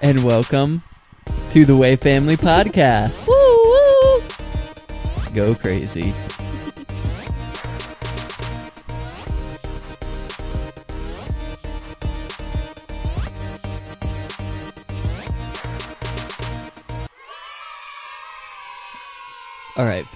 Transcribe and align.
and 0.00 0.24
welcome 0.24 0.82
to 1.50 1.66
the 1.66 1.76
Way 1.76 1.96
Family 1.96 2.38
Podcast. 2.38 3.26
Woo 3.28 3.34
woo. 3.34 4.22
Go 5.34 5.54
crazy. 5.54 6.14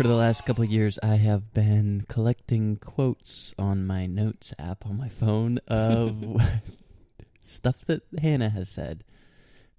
The 0.08 0.14
last 0.14 0.44
couple 0.46 0.64
years, 0.64 0.98
I 1.02 1.16
have 1.16 1.52
been 1.52 2.04
collecting 2.08 2.76
quotes 2.76 3.54
on 3.58 3.86
my 3.86 4.06
notes 4.06 4.54
app 4.58 4.86
on 4.86 4.96
my 4.96 5.08
phone 5.08 5.58
of 5.68 6.16
stuff 7.42 7.76
that 7.86 8.02
Hannah 8.20 8.48
has 8.50 8.68
said. 8.68 9.04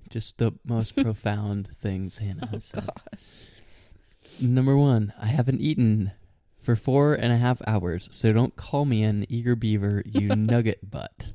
Just 0.10 0.38
the 0.38 0.54
most 0.66 0.96
profound 1.04 1.68
things 1.82 2.18
Hannah 2.20 2.44
Oh 2.44 2.48
has 2.54 2.66
said. 2.66 2.86
gosh. 2.86 3.50
Number 4.42 4.78
one, 4.78 5.14
I 5.20 5.26
haven't 5.28 5.62
eaten 5.62 6.12
for 6.60 6.76
four 6.76 7.14
and 7.16 7.34
a 7.34 7.38
half 7.38 7.62
hours, 7.68 8.08
so 8.12 8.32
don't 8.32 8.56
call 8.56 8.86
me 8.86 9.04
an 9.04 9.26
eager 9.30 9.56
beaver, 9.56 10.04
you 10.06 10.28
nugget 10.36 10.90
butt. 10.90 11.28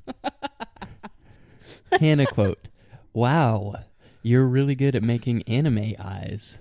Hannah 1.98 2.26
quote, 2.26 2.68
Wow, 3.12 3.74
you're 4.22 4.46
really 4.46 4.74
good 4.74 4.94
at 4.94 5.02
making 5.02 5.42
anime 5.42 5.94
eyes. 5.98 6.58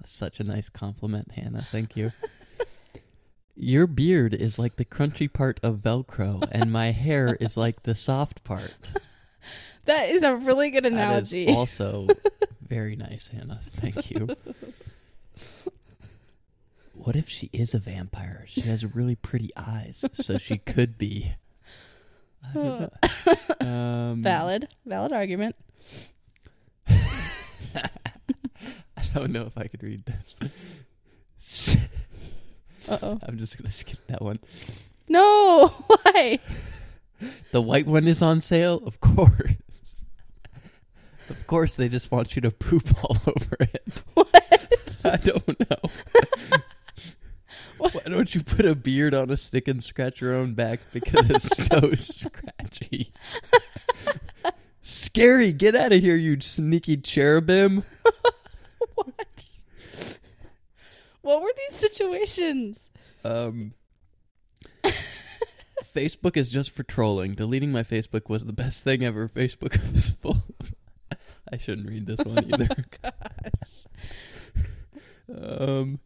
It's 0.00 0.12
such 0.16 0.40
a 0.40 0.44
nice 0.44 0.68
compliment, 0.68 1.32
Hannah. 1.32 1.66
Thank 1.70 1.96
you. 1.96 2.12
Your 3.58 3.86
beard 3.86 4.34
is 4.34 4.58
like 4.58 4.76
the 4.76 4.84
crunchy 4.84 5.32
part 5.32 5.58
of 5.62 5.76
Velcro, 5.76 6.46
and 6.52 6.70
my 6.70 6.90
hair 6.92 7.36
is 7.40 7.56
like 7.56 7.82
the 7.84 7.94
soft 7.94 8.44
part. 8.44 8.90
That 9.84 10.08
is 10.08 10.24
a 10.24 10.34
really 10.34 10.70
good 10.70 10.84
analogy. 10.84 11.46
is 11.46 11.54
also 11.56 12.08
very 12.60 12.96
nice, 12.96 13.28
Hannah. 13.28 13.60
Thank 13.76 14.10
you. 14.10 14.34
What 16.92 17.14
if 17.14 17.28
she 17.28 17.48
is 17.52 17.72
a 17.72 17.78
vampire? 17.78 18.44
She 18.48 18.62
has 18.62 18.84
really 18.96 19.14
pretty 19.14 19.50
eyes, 19.56 20.04
so 20.14 20.38
she 20.38 20.58
could 20.58 20.98
be. 20.98 21.34
I 22.42 22.52
don't 22.54 22.92
know. 23.60 23.66
Um, 23.68 24.22
Valid. 24.24 24.66
Valid 24.84 25.12
argument. 25.12 25.54
I 29.14 29.18
don't 29.20 29.32
know 29.32 29.46
if 29.46 29.56
I 29.56 29.66
could 29.66 29.82
read 29.82 30.04
this. 30.04 31.76
Uh 32.88 32.98
oh. 33.02 33.18
I'm 33.26 33.36
just 33.36 33.58
gonna 33.58 33.72
skip 33.72 33.98
that 34.06 34.22
one. 34.22 34.38
No. 35.08 35.66
Why? 35.88 36.38
The 37.50 37.60
white 37.60 37.86
one 37.86 38.06
is 38.06 38.22
on 38.22 38.40
sale, 38.40 38.80
of 38.86 39.00
course. 39.00 39.56
Of 41.28 41.46
course, 41.48 41.74
they 41.74 41.88
just 41.88 42.12
want 42.12 42.36
you 42.36 42.42
to 42.42 42.52
poop 42.52 42.86
all 43.02 43.16
over 43.26 43.56
it. 43.58 43.82
What? 44.14 44.28
I 45.04 45.16
don't 45.16 45.68
know. 45.68 45.90
What? 47.78 47.94
Why 47.94 48.02
don't 48.06 48.32
you 48.34 48.42
put 48.42 48.64
a 48.64 48.74
beard 48.76 49.14
on 49.14 49.30
a 49.30 49.36
stick 49.36 49.66
and 49.66 49.82
scratch 49.82 50.20
your 50.20 50.34
own 50.34 50.54
back 50.54 50.80
because 50.92 51.28
it's 51.28 51.66
so 51.66 51.92
scratchy? 51.94 53.12
Scary! 54.82 55.52
Get 55.52 55.74
out 55.74 55.92
of 55.92 56.00
here, 56.00 56.16
you 56.16 56.40
sneaky 56.40 56.96
cherubim! 56.98 57.82
What? 61.26 61.42
Were 61.42 61.50
these 61.68 61.76
situations? 61.76 62.78
Um, 63.24 63.74
Facebook 65.92 66.36
is 66.36 66.48
just 66.48 66.70
for 66.70 66.84
trolling. 66.84 67.34
Deleting 67.34 67.72
my 67.72 67.82
Facebook 67.82 68.28
was 68.28 68.44
the 68.44 68.52
best 68.52 68.84
thing 68.84 69.02
ever. 69.04 69.28
Facebook 69.28 69.76
was 69.92 70.10
full. 70.10 70.44
Of... 70.60 70.72
I 71.52 71.58
shouldn't 71.58 71.88
read 71.88 72.06
this 72.06 72.20
one 72.24 72.44
either. 72.44 72.68
Gosh. 73.02 73.86
Um, 75.36 75.98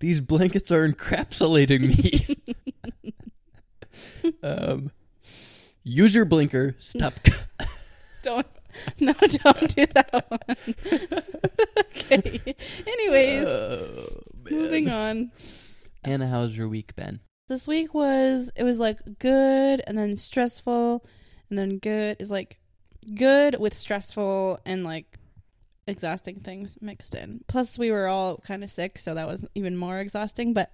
these 0.00 0.20
blankets 0.20 0.70
are 0.70 0.86
encapsulating 0.86 1.96
me. 4.22 4.32
um, 4.42 4.90
use 5.82 6.14
your 6.14 6.26
blinker. 6.26 6.76
Stop. 6.80 7.14
Don't. 8.22 8.46
No, 8.98 9.12
don't 9.12 9.74
do 9.74 9.86
that 9.94 10.24
one. 10.28 10.56
okay. 11.78 12.56
Anyways, 12.86 13.46
Oh, 13.46 14.22
man. 14.50 14.60
moving 14.60 14.88
on. 14.90 15.32
Hannah, 16.04 16.28
how's 16.28 16.56
your 16.56 16.68
week 16.68 16.94
been? 16.96 17.20
This 17.48 17.66
week 17.66 17.94
was 17.94 18.50
it 18.56 18.64
was 18.64 18.78
like 18.78 18.98
good 19.18 19.82
and 19.86 19.96
then 19.96 20.16
stressful 20.16 21.04
and 21.50 21.58
then 21.58 21.78
good 21.78 22.16
is 22.18 22.30
like 22.30 22.58
good 23.14 23.58
with 23.60 23.74
stressful 23.74 24.60
and 24.64 24.84
like 24.84 25.18
exhausting 25.86 26.40
things 26.40 26.78
mixed 26.80 27.14
in. 27.14 27.44
Plus 27.48 27.78
we 27.78 27.90
were 27.90 28.06
all 28.06 28.38
kind 28.38 28.64
of 28.64 28.70
sick, 28.70 28.98
so 28.98 29.14
that 29.14 29.26
was 29.26 29.44
even 29.54 29.76
more 29.76 30.00
exhausting, 30.00 30.52
but 30.52 30.72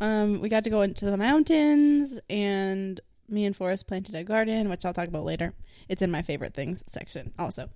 um 0.00 0.40
we 0.40 0.48
got 0.48 0.64
to 0.64 0.70
go 0.70 0.82
into 0.82 1.04
the 1.06 1.16
mountains 1.16 2.18
and 2.30 3.00
me 3.28 3.44
and 3.44 3.56
Forrest 3.56 3.86
planted 3.86 4.14
a 4.14 4.24
garden, 4.24 4.68
which 4.68 4.84
I'll 4.84 4.94
talk 4.94 5.08
about 5.08 5.24
later. 5.24 5.52
It's 5.88 6.00
in 6.00 6.10
my 6.10 6.22
favorite 6.22 6.54
things 6.54 6.82
section 6.86 7.32
also. 7.38 7.68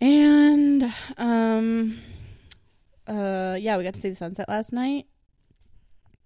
And 0.00 0.92
um 1.16 2.00
uh 3.06 3.56
yeah, 3.60 3.76
we 3.76 3.84
got 3.84 3.94
to 3.94 4.00
see 4.00 4.10
the 4.10 4.16
sunset 4.16 4.48
last 4.48 4.72
night 4.72 5.06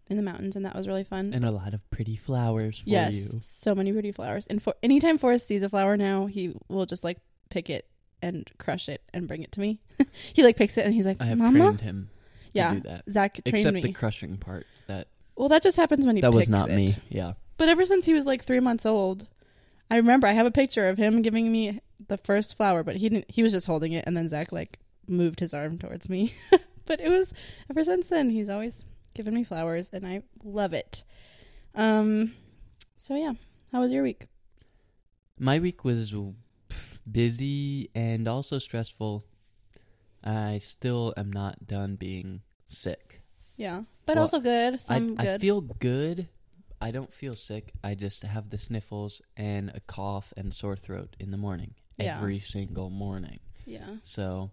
in 0.08 0.16
the 0.16 0.22
mountains 0.22 0.56
and 0.56 0.64
that 0.64 0.74
was 0.74 0.86
really 0.86 1.04
fun. 1.04 1.32
And 1.34 1.44
a 1.44 1.50
lot 1.50 1.74
of 1.74 1.88
pretty 1.90 2.16
flowers 2.16 2.80
for 2.80 2.88
yes, 2.88 3.14
you. 3.14 3.40
so 3.40 3.74
many 3.74 3.92
pretty 3.92 4.12
flowers. 4.12 4.46
And 4.46 4.62
for 4.62 4.74
anytime 4.82 5.18
Forrest 5.18 5.46
sees 5.46 5.62
a 5.62 5.68
flower 5.68 5.96
now, 5.96 6.26
he 6.26 6.54
will 6.68 6.86
just 6.86 7.02
like 7.04 7.18
pick 7.50 7.70
it 7.70 7.88
and 8.22 8.50
crush 8.58 8.88
it 8.88 9.02
and 9.12 9.26
bring 9.28 9.42
it 9.42 9.52
to 9.52 9.60
me. 9.60 9.80
he 10.32 10.42
like 10.42 10.56
picks 10.56 10.76
it 10.76 10.84
and 10.84 10.94
he's 10.94 11.06
like, 11.06 11.16
I 11.20 11.26
have 11.26 11.38
"Mama." 11.38 11.58
trained 11.58 11.80
him 11.80 12.10
to 12.44 12.50
yeah, 12.52 12.74
do 12.74 12.80
that. 12.80 13.04
Zach 13.10 13.34
trained 13.44 13.58
Except 13.58 13.74
me. 13.74 13.80
the 13.80 13.92
crushing 13.92 14.36
part. 14.36 14.66
That 14.86 15.08
well, 15.36 15.48
that 15.48 15.62
just 15.62 15.76
happens 15.76 16.06
when 16.06 16.16
he 16.16 16.22
that 16.22 16.32
was 16.32 16.48
not 16.48 16.70
it. 16.70 16.76
me. 16.76 16.96
Yeah. 17.08 17.34
But 17.56 17.68
ever 17.68 17.86
since 17.86 18.04
he 18.04 18.14
was 18.14 18.26
like 18.26 18.44
three 18.44 18.60
months 18.60 18.86
old, 18.86 19.26
I 19.90 19.96
remember 19.96 20.26
I 20.26 20.32
have 20.32 20.46
a 20.46 20.50
picture 20.50 20.88
of 20.88 20.98
him 20.98 21.22
giving 21.22 21.50
me 21.50 21.80
the 22.08 22.18
first 22.18 22.56
flower, 22.56 22.82
but 22.82 22.96
he 22.96 23.08
didn't. 23.08 23.30
He 23.30 23.42
was 23.42 23.52
just 23.52 23.66
holding 23.66 23.92
it, 23.92 24.04
and 24.06 24.16
then 24.16 24.28
Zach 24.28 24.52
like 24.52 24.78
moved 25.08 25.40
his 25.40 25.54
arm 25.54 25.78
towards 25.78 26.08
me. 26.08 26.34
but 26.86 27.00
it 27.00 27.08
was 27.08 27.32
ever 27.70 27.84
since 27.84 28.08
then 28.08 28.30
he's 28.30 28.48
always 28.48 28.84
given 29.14 29.34
me 29.34 29.44
flowers, 29.44 29.90
and 29.92 30.06
I 30.06 30.22
love 30.44 30.72
it. 30.72 31.04
Um, 31.74 32.34
so 32.96 33.14
yeah, 33.16 33.32
how 33.72 33.80
was 33.80 33.92
your 33.92 34.02
week? 34.02 34.26
My 35.38 35.58
week 35.58 35.84
was 35.84 36.14
busy 37.10 37.90
and 37.94 38.26
also 38.28 38.58
stressful. 38.58 39.24
I 40.24 40.58
still 40.58 41.14
am 41.16 41.32
not 41.32 41.66
done 41.66 41.96
being 41.96 42.40
sick. 42.66 43.20
Yeah, 43.56 43.82
but 44.06 44.16
Well, 44.16 44.22
also 44.24 44.40
good. 44.40 44.74
I, 44.74 44.76
Some 44.78 45.16
I 45.18 45.24
good. 45.24 45.40
feel 45.40 45.60
good. 45.60 46.28
I 46.80 46.90
don't 46.90 47.12
feel 47.12 47.36
sick. 47.36 47.72
I 47.82 47.94
just 47.94 48.22
have 48.22 48.50
the 48.50 48.58
sniffles 48.58 49.22
and 49.36 49.70
a 49.74 49.80
cough 49.80 50.32
and 50.36 50.52
sore 50.52 50.76
throat 50.76 51.16
in 51.18 51.30
the 51.30 51.38
morning. 51.38 51.74
Yeah. 51.96 52.18
Every 52.18 52.40
single 52.40 52.90
morning. 52.90 53.38
yeah. 53.64 53.96
So 54.02 54.50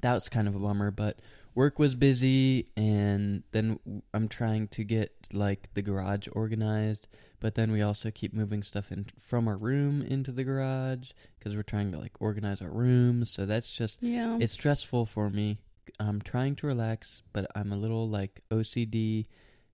that 0.00 0.14
was 0.14 0.28
kind 0.28 0.48
of 0.48 0.54
a 0.54 0.58
bummer, 0.58 0.90
but 0.90 1.18
work 1.54 1.78
was 1.78 1.94
busy 1.94 2.66
and 2.76 3.42
then 3.52 3.78
I'm 4.14 4.28
trying 4.28 4.68
to 4.68 4.84
get 4.84 5.12
like 5.32 5.68
the 5.74 5.82
garage 5.82 6.26
organized, 6.32 7.08
but 7.40 7.54
then 7.54 7.72
we 7.72 7.82
also 7.82 8.10
keep 8.10 8.32
moving 8.32 8.62
stuff 8.62 8.90
in 8.92 9.06
from 9.20 9.48
our 9.48 9.56
room 9.56 10.00
into 10.02 10.32
the 10.32 10.44
garage 10.44 11.10
cuz 11.40 11.54
we're 11.54 11.62
trying 11.62 11.92
to 11.92 11.98
like 11.98 12.12
organize 12.20 12.62
our 12.62 12.70
rooms. 12.70 13.30
So 13.30 13.44
that's 13.46 13.70
just 13.70 14.02
Yeah. 14.02 14.38
it's 14.40 14.52
stressful 14.52 15.06
for 15.06 15.28
me. 15.30 15.58
I'm 15.98 16.22
trying 16.22 16.56
to 16.56 16.66
relax, 16.66 17.22
but 17.32 17.46
I'm 17.54 17.72
a 17.72 17.76
little 17.76 18.08
like 18.08 18.40
OCD 18.50 19.26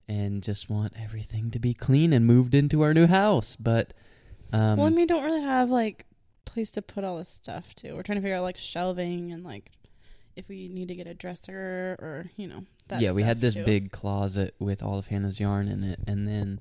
and 0.07 0.41
just 0.41 0.69
want 0.69 0.93
everything 0.97 1.51
to 1.51 1.59
be 1.59 1.73
clean 1.73 2.11
and 2.13 2.25
moved 2.25 2.55
into 2.55 2.81
our 2.81 2.93
new 2.93 3.05
house, 3.07 3.55
but 3.55 3.93
um 4.51 4.77
well, 4.77 4.87
and 4.87 4.95
we 4.95 5.05
don't 5.05 5.23
really 5.23 5.43
have 5.43 5.69
like 5.69 6.07
place 6.45 6.71
to 6.71 6.81
put 6.81 7.03
all 7.03 7.17
this 7.19 7.29
stuff 7.29 7.75
too. 7.75 7.95
We're 7.95 8.01
trying 8.03 8.17
to 8.17 8.21
figure 8.21 8.35
out 8.35 8.41
like 8.43 8.57
shelving 8.57 9.31
and 9.31 9.43
like 9.43 9.71
if 10.39 10.47
we 10.49 10.67
need 10.69 10.87
to 10.87 10.95
get 10.95 11.05
a 11.07 11.13
dresser 11.13 11.95
or 11.99 12.31
you 12.37 12.47
know 12.47 12.63
that. 12.87 13.01
yeah, 13.01 13.11
we 13.11 13.21
had 13.23 13.41
this 13.41 13.53
too. 13.53 13.63
big 13.65 13.91
closet 13.91 14.55
with 14.59 14.81
all 14.81 14.97
of 14.97 15.07
Hannah's 15.07 15.39
yarn 15.39 15.67
in 15.67 15.83
it, 15.83 15.99
and 16.07 16.27
then 16.27 16.59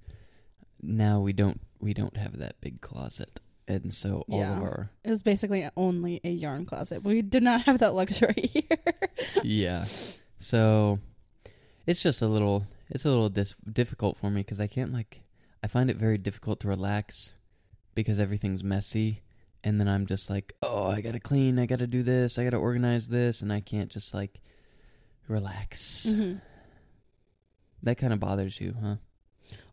now 0.82 1.20
we 1.20 1.32
don't 1.32 1.60
we 1.80 1.94
don't 1.94 2.16
have 2.16 2.38
that 2.38 2.60
big 2.60 2.80
closet, 2.80 3.40
and 3.66 3.92
so 3.94 4.24
all 4.28 4.38
Yeah. 4.40 4.56
of 4.56 4.62
our 4.62 4.90
It 5.04 5.10
was 5.10 5.22
basically 5.22 5.68
only 5.76 6.20
a 6.24 6.30
yarn 6.30 6.66
closet. 6.66 7.02
We 7.04 7.22
did 7.22 7.42
not 7.42 7.62
have 7.62 7.78
that 7.78 7.94
luxury 7.94 8.50
here. 8.52 8.78
yeah, 9.42 9.86
so 10.38 10.98
it's 11.86 12.02
just 12.02 12.20
a 12.22 12.26
little 12.26 12.64
it's 12.90 13.04
a 13.04 13.08
little 13.10 13.28
dis- 13.28 13.54
difficult 13.72 14.16
for 14.18 14.30
me 14.30 14.40
because 14.42 14.60
I 14.60 14.66
can't 14.66 14.92
like 14.92 15.22
I 15.62 15.66
find 15.68 15.90
it 15.90 15.96
very 15.96 16.18
difficult 16.18 16.60
to 16.60 16.68
relax 16.68 17.32
because 17.94 18.20
everything's 18.20 18.62
messy, 18.62 19.22
and 19.64 19.80
then 19.80 19.88
I'm 19.88 20.06
just 20.06 20.30
like, 20.30 20.54
oh, 20.62 20.84
I 20.84 21.00
gotta 21.00 21.20
clean, 21.20 21.58
I 21.58 21.66
gotta 21.66 21.86
do 21.86 22.02
this, 22.02 22.38
I 22.38 22.44
gotta 22.44 22.56
organize 22.56 23.08
this, 23.08 23.42
and 23.42 23.52
I 23.52 23.60
can't 23.60 23.90
just 23.90 24.14
like 24.14 24.40
relax. 25.28 26.04
hmm 26.04 26.34
That 27.82 27.98
kind 27.98 28.12
of 28.12 28.20
bothers 28.20 28.60
you, 28.60 28.74
huh? 28.80 28.96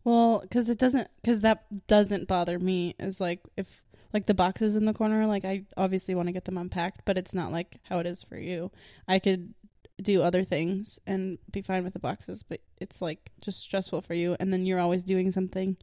Well, 0.03 0.39
because 0.41 0.69
it 0.69 0.77
doesn't, 0.77 1.09
because 1.21 1.39
that 1.39 1.65
doesn't 1.87 2.27
bother 2.27 2.59
me. 2.59 2.95
Is 2.99 3.19
like 3.19 3.41
if 3.57 3.67
like 4.13 4.27
the 4.27 4.33
boxes 4.33 4.75
in 4.75 4.85
the 4.85 4.93
corner, 4.93 5.25
like 5.25 5.45
I 5.45 5.63
obviously 5.75 6.15
want 6.15 6.27
to 6.27 6.33
get 6.33 6.45
them 6.45 6.57
unpacked, 6.57 7.01
but 7.05 7.17
it's 7.17 7.33
not 7.33 7.51
like 7.51 7.79
how 7.83 7.99
it 7.99 8.05
is 8.05 8.23
for 8.23 8.37
you. 8.37 8.71
I 9.07 9.19
could 9.19 9.53
do 10.01 10.21
other 10.21 10.43
things 10.43 10.99
and 11.07 11.37
be 11.51 11.61
fine 11.61 11.83
with 11.83 11.93
the 11.93 11.99
boxes, 11.99 12.43
but 12.43 12.59
it's 12.79 13.01
like 13.01 13.31
just 13.41 13.61
stressful 13.61 14.01
for 14.01 14.13
you. 14.13 14.35
And 14.39 14.53
then 14.53 14.65
you're 14.65 14.79
always 14.79 15.03
doing 15.03 15.31
something, 15.31 15.75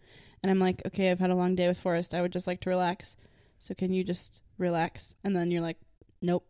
and 0.42 0.50
I'm 0.50 0.60
like, 0.60 0.82
okay, 0.86 1.10
I've 1.10 1.20
had 1.20 1.30
a 1.30 1.34
long 1.34 1.56
day 1.56 1.66
with 1.66 1.78
Forrest. 1.78 2.14
I 2.14 2.22
would 2.22 2.32
just 2.32 2.46
like 2.46 2.60
to 2.60 2.70
relax. 2.70 3.16
So 3.62 3.74
can 3.76 3.92
you 3.92 4.02
just 4.02 4.42
relax? 4.58 5.14
And 5.22 5.36
then 5.36 5.52
you're 5.52 5.60
like, 5.62 5.76
nope. 6.20 6.44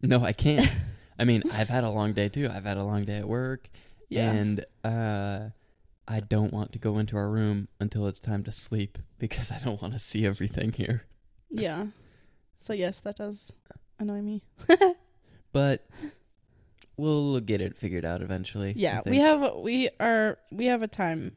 No, 0.00 0.22
I 0.24 0.32
can't. 0.32 0.70
I 1.18 1.24
mean, 1.24 1.42
I've 1.52 1.68
had 1.68 1.82
a 1.82 1.90
long 1.90 2.12
day 2.12 2.28
too. 2.28 2.48
I've 2.48 2.62
had 2.64 2.76
a 2.76 2.84
long 2.84 3.04
day 3.04 3.16
at 3.18 3.26
work, 3.26 3.68
Yeah. 4.08 4.30
and 4.30 4.64
uh, 4.84 5.48
I 6.06 6.20
don't 6.20 6.52
want 6.52 6.70
to 6.74 6.78
go 6.78 6.98
into 6.98 7.16
our 7.16 7.28
room 7.28 7.66
until 7.80 8.06
it's 8.06 8.20
time 8.20 8.44
to 8.44 8.52
sleep 8.52 8.96
because 9.18 9.50
I 9.50 9.58
don't 9.58 9.82
want 9.82 9.94
to 9.94 9.98
see 9.98 10.24
everything 10.24 10.70
here. 10.70 11.02
yeah. 11.50 11.86
So 12.60 12.72
yes, 12.74 13.00
that 13.00 13.16
does 13.16 13.50
annoy 13.98 14.22
me. 14.22 14.44
But 15.52 15.84
we'll 16.96 17.40
get 17.40 17.60
it 17.60 17.76
figured 17.76 18.04
out 18.06 18.22
eventually. 18.22 18.72
Yeah, 18.76 19.00
we 19.04 19.18
have 19.18 19.56
we 19.56 19.90
are 20.00 20.38
we 20.50 20.66
have 20.66 20.80
a 20.82 20.88
time 20.88 21.36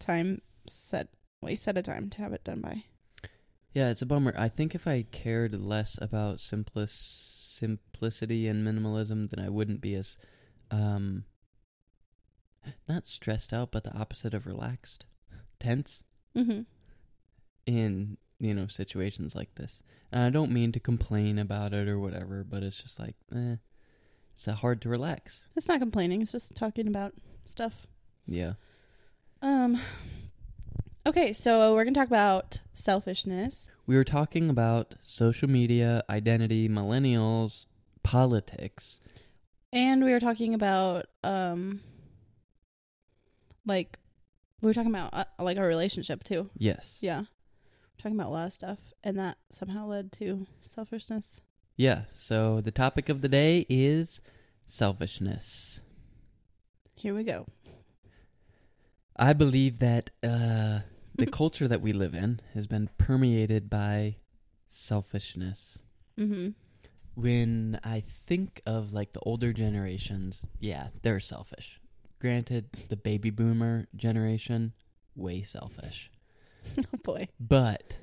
time 0.00 0.40
set. 0.66 1.08
We 1.42 1.54
set 1.54 1.76
a 1.76 1.82
time 1.82 2.10
to 2.10 2.18
have 2.18 2.32
it 2.32 2.42
done 2.44 2.60
by. 2.62 2.82
Yeah, 3.74 3.90
it's 3.90 4.02
a 4.02 4.06
bummer. 4.06 4.32
I 4.38 4.48
think 4.48 4.74
if 4.74 4.86
I 4.86 5.02
cared 5.10 5.54
less 5.60 5.98
about 6.00 6.36
simplis- 6.38 6.90
simplicity 7.58 8.46
and 8.46 8.64
minimalism, 8.66 9.28
then 9.30 9.44
I 9.44 9.48
wouldn't 9.48 9.80
be 9.80 9.94
as, 9.96 10.16
um, 10.70 11.24
not 12.88 13.06
stressed 13.06 13.52
out, 13.52 13.72
but 13.72 13.84
the 13.84 13.94
opposite 13.96 14.32
of 14.34 14.46
relaxed, 14.46 15.04
tense 15.60 16.02
Mm-hmm. 16.36 16.62
in 17.66 18.16
you 18.40 18.52
know 18.54 18.66
situations 18.66 19.34
like 19.36 19.54
this. 19.54 19.82
And 20.10 20.22
I 20.24 20.30
don't 20.30 20.50
mean 20.52 20.72
to 20.72 20.80
complain 20.80 21.38
about 21.38 21.72
it 21.72 21.88
or 21.88 21.98
whatever, 22.00 22.42
but 22.48 22.62
it's 22.64 22.80
just 22.82 22.98
like, 22.98 23.14
eh, 23.34 23.56
it's 24.34 24.46
hard 24.46 24.82
to 24.82 24.88
relax. 24.88 25.44
It's 25.56 25.68
not 25.68 25.78
complaining. 25.80 26.22
It's 26.22 26.32
just 26.32 26.54
talking 26.56 26.88
about 26.88 27.14
stuff. 27.48 27.86
Yeah. 28.26 28.54
Um. 29.42 29.80
Okay, 31.06 31.34
so 31.34 31.74
we're 31.74 31.84
gonna 31.84 31.94
talk 31.94 32.08
about 32.08 32.62
selfishness. 32.72 33.70
We 33.86 33.94
were 33.94 34.04
talking 34.04 34.48
about 34.48 34.94
social 35.02 35.50
media, 35.50 36.02
identity, 36.08 36.66
millennials, 36.66 37.66
politics. 38.02 39.00
And 39.70 40.02
we 40.02 40.12
were 40.12 40.20
talking 40.20 40.54
about 40.54 41.06
um 41.22 41.80
like 43.66 43.98
we 44.62 44.68
were 44.68 44.72
talking 44.72 44.90
about 44.94 45.12
uh, 45.12 45.24
like 45.38 45.58
our 45.58 45.66
relationship 45.66 46.24
too. 46.24 46.48
Yes. 46.56 46.96
Yeah. 47.02 47.24
Talking 47.98 48.18
about 48.18 48.28
a 48.28 48.32
lot 48.32 48.46
of 48.46 48.52
stuff 48.54 48.78
and 49.02 49.18
that 49.18 49.36
somehow 49.52 49.86
led 49.86 50.10
to 50.12 50.46
selfishness. 50.66 51.42
Yeah, 51.76 52.02
so 52.14 52.60
the 52.60 52.70
topic 52.70 53.08
of 53.10 53.20
the 53.20 53.28
day 53.28 53.66
is 53.68 54.20
selfishness. 54.64 55.80
Here 56.94 57.14
we 57.14 57.24
go. 57.24 57.46
I 59.16 59.32
believe 59.32 59.80
that 59.80 60.10
uh, 60.22 60.80
the 61.14 61.26
culture 61.26 61.68
that 61.68 61.80
we 61.80 61.92
live 61.92 62.14
in 62.14 62.40
has 62.54 62.66
been 62.66 62.88
permeated 62.98 63.70
by 63.70 64.16
selfishness. 64.68 65.78
Mhm. 66.18 66.54
When 67.14 67.78
I 67.84 68.00
think 68.00 68.60
of 68.66 68.92
like 68.92 69.12
the 69.12 69.20
older 69.20 69.52
generations, 69.52 70.44
yeah, 70.58 70.88
they're 71.02 71.20
selfish. 71.20 71.80
Granted, 72.18 72.68
the 72.88 72.96
baby 72.96 73.30
boomer 73.30 73.86
generation, 73.94 74.72
way 75.14 75.42
selfish. 75.42 76.10
oh 76.78 76.96
boy. 77.02 77.28
But 77.38 77.98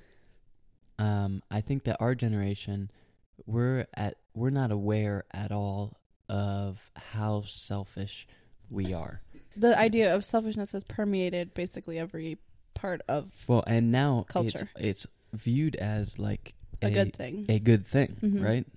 um, 0.99 1.41
I 1.49 1.61
think 1.61 1.83
that 1.83 1.97
our 1.99 2.15
generation, 2.15 2.91
we're 3.45 3.87
at 3.95 4.17
we're 4.33 4.49
not 4.51 4.71
aware 4.71 5.25
at 5.31 5.51
all 5.51 5.97
of 6.29 6.79
how 6.95 7.41
selfish 7.41 8.27
we 8.69 8.93
are. 8.93 9.21
The 9.57 9.77
idea 9.77 10.15
of 10.15 10.23
selfishness 10.23 10.71
has 10.71 10.85
permeated 10.85 11.53
basically 11.53 11.99
every 11.99 12.37
part 12.81 13.01
of 13.07 13.31
Well, 13.47 13.63
and 13.67 13.91
now 13.91 14.25
Culture. 14.27 14.67
it's 14.75 15.05
it's 15.05 15.07
viewed 15.33 15.75
as 15.77 16.17
like 16.19 16.53
a, 16.81 16.89
good 16.89 17.15
thing. 17.15 17.45
a 17.47 17.59
good 17.59 17.85
thing, 17.85 18.17
Mhm. 18.21 18.43
right? 18.43 18.67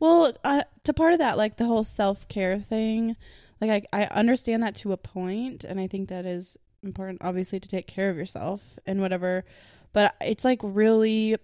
Well, 0.00 0.32
uh, 0.44 0.62
to 0.84 0.92
part 0.92 1.12
of 1.12 1.18
that, 1.18 1.36
like 1.36 1.56
the 1.56 1.66
whole 1.66 1.84
self 1.84 2.26
care 2.28 2.58
thing, 2.60 3.16
like 3.60 3.86
I, 3.92 4.02
I 4.02 4.04
understand 4.06 4.62
that 4.62 4.74
to 4.76 4.92
a 4.92 4.96
point, 4.96 5.64
and 5.64 5.78
I 5.80 5.86
think 5.86 6.08
that 6.08 6.24
is 6.26 6.56
important, 6.82 7.18
obviously, 7.22 7.60
to 7.60 7.68
take 7.68 7.86
care 7.86 8.10
of 8.10 8.16
yourself 8.16 8.60
and 8.86 9.00
whatever. 9.00 9.44
But 9.92 10.14
it's 10.20 10.44
like 10.44 10.60
really 10.62 11.36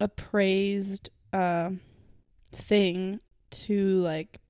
a 0.00 0.08
praised 0.08 1.10
uh, 1.32 1.70
thing 2.52 3.20
to 3.50 4.00
like 4.00 4.40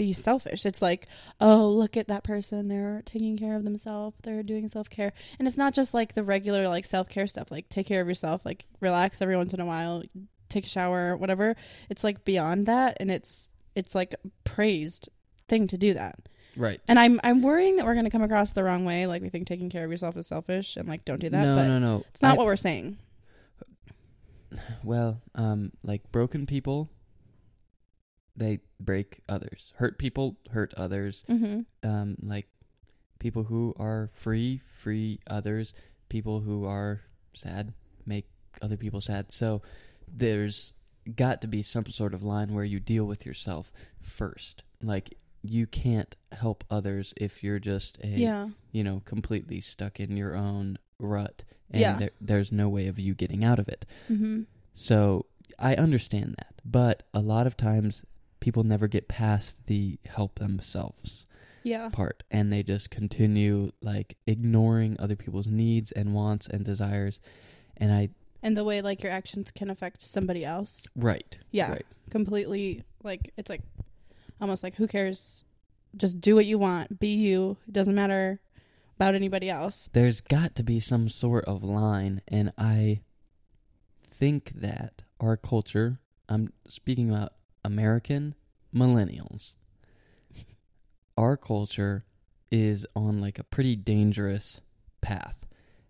be 0.00 0.14
selfish. 0.14 0.64
It's 0.64 0.80
like, 0.80 1.08
oh, 1.42 1.68
look 1.68 1.94
at 1.94 2.08
that 2.08 2.24
person. 2.24 2.68
They're 2.68 3.02
taking 3.04 3.36
care 3.36 3.54
of 3.54 3.64
themselves. 3.64 4.16
They're 4.22 4.42
doing 4.42 4.66
self 4.70 4.88
care. 4.88 5.12
And 5.38 5.46
it's 5.46 5.58
not 5.58 5.74
just 5.74 5.92
like 5.92 6.14
the 6.14 6.24
regular 6.24 6.68
like 6.68 6.86
self 6.86 7.10
care 7.10 7.26
stuff, 7.26 7.50
like 7.50 7.68
take 7.68 7.86
care 7.86 8.00
of 8.00 8.08
yourself, 8.08 8.40
like 8.42 8.64
relax 8.80 9.20
every 9.20 9.36
once 9.36 9.52
in 9.52 9.60
a 9.60 9.66
while, 9.66 10.02
take 10.48 10.64
a 10.64 10.68
shower, 10.68 11.18
whatever. 11.18 11.54
It's 11.90 12.02
like 12.02 12.24
beyond 12.24 12.64
that 12.64 12.96
and 12.98 13.10
it's 13.10 13.50
it's 13.74 13.94
like 13.94 14.14
a 14.14 14.28
praised 14.44 15.10
thing 15.48 15.66
to 15.66 15.76
do 15.76 15.92
that. 15.92 16.18
Right. 16.56 16.80
And 16.88 16.98
I'm 16.98 17.20
I'm 17.22 17.42
worrying 17.42 17.76
that 17.76 17.84
we're 17.84 17.94
gonna 17.94 18.08
come 18.08 18.22
across 18.22 18.52
the 18.52 18.64
wrong 18.64 18.86
way, 18.86 19.06
like 19.06 19.20
we 19.20 19.28
think 19.28 19.46
taking 19.46 19.68
care 19.68 19.84
of 19.84 19.90
yourself 19.90 20.16
is 20.16 20.26
selfish 20.26 20.78
and 20.78 20.88
like 20.88 21.04
don't 21.04 21.20
do 21.20 21.28
that. 21.28 21.44
no, 21.44 21.56
but 21.56 21.66
no, 21.66 21.78
no. 21.78 22.04
it's 22.08 22.22
not 22.22 22.34
I- 22.34 22.36
what 22.38 22.46
we're 22.46 22.56
saying. 22.56 22.96
Well, 24.82 25.20
um, 25.34 25.72
like 25.84 26.10
broken 26.10 26.46
people, 26.46 26.88
they 28.40 28.58
break 28.80 29.20
others. 29.28 29.72
Hurt 29.76 29.98
people 29.98 30.36
hurt 30.50 30.72
others. 30.76 31.22
Mm-hmm. 31.28 31.60
um, 31.88 32.16
like 32.22 32.46
people 33.18 33.44
who 33.44 33.74
are 33.78 34.08
free 34.14 34.62
free 34.82 35.20
others 35.26 35.74
people 36.08 36.40
who 36.40 36.64
are 36.64 37.02
sad 37.34 37.74
make 38.06 38.26
other 38.62 38.76
people 38.78 39.00
sad 39.02 39.30
so 39.30 39.60
there's 40.08 40.72
got 41.16 41.40
to 41.42 41.46
be 41.48 41.62
some 41.62 41.84
sort 41.86 42.14
of 42.14 42.22
line 42.22 42.54
where 42.54 42.64
you 42.64 42.80
deal 42.80 43.04
with 43.04 43.26
yourself 43.26 43.70
first 44.00 44.62
like 44.82 45.06
you 45.42 45.66
can't 45.66 46.16
help 46.32 46.64
others 46.70 47.12
if 47.16 47.42
you're 47.44 47.58
just 47.58 47.98
a 48.02 48.08
Yeah. 48.08 48.48
you 48.72 48.82
know 48.82 49.02
completely 49.04 49.60
stuck 49.60 50.00
in 50.00 50.16
your 50.16 50.34
own 50.34 50.78
rut 50.98 51.44
and 51.70 51.80
Yeah. 51.82 51.96
there, 51.98 52.10
there's 52.22 52.50
no 52.50 52.68
way 52.70 52.86
of 52.88 52.98
you 52.98 53.14
getting 53.14 53.44
out 53.44 53.58
of 53.58 53.68
it 53.68 53.84
Mm-hmm. 54.10 54.42
so 54.74 55.26
I 55.58 55.74
understand 55.74 56.36
that, 56.38 56.54
but 56.64 57.02
a 57.12 57.20
lot 57.20 57.46
of 57.46 57.54
times 57.56 58.02
people 58.40 58.64
never 58.64 58.88
get 58.88 59.06
past 59.08 59.66
the 59.66 59.98
help 60.06 60.38
themselves 60.38 61.26
Yeah. 61.62 61.88
part 61.90 62.22
and 62.30 62.52
they 62.52 62.62
just 62.62 62.90
continue 62.90 63.70
like 63.82 64.16
ignoring 64.26 64.96
other 64.98 65.16
people's 65.16 65.46
needs 65.46 65.92
and 65.92 66.14
wants 66.14 66.46
and 66.46 66.64
desires. 66.64 67.20
And 67.76 67.92
I 67.92 68.08
And 68.42 68.56
the 68.56 68.64
way 68.64 68.80
like 68.82 69.02
your 69.02 69.12
actions 69.12 69.50
can 69.50 69.68
affect 69.70 70.02
somebody 70.02 70.44
else. 70.44 70.86
right. 70.96 71.38
Yeah. 71.50 71.70
Right. 71.72 71.86
Completely 72.10 72.82
like 73.02 73.32
it's 73.36 73.48
like 73.50 73.62
almost 74.40 74.62
like 74.62 74.74
who 74.74 74.86
cares? 74.88 75.44
Just 75.96 76.20
do 76.20 76.34
what 76.34 76.46
you 76.46 76.58
want. 76.58 76.98
Be 77.00 77.14
you. 77.14 77.56
It 77.68 77.72
doesn't 77.74 77.94
matter 77.94 78.40
about 78.96 79.14
anybody 79.14 79.50
else. 79.50 79.88
There's 79.92 80.20
got 80.20 80.54
to 80.56 80.62
be 80.62 80.80
some 80.80 81.08
sort 81.08 81.44
of 81.46 81.62
line 81.62 82.22
and 82.28 82.52
I 82.56 83.00
think 84.10 84.52
that 84.54 85.02
our 85.20 85.36
culture, 85.36 85.98
I'm 86.28 86.52
speaking 86.68 87.10
about 87.10 87.32
American 87.64 88.34
millennials. 88.74 89.54
Our 91.16 91.36
culture 91.36 92.04
is 92.50 92.86
on 92.96 93.20
like 93.20 93.38
a 93.38 93.44
pretty 93.44 93.76
dangerous 93.76 94.60
path. 95.00 95.46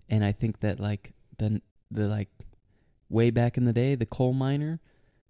And 0.09 0.25
I 0.25 0.33
think 0.33 0.61
that 0.61 0.81
like 0.81 1.12
the 1.39 1.62
the 1.91 2.07
like 2.09 2.29
way 3.09 3.31
back 3.31 3.57
in 3.57 3.65
the 3.65 3.73
day, 3.73 3.95
the 3.95 4.07
coal 4.07 4.33
miner 4.33 4.81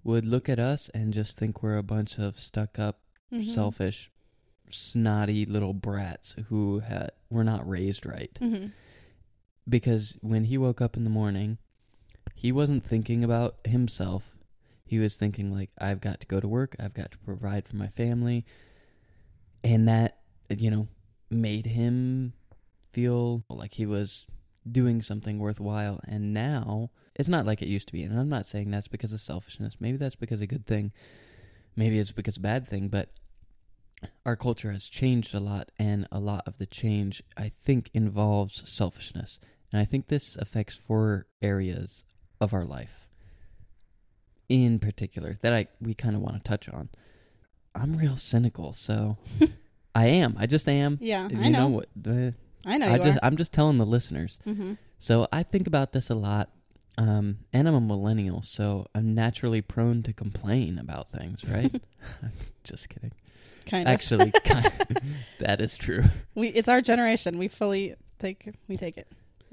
would 0.05 0.25
look 0.25 0.49
at 0.49 0.59
us 0.59 0.89
and 0.95 1.13
just 1.13 1.37
think 1.37 1.63
we're 1.63 1.77
a 1.77 1.83
bunch 1.83 2.19
of 2.19 2.39
stuck 2.39 2.79
up, 2.79 3.01
Mhm. 3.33 3.47
selfish, 3.49 4.11
snotty 4.71 5.45
little 5.45 5.75
brats 5.75 6.35
who 6.49 6.79
had 6.81 7.11
were 7.29 7.45
not 7.45 7.69
raised 7.69 8.07
right 8.07 8.33
Mhm. 8.41 8.73
because 9.69 10.17
when 10.23 10.45
he 10.45 10.57
woke 10.59 10.81
up 10.81 10.97
in 10.97 11.05
the 11.05 11.11
morning, 11.11 11.59
he 12.35 12.51
wasn't 12.53 12.85
thinking 12.85 13.23
about 13.23 13.57
himself. 13.67 14.37
He 14.91 14.99
was 14.99 15.15
thinking 15.15 15.53
like 15.53 15.71
I've 15.79 16.01
got 16.01 16.19
to 16.19 16.27
go 16.27 16.41
to 16.41 16.49
work, 16.49 16.75
I've 16.81 16.95
got 16.95 17.13
to 17.13 17.19
provide 17.19 17.69
for 17.69 17.77
my 17.77 17.87
family. 17.87 18.45
And 19.63 19.87
that, 19.87 20.19
you 20.49 20.69
know, 20.69 20.89
made 21.31 21.65
him 21.65 22.33
feel 22.91 23.45
like 23.49 23.73
he 23.73 23.87
was 23.87 24.27
doing 24.69 25.01
something 25.01 25.39
worthwhile. 25.39 26.01
And 26.09 26.35
now 26.35 26.91
it's 27.15 27.29
not 27.29 27.47
like 27.47 27.63
it 27.63 27.69
used 27.69 27.87
to 27.87 27.93
be. 27.93 28.03
And 28.03 28.19
I'm 28.19 28.29
not 28.29 28.47
saying 28.47 28.73
that's 28.73 28.89
because 28.89 29.13
of 29.13 29.21
selfishness. 29.21 29.77
Maybe 29.79 29.97
that's 29.97 30.17
because 30.17 30.41
a 30.41 30.47
good 30.49 30.67
thing. 30.67 30.91
Maybe 31.77 31.97
it's 32.01 32.11
because 32.11 32.39
a 32.39 32.41
bad 32.41 32.67
thing, 32.67 32.89
but 32.89 33.11
our 34.27 34.35
culture 34.35 34.73
has 34.73 34.89
changed 34.89 35.37
a 35.37 35.41
lot, 35.41 35.71
and 35.79 36.09
a 36.11 36.19
lot 36.19 36.43
of 36.49 36.59
the 36.59 36.67
change, 36.67 37.23
I 37.37 37.51
think, 37.51 37.91
involves 37.95 38.69
selfishness. 38.69 39.39
And 39.73 39.81
I 39.81 39.85
think 39.85 40.09
this 40.09 40.35
affects 40.35 40.75
four 40.75 41.29
areas 41.43 42.03
of 42.41 42.53
our 42.53 42.65
life 42.65 43.00
in 44.51 44.81
particular 44.81 45.39
that 45.41 45.55
I 45.55 45.69
we 45.81 45.95
kind 45.95 46.15
of 46.15 46.21
want 46.21 46.37
to 46.37 46.47
touch 46.47 46.69
on. 46.69 46.91
I'm 47.75 47.97
real 47.97 48.17
cynical, 48.17 48.73
so 48.75 49.17
I 49.95 50.09
am. 50.09 50.37
I 50.39 50.47
just 50.47 50.69
am. 50.69 50.99
Yeah, 51.01 51.29
you 51.29 51.41
I 51.41 51.49
know. 51.49 51.69
what? 51.69 51.89
uh, 52.07 52.33
I 52.67 52.77
know 52.77 52.93
I 52.93 52.99
just 52.99 53.19
I'm 53.23 53.37
just 53.37 53.53
telling 53.53 53.79
the 53.79 53.87
listeners. 53.87 54.39
Mm-hmm. 54.47 54.75
So 54.99 55.27
I 55.33 55.45
think 55.45 55.67
about 55.67 55.93
this 55.93 56.11
a 56.11 56.15
lot. 56.15 56.51
Um, 56.99 57.39
and 57.53 57.67
I'm 57.67 57.75
a 57.75 57.81
millennial, 57.81 58.43
so 58.43 58.87
I'm 58.95 59.15
naturally 59.15 59.63
prone 59.63 60.03
to 60.03 60.13
complain 60.13 60.79
about 60.79 61.11
things, 61.11 61.43
right? 61.45 61.73
I'm 62.23 62.33
just 62.65 62.91
kidding. 62.91 63.13
Kind 63.65 63.89
of. 63.89 63.95
Actually, 63.95 64.33
kind 64.45 64.71
that 65.39 65.61
is 65.61 65.77
true. 65.77 66.03
we 66.35 66.49
it's 66.49 66.69
our 66.69 66.83
generation. 66.83 67.39
We 67.39 67.47
fully 67.47 67.95
take 68.19 68.53
we 68.69 68.77
take 68.77 68.99
it. 68.99 69.07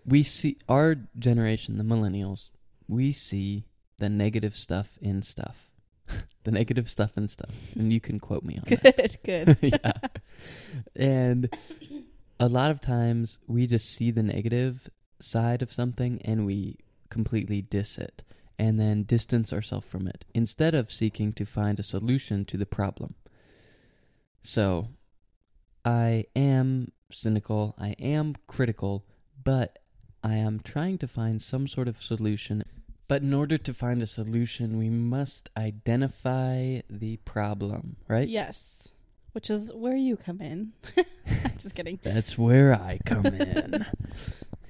We 0.05 0.23
see 0.23 0.57
our 0.67 0.95
generation, 1.19 1.77
the 1.77 1.83
millennials, 1.83 2.49
we 2.87 3.11
see 3.11 3.65
the 3.97 4.09
negative 4.09 4.55
stuff 4.55 4.97
in 5.01 5.21
stuff. 5.21 5.69
the 6.43 6.51
negative 6.51 6.89
stuff 6.89 7.17
in 7.17 7.27
stuff. 7.27 7.51
And 7.75 7.91
you 7.91 7.99
can 7.99 8.19
quote 8.19 8.43
me 8.43 8.57
on 8.57 8.63
that. 8.67 9.23
Good, 9.23 9.57
good. 9.57 9.57
yeah. 9.83 9.91
And 10.95 11.55
a 12.39 12.47
lot 12.47 12.71
of 12.71 12.79
times 12.79 13.39
we 13.47 13.67
just 13.67 13.89
see 13.89 14.11
the 14.11 14.23
negative 14.23 14.89
side 15.19 15.61
of 15.61 15.73
something 15.73 16.21
and 16.23 16.45
we 16.45 16.77
completely 17.09 17.61
diss 17.61 17.97
it 17.97 18.23
and 18.59 18.79
then 18.79 19.03
distance 19.03 19.53
ourselves 19.53 19.87
from 19.87 20.07
it 20.07 20.25
instead 20.33 20.73
of 20.73 20.91
seeking 20.91 21.31
to 21.33 21.45
find 21.45 21.79
a 21.79 21.83
solution 21.83 22.45
to 22.45 22.57
the 22.57 22.65
problem. 22.65 23.15
So, 24.41 24.89
I 25.83 26.25
am 26.35 26.91
cynical, 27.11 27.75
I 27.77 27.89
am 27.99 28.35
critical, 28.47 29.05
but 29.43 29.79
I 30.23 30.35
am 30.35 30.59
trying 30.59 30.97
to 30.99 31.07
find 31.07 31.41
some 31.41 31.67
sort 31.67 31.87
of 31.87 32.01
solution. 32.01 32.63
But 33.07 33.21
in 33.21 33.33
order 33.33 33.57
to 33.57 33.73
find 33.73 34.01
a 34.01 34.07
solution, 34.07 34.77
we 34.77 34.89
must 34.89 35.49
identify 35.55 36.81
the 36.89 37.17
problem, 37.17 37.95
right? 38.07 38.27
Yes. 38.27 38.89
Which 39.31 39.49
is 39.49 39.71
where 39.73 39.95
you 39.95 40.17
come 40.17 40.41
in. 40.41 40.73
Just 41.59 41.73
kidding. 41.75 41.99
That's 42.03 42.37
where 42.37 42.73
I 42.73 42.99
come 43.05 43.25
in. 43.27 43.85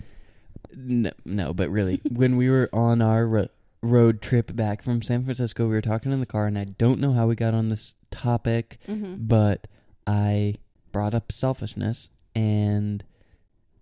no, 0.76 1.12
no, 1.26 1.54
but 1.54 1.70
really, 1.70 2.02
when 2.12 2.38
we 2.38 2.50
were 2.50 2.70
on 2.74 3.02
our 3.02 3.26
ro- 3.26 3.48
road 3.82 4.22
trip 4.22 4.56
back 4.56 4.84
from 4.84 5.02
San 5.02 5.24
Francisco, 5.24 5.66
we 5.68 5.74
were 5.74 5.82
talking 5.82 6.12
in 6.12 6.20
the 6.20 6.26
car, 6.26 6.46
and 6.48 6.58
I 6.60 6.66
don't 6.66 7.00
know 7.00 7.14
how 7.14 7.28
we 7.28 7.36
got 7.36 7.54
on 7.54 7.70
this 7.70 7.96
topic, 8.12 8.78
Mm-hmm. 8.88 9.16
but 9.20 9.68
I 10.06 10.56
brought 10.92 11.14
up 11.16 11.32
selfishness 11.32 12.10
and 12.36 13.04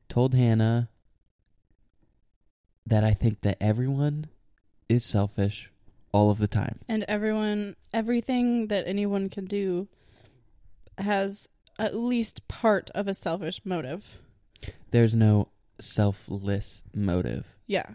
told 0.07 0.33
Hannah 0.33 0.89
that 2.85 3.03
I 3.03 3.13
think 3.13 3.41
that 3.41 3.57
everyone 3.59 4.27
is 4.89 5.03
selfish 5.03 5.71
all 6.11 6.29
of 6.29 6.39
the 6.39 6.47
time. 6.47 6.79
And 6.87 7.03
everyone, 7.07 7.75
everything 7.93 8.67
that 8.67 8.87
anyone 8.87 9.29
can 9.29 9.45
do 9.45 9.87
has 10.97 11.47
at 11.77 11.95
least 11.95 12.47
part 12.47 12.89
of 12.95 13.07
a 13.07 13.13
selfish 13.13 13.61
motive. 13.65 14.05
There's 14.91 15.13
no 15.13 15.49
selfless 15.79 16.81
motive. 16.93 17.45
Yeah. 17.67 17.85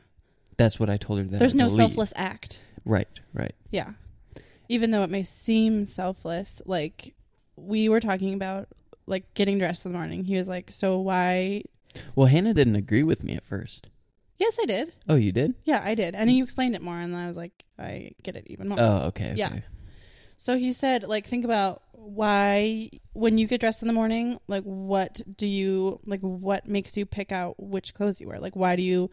That's 0.59 0.79
what 0.79 0.91
I 0.91 0.99
told 0.99 1.21
her 1.21 1.25
that 1.27 1.39
There's 1.39 1.55
I 1.55 1.57
no 1.57 1.67
believe. 1.69 1.79
selfless 1.79 2.13
act. 2.17 2.61
Right, 2.85 3.09
right. 3.33 3.55
Yeah. 3.71 3.93
Even 4.69 4.91
though 4.91 5.03
it 5.03 5.11
may 5.11 5.23
seem 5.23 5.87
selfless, 5.87 6.61
like 6.67 7.15
we 7.57 7.89
were 7.89 8.01
talking 8.01 8.35
about 8.35 8.69
like 9.07 9.33
getting 9.35 9.59
dressed 9.59 9.85
in 9.87 9.93
the 9.93 9.99
morning. 9.99 10.25
He 10.25 10.37
was 10.37 10.47
like, 10.47 10.71
"So 10.71 10.99
why 11.01 11.65
Well, 12.15 12.27
Hannah 12.27 12.55
didn't 12.55 12.77
agree 12.77 13.03
with 13.03 13.25
me 13.25 13.35
at 13.35 13.45
first. 13.45 13.89
Yes, 14.41 14.57
I 14.59 14.65
did. 14.65 14.95
Oh, 15.07 15.17
you 15.17 15.33
did? 15.33 15.55
Yeah, 15.65 15.83
I 15.85 15.95
did. 15.95 16.15
And 16.15 16.27
then 16.27 16.35
you 16.35 16.43
explained 16.43 16.75
it 16.75 16.81
more 16.81 16.99
and 16.99 17.13
then 17.13 17.21
I 17.21 17.29
was 17.29 17.37
like, 17.37 17.63
I 17.79 18.13
get 18.23 18.37
it 18.37 18.47
even 18.47 18.69
more. 18.69 18.81
Oh, 18.81 19.03
okay. 19.09 19.33
okay. 19.33 19.37
Yeah. 19.37 19.59
So 20.39 20.57
he 20.57 20.73
said, 20.73 21.05
like, 21.05 21.27
think 21.27 21.45
about 21.45 21.83
why, 21.93 22.89
when 23.13 23.37
you 23.37 23.47
get 23.47 23.61
dressed 23.61 23.83
in 23.83 23.87
the 23.87 23.93
morning, 23.93 24.41
like, 24.49 24.63
what 24.63 25.21
do 25.37 25.47
you, 25.47 26.01
like, 26.07 26.23
what 26.23 26.67
makes 26.67 26.97
you 26.97 27.05
pick 27.05 27.31
out 27.31 27.63
which 27.63 27.93
clothes 27.93 28.19
you 28.19 28.29
wear? 28.29 28.41
Like, 28.41 28.57
why 28.57 28.77
do 28.77 28.83
you 28.83 29.11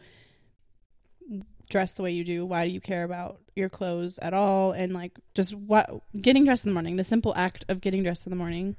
dress 1.68 1.92
the 1.92 2.02
way 2.02 2.12
you 2.12 2.24
do? 2.24 2.46
Why 2.46 2.66
do 2.66 2.72
you 2.72 2.80
care 2.80 3.04
about 3.04 3.42
your 3.54 3.68
clothes 3.68 4.18
at 4.22 4.32
all? 4.32 4.72
And, 4.72 4.94
like, 4.94 5.18
just 5.34 5.54
what, 5.54 5.90
getting 6.18 6.46
dressed 6.46 6.64
in 6.64 6.70
the 6.70 6.74
morning, 6.74 6.96
the 6.96 7.04
simple 7.04 7.34
act 7.36 7.66
of 7.68 7.82
getting 7.82 8.02
dressed 8.02 8.24
in 8.26 8.30
the 8.30 8.36
morning. 8.36 8.76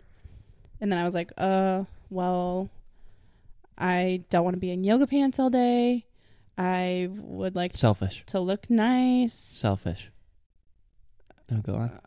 And 0.81 0.91
then 0.91 0.97
I 0.97 1.05
was 1.05 1.13
like, 1.13 1.31
uh, 1.37 1.83
well, 2.09 2.71
I 3.77 4.23
don't 4.31 4.43
want 4.43 4.55
to 4.55 4.59
be 4.59 4.71
in 4.71 4.83
yoga 4.83 5.05
pants 5.05 5.37
all 5.37 5.51
day. 5.51 6.07
I 6.59 7.07
would 7.11 7.55
like 7.55 7.73
Selfish. 7.73 8.23
to 8.27 8.41
look 8.41 8.69
nice. 8.69 9.33
Selfish. 9.33 10.11
No, 11.49 11.59
go 11.61 11.75
on. 11.75 11.99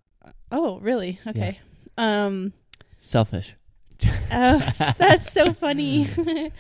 Oh, 0.50 0.78
really? 0.80 1.18
Okay. 1.26 1.58
Um 1.96 2.52
Selfish. 2.98 3.54
oh, 4.30 4.68
that's 4.98 5.32
so 5.32 5.54
funny. 5.54 6.06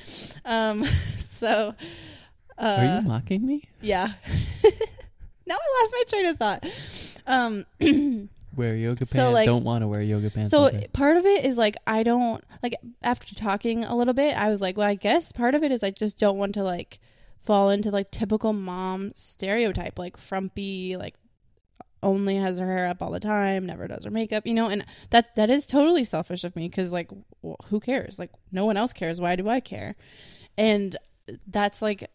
um 0.46 0.84
so 1.38 1.74
uh 2.56 2.76
Are 2.78 3.00
you 3.00 3.08
mocking 3.08 3.46
me? 3.46 3.64
yeah. 3.82 4.12
now 5.46 5.54
I 5.56 5.82
lost 5.82 5.94
my 5.94 6.04
train 6.08 6.26
of 6.26 6.38
thought. 6.38 6.66
Um 7.26 7.66
Wear 8.56 8.74
yoga 8.76 8.98
pants. 9.00 9.12
So, 9.12 9.30
like- 9.30 9.46
don't 9.46 9.64
want 9.64 9.82
to 9.82 9.88
wear 9.88 10.00
yoga 10.02 10.30
pants. 10.30 10.50
so 10.50 10.70
part 10.94 11.16
of 11.18 11.26
it 11.26 11.44
is 11.44 11.56
like 11.58 11.76
I 11.86 12.02
don't 12.02 12.42
like 12.62 12.76
after 13.02 13.34
talking 13.34 13.84
a 13.84 13.94
little 13.94 14.14
bit, 14.14 14.34
I 14.36 14.48
was 14.48 14.60
like, 14.62 14.78
well, 14.78 14.88
I 14.88 14.94
guess 14.94 15.30
part 15.30 15.54
of 15.54 15.62
it 15.62 15.72
is 15.72 15.82
I 15.82 15.90
just 15.90 16.18
don't 16.18 16.38
want 16.38 16.54
to 16.54 16.62
like 16.62 16.98
fall 17.44 17.70
into 17.70 17.90
like 17.90 18.10
typical 18.10 18.52
mom 18.52 19.12
stereotype, 19.14 19.98
like 19.98 20.16
frumpy, 20.16 20.96
like 20.96 21.14
only 22.02 22.36
has 22.36 22.58
her 22.58 22.66
hair 22.66 22.86
up 22.86 23.02
all 23.02 23.10
the 23.10 23.20
time, 23.20 23.66
never 23.66 23.86
does 23.86 24.04
her 24.04 24.10
makeup, 24.10 24.46
you 24.46 24.54
know, 24.54 24.66
and 24.66 24.84
that 25.10 25.34
that 25.36 25.50
is 25.50 25.66
totally 25.66 26.04
selfish 26.04 26.44
of 26.44 26.56
me 26.56 26.68
because 26.68 26.90
like 26.92 27.10
wh- 27.44 27.64
who 27.66 27.80
cares? 27.80 28.18
Like 28.18 28.30
no 28.50 28.64
one 28.64 28.76
else 28.76 28.92
cares. 28.92 29.20
Why 29.20 29.36
do 29.36 29.48
I 29.48 29.60
care? 29.60 29.94
And 30.56 30.96
that's 31.46 31.80
like 31.80 32.10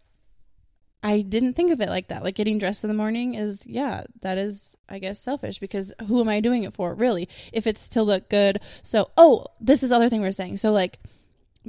I 1.04 1.22
didn't 1.22 1.54
think 1.54 1.72
of 1.72 1.80
it 1.80 1.90
like 1.90 2.08
that. 2.10 2.24
Like 2.24 2.36
getting 2.36 2.58
dressed 2.58 2.84
in 2.84 2.90
the 2.90 2.94
morning 2.94 3.36
is 3.36 3.60
yeah, 3.66 4.04
that 4.22 4.38
is 4.38 4.76
I 4.90 5.00
guess 5.00 5.20
selfish 5.20 5.60
because 5.60 5.94
who 6.08 6.20
am 6.20 6.30
I 6.30 6.40
doing 6.40 6.64
it 6.64 6.74
for 6.74 6.94
really? 6.94 7.30
If 7.54 7.68
it's 7.68 7.88
to 7.90 8.04
look 8.04 8.30
good. 8.30 8.60
So, 8.84 9.12
oh, 9.18 9.48
this 9.60 9.84
is 9.84 9.90
the 9.90 9.96
other 9.96 10.10
thing 10.10 10.22
we're 10.22 10.32
saying. 10.32 10.58
So 10.58 10.72
like 10.72 11.00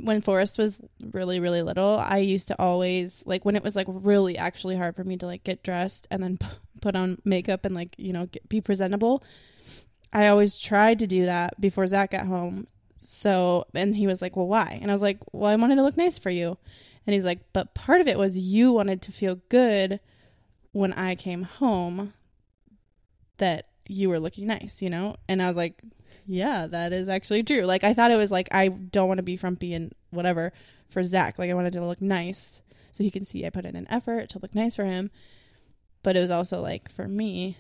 when 0.02 0.20
Forrest 0.20 0.58
was 0.58 0.78
really 1.12 1.40
really 1.40 1.62
little, 1.62 1.98
I 1.98 2.18
used 2.18 2.48
to 2.48 2.60
always 2.60 3.22
like 3.26 3.44
when 3.44 3.56
it 3.56 3.62
was 3.62 3.76
like 3.76 3.86
really 3.88 4.36
actually 4.38 4.76
hard 4.76 4.96
for 4.96 5.04
me 5.04 5.16
to 5.18 5.26
like 5.26 5.44
get 5.44 5.62
dressed 5.62 6.06
and 6.10 6.22
then 6.22 6.36
p- 6.40 6.46
put 6.80 6.96
on 6.96 7.20
makeup 7.24 7.64
and 7.64 7.74
like, 7.74 7.94
you 7.98 8.12
know, 8.12 8.26
get, 8.26 8.48
be 8.48 8.60
presentable. 8.60 9.22
I 10.12 10.28
always 10.28 10.56
tried 10.56 10.98
to 11.00 11.06
do 11.06 11.26
that 11.26 11.60
before 11.60 11.86
Zach 11.86 12.12
got 12.12 12.26
home. 12.26 12.66
So, 12.98 13.66
and 13.74 13.94
he 13.94 14.06
was 14.06 14.20
like, 14.20 14.36
"Well, 14.36 14.48
why?" 14.48 14.78
And 14.80 14.90
I 14.90 14.94
was 14.94 15.02
like, 15.02 15.18
"Well, 15.32 15.50
I 15.50 15.56
wanted 15.56 15.76
to 15.76 15.82
look 15.82 15.96
nice 15.96 16.18
for 16.18 16.30
you." 16.30 16.56
And 17.06 17.14
he's 17.14 17.24
like, 17.24 17.40
"But 17.52 17.74
part 17.74 18.00
of 18.00 18.08
it 18.08 18.18
was 18.18 18.38
you 18.38 18.72
wanted 18.72 19.02
to 19.02 19.12
feel 19.12 19.40
good 19.48 20.00
when 20.72 20.92
I 20.92 21.14
came 21.14 21.42
home 21.44 22.12
that 23.38 23.67
you 23.88 24.08
were 24.08 24.20
looking 24.20 24.46
nice, 24.46 24.80
you 24.80 24.90
know?" 24.90 25.16
And 25.28 25.42
I 25.42 25.48
was 25.48 25.56
like, 25.56 25.80
"Yeah, 26.26 26.66
that 26.66 26.92
is 26.92 27.08
actually 27.08 27.42
true." 27.42 27.62
Like 27.62 27.84
I 27.84 27.94
thought 27.94 28.10
it 28.10 28.16
was 28.16 28.30
like 28.30 28.48
I 28.52 28.68
don't 28.68 29.08
want 29.08 29.18
to 29.18 29.22
be 29.24 29.36
frumpy 29.36 29.74
and 29.74 29.92
whatever 30.10 30.52
for 30.90 31.02
Zach. 31.04 31.38
Like 31.38 31.50
I 31.50 31.54
wanted 31.54 31.72
to 31.74 31.84
look 31.84 32.00
nice 32.00 32.62
so 32.92 33.04
he 33.04 33.10
can 33.10 33.24
see 33.24 33.46
I 33.46 33.50
put 33.50 33.64
in 33.64 33.76
an 33.76 33.86
effort 33.90 34.30
to 34.30 34.38
look 34.38 34.54
nice 34.54 34.74
for 34.74 34.84
him. 34.84 35.10
But 36.02 36.16
it 36.16 36.20
was 36.20 36.30
also 36.30 36.60
like 36.60 36.90
for 36.90 37.06
me 37.06 37.56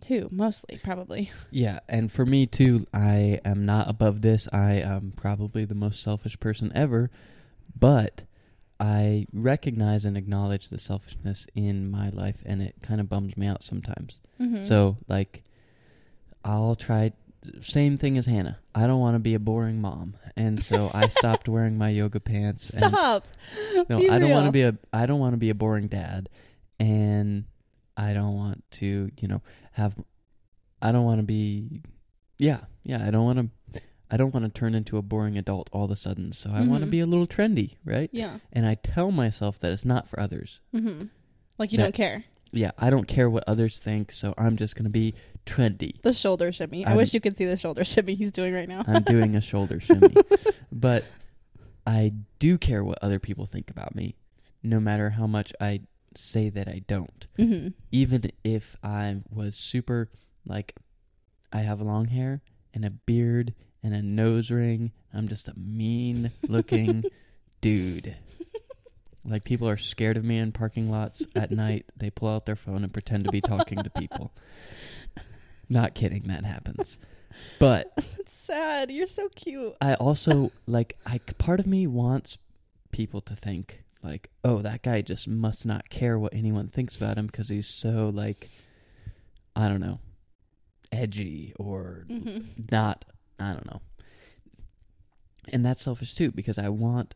too, 0.00 0.28
mostly 0.30 0.78
probably. 0.82 1.30
Yeah, 1.50 1.80
and 1.88 2.10
for 2.10 2.24
me 2.24 2.46
too, 2.46 2.86
I 2.92 3.40
am 3.44 3.64
not 3.64 3.88
above 3.88 4.22
this. 4.22 4.48
I 4.52 4.74
am 4.74 5.12
probably 5.16 5.64
the 5.64 5.74
most 5.74 6.02
selfish 6.02 6.38
person 6.38 6.72
ever, 6.74 7.10
but 7.78 8.24
I 8.80 9.26
recognize 9.32 10.04
and 10.04 10.16
acknowledge 10.16 10.68
the 10.68 10.78
selfishness 10.78 11.46
in 11.54 11.90
my 11.90 12.10
life, 12.10 12.36
and 12.44 12.62
it 12.62 12.76
kind 12.82 13.00
of 13.00 13.08
bums 13.08 13.36
me 13.36 13.46
out 13.46 13.62
sometimes. 13.62 14.20
Mm-hmm. 14.40 14.62
So, 14.62 14.98
like, 15.08 15.42
I'll 16.48 16.74
try. 16.76 17.12
Same 17.60 17.96
thing 17.96 18.18
as 18.18 18.26
Hannah. 18.26 18.58
I 18.74 18.86
don't 18.86 19.00
want 19.00 19.14
to 19.14 19.18
be 19.20 19.34
a 19.34 19.38
boring 19.38 19.80
mom, 19.80 20.14
and 20.36 20.62
so 20.62 20.90
I 20.92 21.08
stopped 21.18 21.48
wearing 21.48 21.78
my 21.78 21.90
yoga 21.90 22.20
pants. 22.20 22.70
and- 22.70 22.80
stop. 22.92 23.26
no, 23.88 23.98
Be 23.98 24.08
I 24.10 24.18
don't 24.18 24.30
want 24.30 24.46
to 24.46 24.52
be 24.52 24.62
a. 24.62 24.76
I 24.92 25.06
don't 25.06 25.20
want 25.20 25.34
to 25.34 25.38
be 25.38 25.50
a 25.50 25.54
boring 25.54 25.88
dad, 25.88 26.28
and 26.80 27.44
I 27.96 28.12
don't 28.14 28.34
want 28.34 28.64
to, 28.72 29.10
you 29.20 29.28
know, 29.28 29.42
have. 29.72 29.94
I 30.82 30.92
don't 30.92 31.04
want 31.04 31.20
to 31.20 31.24
be. 31.26 31.82
Yeah, 32.38 32.60
yeah. 32.82 33.04
I 33.06 33.10
don't 33.10 33.24
want 33.24 33.38
to. 33.72 33.80
I 34.10 34.16
don't 34.16 34.32
want 34.32 34.46
to 34.52 34.58
turn 34.58 34.74
into 34.74 34.96
a 34.96 35.02
boring 35.02 35.36
adult 35.36 35.68
all 35.72 35.84
of 35.84 35.90
a 35.90 35.96
sudden. 35.96 36.32
So 36.32 36.50
I 36.50 36.62
want 36.62 36.80
to 36.80 36.86
be 36.86 37.00
a 37.00 37.06
little 37.06 37.26
trendy, 37.26 37.76
right? 37.84 38.08
Yeah. 38.12 38.38
And 38.54 38.64
I 38.66 38.74
tell 38.76 39.10
myself 39.10 39.60
that 39.60 39.70
it's 39.70 39.84
not 39.84 40.08
for 40.08 40.18
others. 40.18 40.60
Mm-hmm. 40.74 41.04
Like 41.58 41.72
you 41.72 41.78
That- 41.78 41.84
don't 41.84 41.94
care. 41.94 42.24
Yeah, 42.52 42.70
I 42.78 42.90
don't 42.90 43.06
care 43.08 43.28
what 43.30 43.44
others 43.46 43.78
think, 43.80 44.12
so 44.12 44.34
I'm 44.38 44.56
just 44.56 44.76
gonna 44.76 44.88
be 44.90 45.14
trendy. 45.46 46.00
The 46.02 46.12
shoulder 46.12 46.52
shimmy. 46.52 46.84
I 46.86 46.90
I'm- 46.90 46.96
wish 46.96 47.14
you 47.14 47.20
could 47.20 47.36
see 47.38 47.44
the 47.46 47.56
shoulder 47.56 47.84
shimmy 47.92 48.14
he's 48.14 48.32
doing 48.32 48.52
right 48.54 48.68
now. 48.68 48.84
I'm 48.86 49.02
doing 49.02 49.36
a 49.36 49.40
shoulder 49.40 49.80
shimmy. 49.86 50.14
But 50.72 51.04
I 51.86 52.12
do 52.38 52.58
care 52.58 52.84
what 52.84 52.98
other 53.02 53.18
people 53.18 53.46
think 53.46 53.70
about 53.70 53.94
me, 53.94 54.14
no 54.62 54.78
matter 54.80 55.10
how 55.10 55.26
much 55.26 55.52
I 55.60 55.80
say 56.14 56.48
that 56.50 56.68
I 56.68 56.82
don't. 56.86 57.26
hmm 57.36 57.68
Even 57.92 58.30
if 58.44 58.76
I 58.82 59.22
was 59.30 59.54
super, 59.56 60.10
like, 60.46 60.74
I 61.52 61.60
have 61.60 61.80
long 61.80 62.06
hair 62.06 62.42
and 62.74 62.84
a 62.84 62.90
beard 62.90 63.54
and 63.82 63.94
a 63.94 64.02
nose 64.02 64.50
ring, 64.50 64.92
I'm 65.14 65.28
just 65.28 65.48
a 65.48 65.54
mean 65.58 66.32
looking 66.46 67.04
dude. 67.60 68.14
Like, 69.28 69.44
people 69.44 69.68
are 69.68 69.76
scared 69.76 70.16
of 70.16 70.24
me 70.24 70.38
in 70.38 70.52
parking 70.52 70.90
lots 70.90 71.26
at 71.36 71.50
night. 71.66 71.86
They 71.96 72.10
pull 72.10 72.28
out 72.28 72.46
their 72.46 72.56
phone 72.56 72.82
and 72.84 72.92
pretend 72.92 73.24
to 73.24 73.30
be 73.30 73.40
talking 73.40 73.82
to 73.84 73.90
people. 73.90 74.32
Not 75.68 75.94
kidding, 75.94 76.22
that 76.28 76.44
happens. 76.44 76.98
But 77.58 77.92
It's 78.18 78.32
sad. 78.32 78.90
You're 78.90 79.06
so 79.06 79.28
cute. 79.34 79.74
I 79.80 79.94
also 79.94 80.50
like 80.66 80.96
I 81.04 81.18
part 81.18 81.60
of 81.60 81.66
me 81.66 81.86
wants 81.86 82.38
people 82.90 83.20
to 83.20 83.36
think 83.36 83.82
like, 84.02 84.30
oh, 84.44 84.62
that 84.62 84.82
guy 84.82 85.02
just 85.02 85.28
must 85.28 85.66
not 85.66 85.90
care 85.90 86.18
what 86.18 86.32
anyone 86.32 86.68
thinks 86.68 86.96
about 86.96 87.18
him 87.18 87.26
because 87.26 87.48
he's 87.50 87.66
so 87.66 88.10
like, 88.14 88.48
I 89.54 89.68
don't 89.68 89.80
know, 89.80 89.98
edgy 90.90 91.52
or 91.58 92.06
hmm 92.08 92.38
not. 92.72 93.04
I 93.38 93.52
don't 93.52 93.66
know. 93.66 93.82
And 95.52 95.64
that's 95.64 95.82
selfish 95.82 96.14
too 96.14 96.30
because 96.30 96.58
I 96.58 96.68
want 96.70 97.14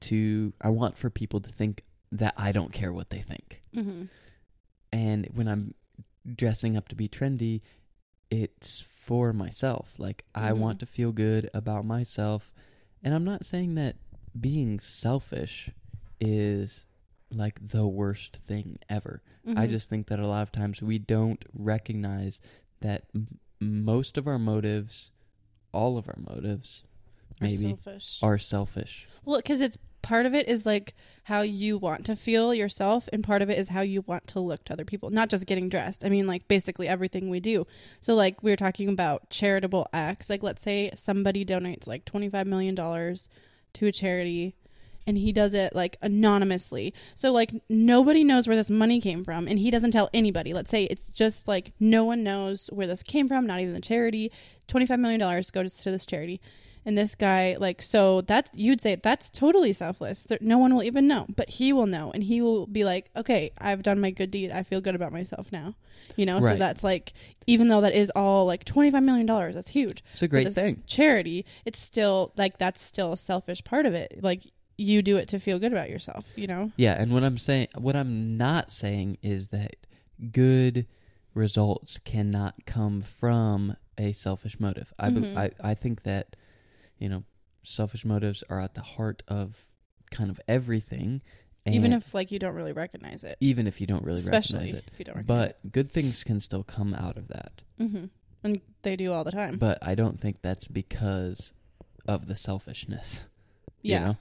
to. 0.00 0.52
I 0.60 0.70
want 0.70 0.96
for 0.98 1.10
people 1.10 1.40
to 1.40 1.50
think 1.50 1.84
that 2.12 2.34
I 2.36 2.52
don't 2.52 2.72
care 2.72 2.92
what 2.92 3.10
they 3.10 3.20
think. 3.20 3.62
hmm 3.74 4.04
And 4.92 5.26
when 5.34 5.48
I'm 5.48 5.74
dressing 6.36 6.76
up 6.76 6.88
to 6.88 6.94
be 6.94 7.08
trendy, 7.08 7.60
it's 8.30 8.80
for 8.80 9.32
myself. 9.32 9.94
Like 9.98 10.24
I 10.34 10.50
Mhm. 10.52 10.58
want 10.58 10.80
to 10.80 10.86
feel 10.86 11.12
good 11.12 11.50
about 11.52 11.84
myself. 11.84 12.52
And 13.02 13.12
I'm 13.14 13.24
not 13.24 13.44
saying 13.44 13.74
that 13.74 13.96
being 14.40 14.80
selfish 14.80 15.70
is 16.20 16.86
like 17.30 17.68
the 17.68 17.86
worst 17.86 18.36
thing 18.36 18.78
ever. 18.88 19.22
I 19.46 19.66
Mhm. 19.66 19.70
just 19.70 19.90
think 19.90 20.06
that 20.06 20.20
a 20.20 20.26
lot 20.26 20.42
of 20.42 20.52
times 20.52 20.80
we 20.80 20.98
don't 20.98 21.44
recognize 21.52 22.40
that 22.80 23.04
m- 23.14 23.38
most 23.60 24.16
of 24.16 24.26
our 24.26 24.38
motives, 24.38 25.10
all 25.72 25.98
of 25.98 26.08
our 26.08 26.18
motives, 26.18 26.84
maybe 27.40 27.68
selfish. 27.68 28.18
are 28.22 28.38
selfish. 28.38 29.06
Well, 29.24 29.38
because 29.38 29.60
it's 29.60 29.78
part 30.04 30.26
of 30.26 30.34
it 30.34 30.46
is 30.46 30.66
like 30.66 30.94
how 31.24 31.40
you 31.40 31.78
want 31.78 32.04
to 32.04 32.14
feel 32.14 32.54
yourself, 32.54 33.08
and 33.12 33.24
part 33.24 33.40
of 33.40 33.48
it 33.48 33.58
is 33.58 33.68
how 33.68 33.80
you 33.80 34.02
want 34.02 34.26
to 34.28 34.40
look 34.40 34.62
to 34.64 34.74
other 34.74 34.84
people. 34.84 35.10
Not 35.10 35.30
just 35.30 35.46
getting 35.46 35.70
dressed. 35.70 36.04
I 36.04 36.10
mean, 36.10 36.26
like 36.26 36.46
basically 36.46 36.86
everything 36.86 37.30
we 37.30 37.40
do. 37.40 37.66
So, 38.00 38.14
like 38.14 38.42
we 38.42 38.50
were 38.50 38.56
talking 38.56 38.88
about 38.88 39.30
charitable 39.30 39.88
acts. 39.92 40.28
Like, 40.28 40.42
let's 40.42 40.62
say 40.62 40.92
somebody 40.94 41.44
donates 41.44 41.86
like 41.86 42.04
twenty 42.04 42.28
five 42.28 42.46
million 42.46 42.74
dollars 42.74 43.28
to 43.74 43.86
a 43.86 43.92
charity. 43.92 44.54
And 45.06 45.18
he 45.18 45.32
does 45.32 45.52
it 45.52 45.74
like 45.74 45.98
anonymously. 46.00 46.94
So, 47.14 47.30
like, 47.30 47.52
nobody 47.68 48.24
knows 48.24 48.46
where 48.46 48.56
this 48.56 48.70
money 48.70 49.02
came 49.02 49.22
from. 49.22 49.46
And 49.46 49.58
he 49.58 49.70
doesn't 49.70 49.90
tell 49.90 50.08
anybody. 50.14 50.54
Let's 50.54 50.70
say 50.70 50.84
it's 50.84 51.08
just 51.10 51.46
like 51.46 51.72
no 51.78 52.04
one 52.04 52.22
knows 52.22 52.68
where 52.72 52.86
this 52.86 53.02
came 53.02 53.28
from, 53.28 53.46
not 53.46 53.60
even 53.60 53.74
the 53.74 53.80
charity. 53.80 54.32
$25 54.68 54.98
million 54.98 55.44
goes 55.52 55.76
to 55.76 55.90
this 55.90 56.06
charity 56.06 56.40
and 56.86 56.96
this 56.98 57.14
guy 57.14 57.56
like 57.58 57.82
so 57.82 58.20
that 58.22 58.48
you'd 58.52 58.80
say 58.80 58.94
that's 58.96 59.30
totally 59.30 59.72
selfless. 59.72 60.24
There, 60.24 60.38
no 60.40 60.58
one 60.58 60.74
will 60.74 60.82
even 60.82 61.06
know 61.06 61.26
but 61.34 61.48
he 61.48 61.72
will 61.72 61.86
know. 61.86 62.10
And 62.12 62.22
he 62.24 62.40
will 62.42 62.66
be 62.66 62.84
like 62.84 63.10
okay 63.16 63.52
i've 63.58 63.82
done 63.82 64.00
my 64.00 64.10
good 64.10 64.30
deed. 64.30 64.50
I 64.50 64.62
feel 64.62 64.80
good 64.80 64.94
about 64.94 65.12
myself 65.12 65.50
now. 65.52 65.74
You 66.16 66.26
know 66.26 66.40
so 66.40 66.56
that's 66.56 66.84
like 66.84 67.12
even 67.46 67.68
though 67.68 67.80
that 67.80 67.94
is 67.94 68.10
all 68.14 68.44
like 68.46 68.64
25 68.64 69.02
million 69.02 69.26
dollars 69.26 69.54
that's 69.54 69.70
huge. 69.70 70.04
It's 70.12 70.22
a 70.22 70.28
great 70.28 70.52
thing. 70.54 70.82
charity 70.86 71.44
it's 71.64 71.80
still 71.80 72.32
like 72.36 72.58
that's 72.58 72.82
still 72.82 73.12
a 73.12 73.16
selfish 73.16 73.64
part 73.64 73.86
of 73.86 73.94
it. 73.94 74.20
Like 74.22 74.42
you 74.76 75.02
do 75.02 75.16
it 75.16 75.28
to 75.28 75.38
feel 75.38 75.58
good 75.58 75.72
about 75.72 75.88
yourself 75.88 76.26
you 76.36 76.46
know? 76.46 76.72
Yeah, 76.76 77.00
and 77.00 77.12
what 77.12 77.22
I'm 77.24 77.38
saying, 77.38 77.68
what 77.78 77.94
I'm 77.96 78.36
not 78.36 78.72
saying 78.72 79.18
is 79.22 79.48
that 79.48 79.76
good 80.32 80.86
results 81.34 81.98
cannot 81.98 82.54
come 82.66 83.02
from 83.02 83.76
a 83.98 84.12
selfish 84.12 84.58
motive. 84.60 84.92
I, 84.98 85.10
Mhm. 85.10 85.36
I 85.36 85.50
I 85.60 85.74
think 85.74 86.02
that 86.02 86.36
you 86.98 87.08
know 87.08 87.24
selfish 87.62 88.04
motives 88.04 88.44
are 88.50 88.60
at 88.60 88.74
the 88.74 88.80
heart 88.82 89.22
of 89.28 89.64
kind 90.10 90.30
of 90.30 90.40
everything, 90.48 91.22
and 91.66 91.74
even 91.74 91.92
if 91.92 92.12
like 92.14 92.30
you 92.30 92.38
don't 92.38 92.54
really 92.54 92.72
recognize 92.72 93.24
it 93.24 93.36
even 93.40 93.66
if 93.66 93.80
you 93.80 93.86
don't 93.86 94.04
really 94.04 94.20
especially 94.20 94.58
recognize 94.58 94.74
it. 94.84 94.90
if 94.92 94.98
you 94.98 95.04
don't 95.04 95.16
recognize 95.16 95.52
But 95.62 95.72
good 95.72 95.90
things 95.90 96.22
can 96.24 96.40
still 96.40 96.62
come 96.62 96.92
out 96.94 97.16
of 97.16 97.28
that. 97.28 97.62
it 97.78 97.88
hmm 97.90 98.04
and 98.42 98.60
they 98.82 98.94
do 98.96 99.10
all 99.12 99.24
the 99.24 99.32
time 99.32 99.56
But 99.58 99.78
I 99.80 99.94
don't 99.94 100.20
think 100.20 100.42
that's 100.42 100.66
because 100.66 101.54
of 102.06 102.26
the 102.28 102.36
selfishness. 102.36 103.26
you 103.82 103.92
yeah 103.92 104.04
know? 104.04 104.16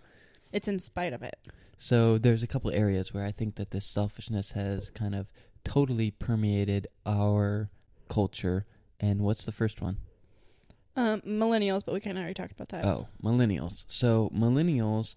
it's 0.54 0.68
in 0.70 0.80
spite 0.80 1.12
of 1.14 1.22
it 1.22 1.38
So 1.78 2.18
there's 2.18 2.44
a 2.44 2.48
couple 2.48 2.72
areas 2.72 3.14
where 3.14 3.26
I 3.26 3.32
think 3.34 3.56
that 3.56 3.72
this 3.72 3.86
selfishness 3.86 4.52
has 4.52 4.90
kind 4.92 5.14
of 5.14 5.28
totally 5.66 6.12
permeated 6.12 6.88
our 7.06 7.70
culture. 8.08 8.66
And 9.02 9.20
what's 9.22 9.44
the 9.44 9.52
first 9.52 9.82
one? 9.82 9.98
Um 10.96 11.22
millennials 11.22 11.84
but 11.86 11.94
we 11.94 12.00
kind 12.00 12.18
of 12.18 12.22
already 12.22 12.34
talked 12.34 12.52
about 12.52 12.70
that 12.70 12.86
Oh, 12.86 13.08
millennials. 13.24 13.84
So 13.88 14.32
millennials, 14.36 15.16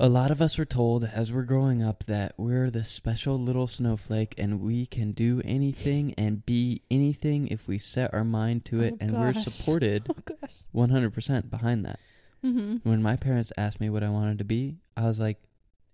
a 0.00 0.08
lot 0.08 0.30
of 0.32 0.40
us 0.42 0.58
were 0.58 0.64
told 0.64 1.04
as 1.04 1.30
we're 1.30 1.42
growing 1.44 1.82
up 1.82 2.04
that 2.06 2.34
we're 2.36 2.70
the 2.70 2.82
special 2.82 3.38
little 3.38 3.66
snowflake 3.68 4.34
and 4.38 4.60
we 4.60 4.86
can 4.86 5.12
do 5.12 5.40
anything 5.44 6.14
and 6.18 6.44
be 6.44 6.82
anything 6.90 7.46
if 7.48 7.68
we 7.68 7.78
set 7.78 8.12
our 8.12 8.24
mind 8.24 8.64
to 8.66 8.80
it, 8.80 8.94
Oh, 8.94 8.96
and 9.00 9.12
we're 9.12 9.34
supported 9.48 10.08
oh 10.10 10.46
100% 10.74 11.50
behind 11.50 11.84
that. 11.84 12.00
mm-hmm 12.44 12.76
When 12.88 13.02
my 13.02 13.14
parents 13.16 13.52
asked 13.56 13.80
me 13.80 13.90
what 13.90 14.02
I 14.02 14.08
wanted 14.10 14.38
to 14.38 14.44
be, 14.44 14.76
I 14.96 15.02
was 15.06 15.20
like, 15.20 15.38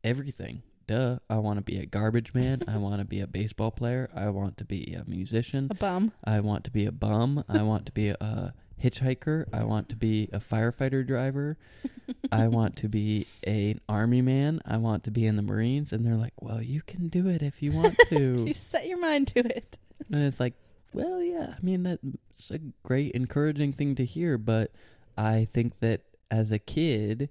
everything. 0.05 0.63
Duh. 0.87 1.19
I 1.29 1.37
want 1.39 1.59
to 1.59 1.63
be 1.63 1.79
a 1.79 1.85
garbage 1.85 2.33
man. 2.33 2.63
I 2.67 2.79
want 2.79 3.01
to 3.01 3.05
be 3.05 3.21
a 3.21 3.27
baseball 3.27 3.71
player. 3.71 4.09
I 4.15 4.31
want 4.31 4.57
to 4.59 4.65
be 4.65 4.95
a 4.95 5.05
musician. 5.07 5.69
a 5.71 5.75
bum 5.75 6.13
I 6.25 6.41
want 6.41 6.65
to 6.65 6.71
be 6.71 6.87
a 6.87 6.93
bum. 6.93 7.45
I 7.47 7.63
want 7.63 7.85
to 7.87 7.93
be 7.93 8.09
a 8.09 8.55
hitchhiker. 8.83 9.47
I 9.53 9.65
want 9.65 9.89
to 9.91 9.97
be 9.97 10.29
a 10.33 10.39
firefighter 10.39 11.07
driver. 11.07 11.57
I 12.33 12.49
want 12.49 12.77
to 12.77 12.89
be 12.89 13.27
an 13.45 13.81
army 13.89 14.23
man. 14.23 14.61
I 14.65 14.77
want 14.79 15.05
to 15.05 15.11
be 15.11 15.27
in 15.27 15.37
the 15.37 15.43
Marines. 15.43 15.93
And 15.93 16.07
they're 16.07 16.17
like, 16.17 16.35
well, 16.41 16.63
you 16.63 16.83
can 16.83 17.09
do 17.09 17.29
it 17.29 17.43
if 17.43 17.63
you 17.63 17.73
want 17.73 17.97
to. 18.09 18.45
you 18.47 18.55
set 18.55 18.87
your 18.87 18.99
mind 18.99 19.29
to 19.29 19.41
it 19.41 19.77
And 20.11 20.23
it's 20.23 20.41
like, 20.41 20.55
well, 20.93 21.23
yeah, 21.23 21.55
I 21.57 21.61
mean, 21.63 21.83
that's 21.83 22.51
a 22.51 22.59
great, 22.83 23.13
encouraging 23.13 23.73
thing 23.73 23.95
to 23.97 24.05
hear. 24.05 24.39
But 24.39 24.73
I 25.17 25.47
think 25.53 25.79
that 25.81 26.03
as 26.31 26.53
a 26.53 26.59
kid, 26.59 27.31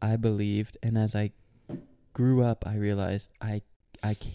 I 0.00 0.16
believed, 0.16 0.76
and 0.82 0.96
as 0.96 1.14
I 1.14 1.32
grew 2.12 2.42
up, 2.42 2.64
I 2.66 2.76
realized 2.76 3.30
I, 3.40 3.62
I 4.02 4.14
can't, 4.14 4.34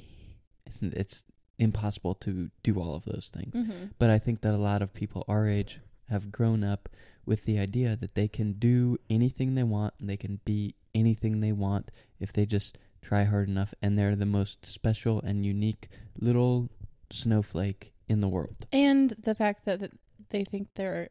it's 0.82 1.24
impossible 1.58 2.16
to 2.16 2.50
do 2.64 2.80
all 2.80 2.96
of 2.96 3.06
those 3.06 3.30
things. 3.34 3.54
mm-hmm. 3.54 3.86
But 3.98 4.10
I 4.10 4.18
think 4.18 4.42
that 4.42 4.54
a 4.54 4.58
lot 4.58 4.82
of 4.82 4.94
people 4.94 5.26
our 5.28 5.48
age 5.48 5.80
have 6.10 6.32
grown 6.32 6.64
up 6.64 6.90
with 7.26 7.46
the 7.46 7.60
idea 7.60 7.96
that 7.96 8.16
they 8.16 8.28
can 8.28 8.54
do 8.54 8.98
anything 9.10 9.56
they 9.56 9.64
want 9.64 9.94
and 10.00 10.10
they 10.10 10.18
can 10.18 10.40
be 10.46 10.76
anything 10.96 11.40
they 11.40 11.52
want 11.52 11.92
if 12.20 12.34
they 12.34 12.46
just 12.46 12.78
try 13.02 13.24
hard 13.24 13.48
enough 13.48 13.74
and 13.82 13.98
they're 13.98 14.16
the 14.16 14.26
most 14.26 14.66
special 14.66 15.22
and 15.22 15.46
unique 15.46 15.88
little 16.20 16.70
snowflake 17.12 17.94
in 18.08 18.22
the 18.22 18.28
world. 18.28 18.56
and 18.72 19.14
the 19.22 19.36
fact 19.36 19.66
that, 19.66 19.80
that 19.80 19.92
they 20.30 20.44
think 20.44 20.68
they're 20.76 21.10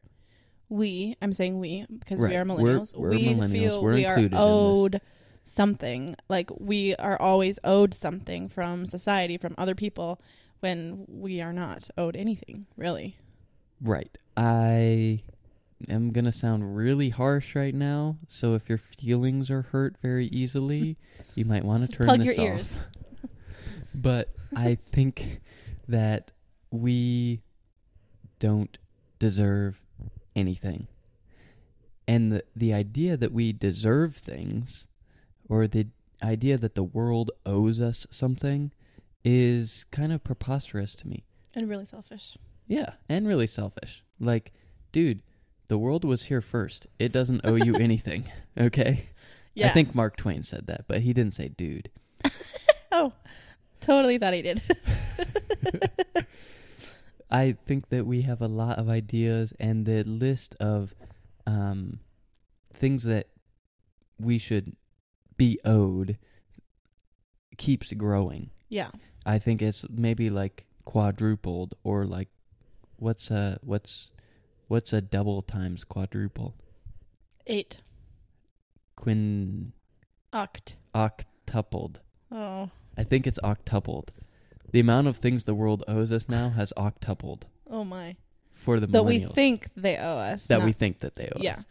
we 0.68 1.16
i'm 1.22 1.32
saying 1.32 1.58
we 1.58 1.86
because 1.98 2.20
Right. 2.20 2.30
we 2.30 2.36
are 2.36 2.44
We're- 2.44 2.56
millennials 2.78 2.94
we're 2.96 3.10
we 3.10 3.24
millennials. 3.28 3.52
feel 3.52 3.82
We're 3.82 3.94
we 3.94 4.04
are 4.04 4.14
included 4.18 4.32
in 4.36 4.38
this. 4.38 4.40
owed 4.40 5.00
something 5.44 6.14
like 6.28 6.50
we 6.58 6.94
are 6.96 7.20
always 7.20 7.58
owed 7.64 7.94
something 7.94 8.48
from 8.48 8.84
society 8.84 9.38
from 9.38 9.54
other 9.56 9.74
people 9.74 10.20
when 10.60 11.04
we 11.08 11.40
are 11.40 11.52
not 11.52 11.88
owed 11.96 12.16
anything 12.16 12.66
really 12.76 13.16
Right. 13.80 14.16
I 14.36 15.22
am 15.88 16.10
going 16.12 16.24
to 16.24 16.32
sound 16.32 16.76
really 16.76 17.10
harsh 17.10 17.54
right 17.54 17.74
now, 17.74 18.16
so 18.28 18.54
if 18.54 18.68
your 18.68 18.78
feelings 18.78 19.50
are 19.50 19.62
hurt 19.62 19.96
very 20.02 20.26
easily, 20.28 20.96
you 21.34 21.44
might 21.44 21.64
want 21.64 21.88
to 21.88 21.96
turn 21.96 22.06
plug 22.06 22.20
this 22.20 22.36
your 22.36 22.52
off. 22.52 22.58
ears. 22.58 22.78
but 23.94 24.30
I 24.54 24.78
think 24.92 25.40
that 25.88 26.30
we 26.70 27.40
don't 28.38 28.76
deserve 29.18 29.80
anything. 30.36 30.86
And 32.06 32.32
the 32.32 32.44
the 32.56 32.72
idea 32.72 33.16
that 33.16 33.32
we 33.32 33.52
deserve 33.52 34.16
things 34.16 34.88
or 35.48 35.66
the 35.66 35.88
idea 36.22 36.56
that 36.56 36.74
the 36.74 36.82
world 36.82 37.30
owes 37.44 37.80
us 37.80 38.06
something 38.10 38.72
is 39.24 39.84
kind 39.90 40.12
of 40.12 40.24
preposterous 40.24 40.94
to 40.96 41.08
me. 41.08 41.24
and 41.54 41.68
really 41.68 41.84
selfish 41.84 42.36
Yeah, 42.68 42.92
and 43.08 43.26
really 43.26 43.46
selfish. 43.48 44.04
Like, 44.20 44.52
dude, 44.92 45.22
the 45.68 45.78
world 45.78 46.04
was 46.04 46.24
here 46.24 46.40
first. 46.40 46.86
It 46.98 47.10
doesn't 47.12 47.40
owe 47.44 47.56
you 47.56 47.74
anything. 47.80 48.30
Okay? 48.56 49.06
yeah 49.54 49.68
I 49.68 49.70
think 49.70 49.94
Mark 49.94 50.16
Twain 50.16 50.42
said 50.44 50.66
that, 50.68 50.84
but 50.86 51.00
he 51.00 51.12
didn't 51.12 51.34
say 51.34 51.48
dude. 51.48 51.90
oh 52.92 53.12
totally 53.80 54.18
thought 54.18 54.34
he 54.34 54.42
did 54.42 54.60
I 57.30 57.56
think 57.66 57.90
that 57.90 58.06
we 58.06 58.22
have 58.22 58.40
a 58.40 58.48
lot 58.48 58.78
of 58.78 58.88
ideas, 58.88 59.52
and 59.60 59.84
the 59.84 60.02
list 60.04 60.54
of 60.60 60.94
um, 61.46 62.00
things 62.74 63.02
that 63.04 63.28
we 64.18 64.38
should 64.38 64.74
be 65.36 65.58
owed 65.64 66.16
keeps 67.58 67.92
growing. 67.92 68.50
yeah. 68.68 68.90
I 69.26 69.38
think 69.38 69.60
it's 69.60 69.84
maybe 69.90 70.30
like 70.30 70.64
quadrupled, 70.86 71.74
or 71.84 72.06
like 72.06 72.28
what's 72.98 73.30
a 73.30 73.58
what's 73.62 74.10
what's 74.68 74.92
a 74.92 75.00
double 75.00 75.42
times 75.42 75.84
quadruple? 75.84 76.54
Eight. 77.46 77.78
Quin 78.96 79.72
Oct. 80.32 80.74
octupled. 80.94 81.96
Oh. 82.30 82.70
I 82.96 83.02
think 83.04 83.26
it's 83.26 83.38
octupled. 83.42 84.08
The 84.72 84.80
amount 84.80 85.06
of 85.06 85.16
things 85.16 85.44
the 85.44 85.54
world 85.54 85.84
owes 85.88 86.12
us 86.12 86.28
now 86.28 86.50
has 86.50 86.72
octupled 86.76 87.44
Oh 87.70 87.84
my. 87.84 88.16
for 88.52 88.78
the 88.80 88.86
That 88.88 89.04
we 89.04 89.20
millennials. 89.20 89.34
think 89.34 89.70
they 89.76 89.96
owe 89.96 90.18
us. 90.18 90.46
that 90.48 90.60
we 90.60 90.66
not- 90.66 90.76
think 90.76 91.00
that 91.00 91.14
they 91.14 91.28
owe 91.34 91.40
Yeah. 91.40 91.56
us. 91.56 91.66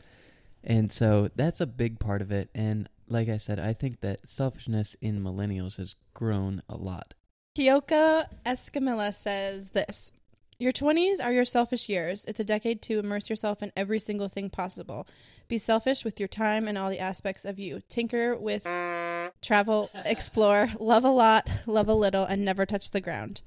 And 0.64 0.92
so 0.92 1.30
that's 1.36 1.62
a 1.62 1.68
big 1.68 2.00
part 2.00 2.22
of 2.22 2.32
it. 2.32 2.50
And 2.56 2.90
like 3.08 3.30
I 3.30 3.38
said, 3.38 3.60
I 3.60 3.74
think 3.74 4.00
that 4.02 4.28
selfishness 4.28 4.96
in 5.02 5.22
millennials 5.22 5.78
has 5.78 5.96
grown 6.14 6.64
a 6.68 6.76
lot. 6.76 7.14
Kyoka 7.56 8.28
Escamilla 8.46 9.14
says 9.14 9.70
this 9.70 10.12
Your 10.60 10.72
20s 10.72 11.24
are 11.24 11.32
your 11.32 11.46
selfish 11.46 11.88
years. 11.88 12.26
It's 12.28 12.40
a 12.40 12.44
decade 12.44 12.82
to 12.84 12.98
immerse 13.00 13.30
yourself 13.30 13.62
in 13.62 13.72
every 13.76 14.00
single 14.00 14.28
thing 14.28 14.50
possible. 14.50 15.06
Be 15.48 15.60
selfish 15.60 16.04
with 16.04 16.20
your 16.20 16.28
time 16.28 16.68
and 16.68 16.78
all 16.78 16.90
the 16.90 17.00
aspects 17.00 17.46
of 17.46 17.60
you. 17.60 17.82
Tinker 17.90 18.36
with, 18.36 18.64
travel, 19.42 19.92
explore, 20.04 20.70
love 20.80 21.06
a 21.06 21.10
lot, 21.12 21.48
love 21.68 21.88
a 21.88 21.94
little, 21.94 22.24
and 22.26 22.44
never 22.44 22.66
touch 22.66 22.90
the 22.90 23.02
ground. 23.02 23.42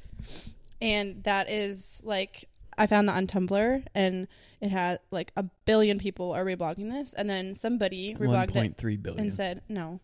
And 0.80 1.24
that 1.24 1.50
is 1.50 2.00
like, 2.04 2.48
I 2.78 2.86
found 2.86 3.08
that 3.08 3.16
on 3.16 3.26
Tumblr, 3.26 3.84
and 3.94 4.28
it 4.60 4.70
had 4.70 5.00
like 5.10 5.32
a 5.36 5.42
billion 5.64 5.98
people 5.98 6.30
are 6.32 6.44
reblogging 6.44 6.90
this. 6.90 7.12
And 7.12 7.28
then 7.28 7.56
somebody 7.56 8.14
reblogged 8.14 8.50
it 8.50 8.54
point 8.54 8.78
three 8.78 8.96
billion. 8.96 9.20
and 9.24 9.34
said 9.34 9.62
no. 9.68 10.00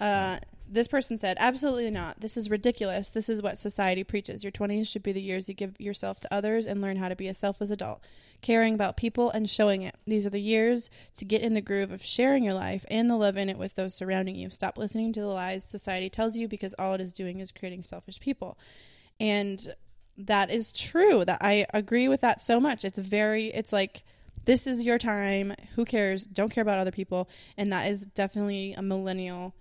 Uh, 0.00 0.38
this 0.68 0.88
person 0.88 1.18
said, 1.18 1.36
absolutely 1.38 1.90
not. 1.90 2.20
This 2.20 2.36
is 2.36 2.50
ridiculous. 2.50 3.08
This 3.08 3.28
is 3.28 3.42
what 3.42 3.58
society 3.58 4.02
preaches. 4.02 4.42
Your 4.42 4.50
20s 4.50 4.88
should 4.88 5.02
be 5.02 5.12
the 5.12 5.22
years 5.22 5.48
you 5.48 5.54
give 5.54 5.80
yourself 5.80 6.20
to 6.20 6.34
others 6.34 6.66
and 6.66 6.80
learn 6.80 6.96
how 6.96 7.08
to 7.08 7.16
be 7.16 7.28
a 7.28 7.34
selfless 7.34 7.70
adult, 7.70 8.00
caring 8.42 8.74
about 8.74 8.96
people 8.96 9.30
and 9.30 9.48
showing 9.48 9.82
it. 9.82 9.94
These 10.06 10.26
are 10.26 10.30
the 10.30 10.40
years 10.40 10.90
to 11.16 11.24
get 11.24 11.42
in 11.42 11.54
the 11.54 11.60
groove 11.60 11.92
of 11.92 12.04
sharing 12.04 12.42
your 12.42 12.54
life 12.54 12.84
and 12.90 13.08
the 13.08 13.16
love 13.16 13.36
in 13.36 13.48
it 13.48 13.58
with 13.58 13.74
those 13.76 13.94
surrounding 13.94 14.34
you. 14.34 14.50
Stop 14.50 14.76
listening 14.76 15.12
to 15.12 15.20
the 15.20 15.26
lies 15.26 15.64
society 15.64 16.10
tells 16.10 16.36
you 16.36 16.48
because 16.48 16.74
all 16.78 16.94
it 16.94 17.00
is 17.00 17.12
doing 17.12 17.40
is 17.40 17.52
creating 17.52 17.84
selfish 17.84 18.18
people. 18.18 18.58
And 19.20 19.74
that 20.18 20.50
is 20.50 20.72
true. 20.72 21.24
That 21.24 21.38
I 21.40 21.66
agree 21.72 22.08
with 22.08 22.22
that 22.22 22.40
so 22.40 22.58
much. 22.58 22.84
It's 22.84 22.98
very 22.98 23.48
it's 23.48 23.72
like 23.72 24.02
this 24.46 24.66
is 24.66 24.84
your 24.84 24.98
time. 24.98 25.54
Who 25.74 25.84
cares? 25.84 26.24
Don't 26.24 26.50
care 26.50 26.62
about 26.62 26.78
other 26.78 26.92
people. 26.92 27.28
And 27.56 27.72
that 27.72 27.90
is 27.90 28.02
definitely 28.02 28.72
a 28.72 28.82
millennial 28.82 29.54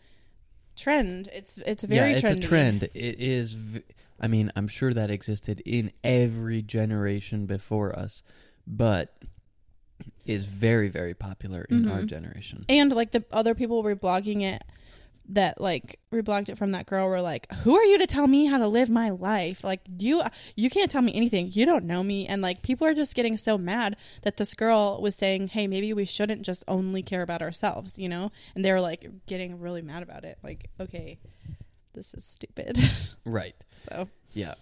trend. 0.75 1.29
It's 1.33 1.57
it's 1.65 1.83
a 1.83 1.88
very 1.88 2.11
yeah, 2.11 2.17
it's 2.17 2.27
trendy. 2.27 2.43
a 2.43 2.47
trend. 2.47 2.83
It 2.83 3.19
is. 3.19 3.53
V- 3.53 3.83
I 4.19 4.27
mean, 4.27 4.51
I'm 4.55 4.67
sure 4.67 4.93
that 4.93 5.11
existed 5.11 5.61
in 5.65 5.91
every 6.03 6.61
generation 6.61 7.45
before 7.45 7.97
us, 7.97 8.23
but 8.65 9.13
is 10.25 10.43
very, 10.45 10.89
very 10.89 11.13
popular 11.13 11.65
in 11.69 11.88
our 11.88 12.01
Mhm. 12.01 12.07
generation. 12.07 12.65
And 12.69 12.91
like 12.91 13.11
the 13.11 13.23
other 13.31 13.53
people 13.55 13.83
were 13.83 13.95
blogging 13.95 14.41
it 14.41 14.63
that 15.29 15.59
like 15.59 15.99
reblogged 16.11 16.49
it 16.49 16.57
from 16.57 16.71
that 16.71 16.85
girl 16.85 17.07
were 17.07 17.21
like, 17.21 17.51
"Who 17.63 17.75
are 17.75 17.83
you 17.83 17.97
to 17.97 18.07
tell 18.07 18.27
me 18.27 18.45
how 18.45 18.57
to 18.57 18.67
live 18.67 18.89
my 18.89 19.09
life? 19.09 19.63
Like 19.63 19.81
you 19.97 20.21
you 20.55 20.69
can't 20.69 20.91
tell 20.91 21.01
me 21.01 21.13
anything. 21.13 21.51
You 21.53 21.65
don't 21.65 21.85
know 21.85 22.03
me." 22.03 22.27
And 22.27 22.41
like 22.41 22.61
people 22.61 22.85
are 22.88 22.93
just 22.93 23.15
getting 23.15 23.38
so 23.38 23.57
mad 23.57 23.95
that 24.23 24.38
this 24.38 24.53
girl 24.53 25.01
was 25.01 25.15
saying, 25.15 25.49
"Hey, 25.49 25.67
maybe 25.67 25.93
we 25.93 26.05
shouldn't 26.05 26.43
just 26.43 26.63
only 26.67 27.01
care 27.01 27.21
about 27.21 27.41
ourselves," 27.41 27.93
you 27.97 28.09
know? 28.09 28.31
And 28.55 28.63
they 28.63 28.71
were 28.71 28.81
like 28.81 29.09
getting 29.25 29.59
really 29.59 29.81
mad 29.81 30.03
about 30.03 30.25
it. 30.25 30.38
Like, 30.43 30.69
"Okay, 30.79 31.19
this 31.93 32.13
is 32.13 32.23
stupid." 32.25 32.77
Right. 33.25 33.55
so, 33.89 34.07
Yeah. 34.33 34.53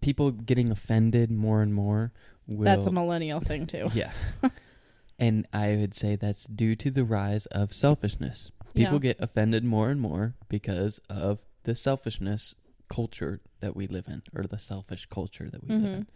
People 0.00 0.30
getting 0.30 0.70
offended 0.70 1.30
more 1.30 1.62
and 1.62 1.74
more. 1.74 2.12
Will, 2.46 2.64
that's 2.64 2.86
a 2.86 2.92
millennial 2.92 3.40
thing 3.40 3.66
too. 3.66 3.88
Yeah. 3.94 4.12
and 5.18 5.46
I 5.52 5.76
would 5.76 5.94
say 5.94 6.14
that's 6.16 6.44
due 6.44 6.76
to 6.76 6.90
the 6.90 7.04
rise 7.04 7.46
of 7.46 7.72
selfishness. 7.72 8.50
People 8.78 8.94
Yeah. 8.94 9.12
get 9.14 9.20
offended 9.20 9.64
more 9.64 9.90
and 9.90 10.00
more 10.00 10.34
because 10.48 10.98
of 11.10 11.40
the 11.64 11.74
selfishness 11.74 12.54
culture 12.88 13.40
that 13.60 13.76
we 13.76 13.86
live 13.86 14.06
in, 14.08 14.22
or 14.34 14.44
the 14.44 14.58
selfish 14.58 15.06
culture 15.06 15.48
that 15.50 15.62
we 15.62 15.74
live 15.74 15.82
Mhm. 15.82 15.94
in. 15.96 16.06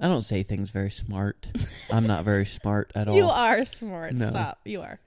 I 0.00 0.08
don't 0.08 0.22
say 0.22 0.42
things 0.42 0.70
very 0.70 0.90
smart. 0.90 1.48
I'm 1.90 2.06
not 2.06 2.24
very 2.24 2.44
smart 2.46 2.92
at 2.94 3.08
all. 3.08 3.16
You 3.16 3.28
are 3.28 3.64
smart. 3.64 4.14
No. 4.14 4.28
Stop. 4.30 4.58
You 4.64 4.82
are. 4.82 5.00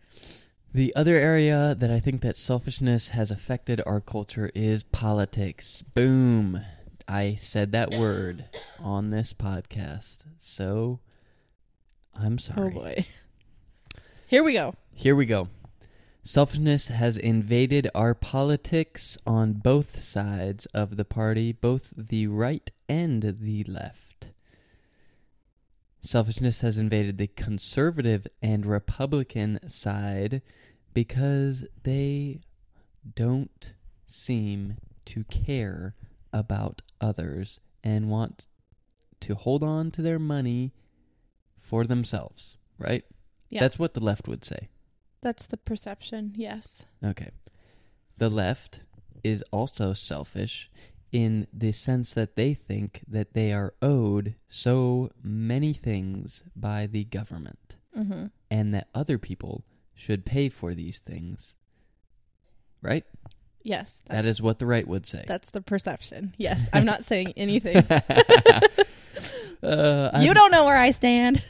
The 0.73 0.95
other 0.95 1.15
area 1.17 1.75
that 1.77 1.91
I 1.91 1.99
think 1.99 2.21
that 2.21 2.35
selfishness 2.35 3.09
has 3.09 3.31
affected 3.31 3.81
our 3.85 3.99
culture 4.01 4.51
is 4.55 4.83
politics. 4.83 5.81
Boom. 5.93 6.61
I 7.07 7.35
said 7.35 7.71
that 7.71 7.91
word 7.95 8.45
on 8.79 9.09
this 9.09 9.33
podcast. 9.33 10.19
So 10.37 10.99
I'm 12.15 12.37
sorry. 12.37 12.71
Oh 12.73 12.79
boy. 12.79 13.05
Here 14.27 14.43
we 14.43 14.53
go. 14.53 14.75
Here 14.93 15.15
we 15.15 15.25
go. 15.25 15.47
Selfishness 16.29 16.89
has 16.89 17.17
invaded 17.17 17.89
our 17.95 18.13
politics 18.13 19.17
on 19.25 19.53
both 19.53 19.99
sides 19.99 20.67
of 20.67 20.95
the 20.95 21.03
party, 21.03 21.51
both 21.51 21.89
the 21.97 22.27
right 22.27 22.69
and 22.87 23.23
the 23.39 23.63
left. 23.63 24.29
Selfishness 26.01 26.61
has 26.61 26.77
invaded 26.77 27.17
the 27.17 27.25
conservative 27.25 28.27
and 28.43 28.63
Republican 28.63 29.59
side 29.67 30.43
because 30.93 31.65
they 31.81 32.41
don't 33.15 33.73
seem 34.05 34.77
to 35.05 35.23
care 35.23 35.95
about 36.31 36.83
others 37.01 37.59
and 37.83 38.07
want 38.07 38.45
to 39.21 39.33
hold 39.33 39.63
on 39.63 39.89
to 39.89 40.03
their 40.03 40.19
money 40.19 40.73
for 41.59 41.85
themselves, 41.85 42.55
right? 42.77 43.03
Yeah. 43.49 43.61
That's 43.61 43.79
what 43.79 43.95
the 43.95 44.03
left 44.03 44.27
would 44.27 44.45
say. 44.45 44.69
That's 45.21 45.45
the 45.45 45.57
perception. 45.57 46.33
Yes. 46.35 46.85
Okay. 47.03 47.29
The 48.17 48.29
left 48.29 48.81
is 49.23 49.43
also 49.51 49.93
selfish 49.93 50.69
in 51.11 51.47
the 51.53 51.71
sense 51.71 52.11
that 52.13 52.35
they 52.35 52.53
think 52.53 53.01
that 53.07 53.33
they 53.33 53.51
are 53.51 53.73
owed 53.81 54.35
so 54.47 55.09
many 55.23 55.73
things 55.73 56.43
by 56.55 56.87
the 56.87 57.03
government 57.05 57.57
Mm-hmm. 57.97 58.27
and 58.51 58.73
that 58.75 58.87
other 58.93 59.17
people 59.17 59.63
should 59.95 60.23
pay 60.23 60.47
for 60.47 60.75
these 60.75 60.99
things. 60.99 61.55
Right? 62.83 63.03
Yes. 63.63 64.01
That 64.05 64.25
is 64.25 64.41
what 64.41 64.59
the 64.59 64.67
right 64.67 64.87
would 64.87 65.05
say. 65.07 65.25
That's 65.27 65.49
the 65.49 65.59
perception. 65.61 66.33
Yes. 66.37 66.69
I'm 66.71 66.85
not 66.85 67.03
saying 67.03 67.33
anything. 67.37 67.77
uh, 69.63 70.19
you 70.21 70.33
don't 70.33 70.51
know 70.51 70.65
where 70.65 70.77
I 70.77 70.91
stand. 70.91 71.41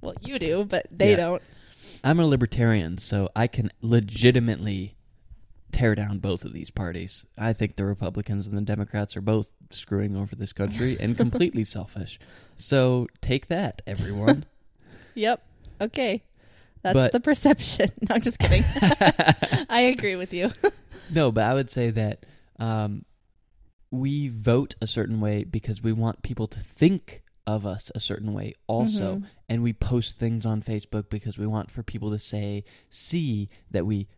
Well, 0.00 0.14
you 0.22 0.38
do, 0.38 0.64
but 0.64 0.86
they 0.90 1.10
Yeah. 1.10 1.16
don't. 1.16 1.42
I'm 2.02 2.20
a 2.20 2.26
libertarian, 2.26 2.98
so 2.98 3.28
I 3.36 3.46
can 3.46 3.70
legitimately 3.82 4.96
tear 5.72 5.94
down 5.94 6.18
both 6.18 6.44
of 6.44 6.52
these 6.52 6.70
parties. 6.70 7.24
I 7.38 7.52
think 7.52 7.76
the 7.76 7.84
Republicans 7.84 8.46
and 8.46 8.56
the 8.56 8.62
Democrats 8.62 9.16
are 9.16 9.20
both 9.20 9.52
screwing 9.70 10.16
over 10.16 10.34
this 10.34 10.52
country 10.52 10.96
and 11.00 11.16
completely 11.16 11.64
selfish. 11.64 12.18
So 12.56 13.06
take 13.20 13.48
that, 13.48 13.82
everyone. 13.86 14.44
Yep. 15.16 15.42
Okay. 15.80 16.22
That's 16.82 16.94
But- 16.94 17.12
the 17.12 17.18
perception. 17.20 17.90
No, 18.08 18.14
I'm 18.14 18.20
just 18.22 18.38
kidding. 18.38 18.62
I 19.68 19.92
agree 19.92 20.14
with 20.14 20.32
you. 20.32 20.52
no, 21.10 21.32
but 21.32 21.42
I 21.44 21.52
would 21.52 21.68
say 21.68 21.90
that 21.90 22.24
um, 22.60 23.04
we 23.90 24.28
vote 24.28 24.76
a 24.80 24.86
certain 24.86 25.20
way 25.20 25.42
because 25.42 25.82
we 25.82 25.92
want 25.92 26.22
people 26.22 26.46
to 26.46 26.60
think 26.60 27.22
of 27.56 27.66
us 27.66 27.90
a 27.94 28.00
certain 28.00 28.32
way 28.32 28.52
also 28.66 29.16
Mhm. 29.16 29.24
and 29.48 29.62
we 29.62 29.72
post 29.72 30.16
things 30.16 30.44
on 30.46 30.62
Facebook 30.62 31.08
because 31.10 31.38
we 31.38 31.46
want 31.46 31.70
for 31.70 31.82
people 31.82 32.10
to 32.10 32.18
say 32.18 32.64
see 32.88 33.48
that 33.70 33.86
we 33.86 34.08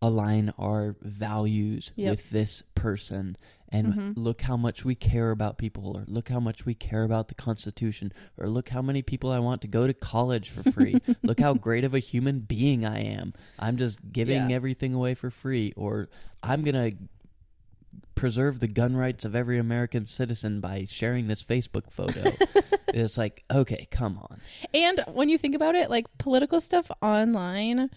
align 0.00 0.50
our 0.58 0.96
values 1.02 1.92
Yep. 1.96 2.10
with 2.10 2.30
this 2.30 2.62
person 2.76 3.36
and 3.70 3.86
Mhm. 3.94 4.12
look 4.16 4.42
how 4.42 4.56
much 4.56 4.84
we 4.84 4.94
care 4.94 5.30
about 5.32 5.58
people 5.58 5.96
or 5.96 6.04
look 6.06 6.28
how 6.28 6.38
much 6.40 6.64
we 6.64 6.72
care 6.72 7.02
about 7.02 7.26
the 7.28 7.34
constitution 7.34 8.12
or 8.36 8.48
look 8.48 8.68
how 8.68 8.80
many 8.80 9.02
people 9.02 9.30
I 9.32 9.40
want 9.40 9.60
to 9.62 9.68
go 9.68 9.86
to 9.88 9.92
college 9.92 10.50
for 10.50 10.62
free 10.70 11.00
look 11.24 11.40
how 11.40 11.52
great 11.54 11.82
of 11.84 11.94
a 11.94 11.98
human 11.98 12.38
being 12.40 12.86
I 12.86 13.00
am 13.00 13.34
I'm 13.58 13.76
just 13.76 14.12
giving 14.12 14.50
Yeah. 14.50 14.56
everything 14.56 14.94
away 14.94 15.14
for 15.14 15.30
free 15.30 15.72
or 15.76 16.08
I'm 16.44 16.62
going 16.62 16.92
to 16.92 16.96
preserve 18.18 18.60
the 18.60 18.68
gun 18.68 18.96
rights 18.96 19.24
of 19.24 19.34
every 19.34 19.58
American 19.58 20.04
citizen 20.06 20.60
by 20.60 20.86
sharing 20.88 21.28
this 21.28 21.42
Facebook 21.42 21.90
photo. 21.90 22.32
It's 22.94 23.18
like 23.18 23.44
okay 23.50 23.86
come 23.90 24.16
on. 24.18 24.40
And 24.72 25.04
when 25.12 25.28
you 25.28 25.36
think 25.36 25.54
about 25.54 25.74
it, 25.74 25.90
like 25.90 26.06
political 26.16 26.58
stuff 26.58 26.90
online, 27.02 27.90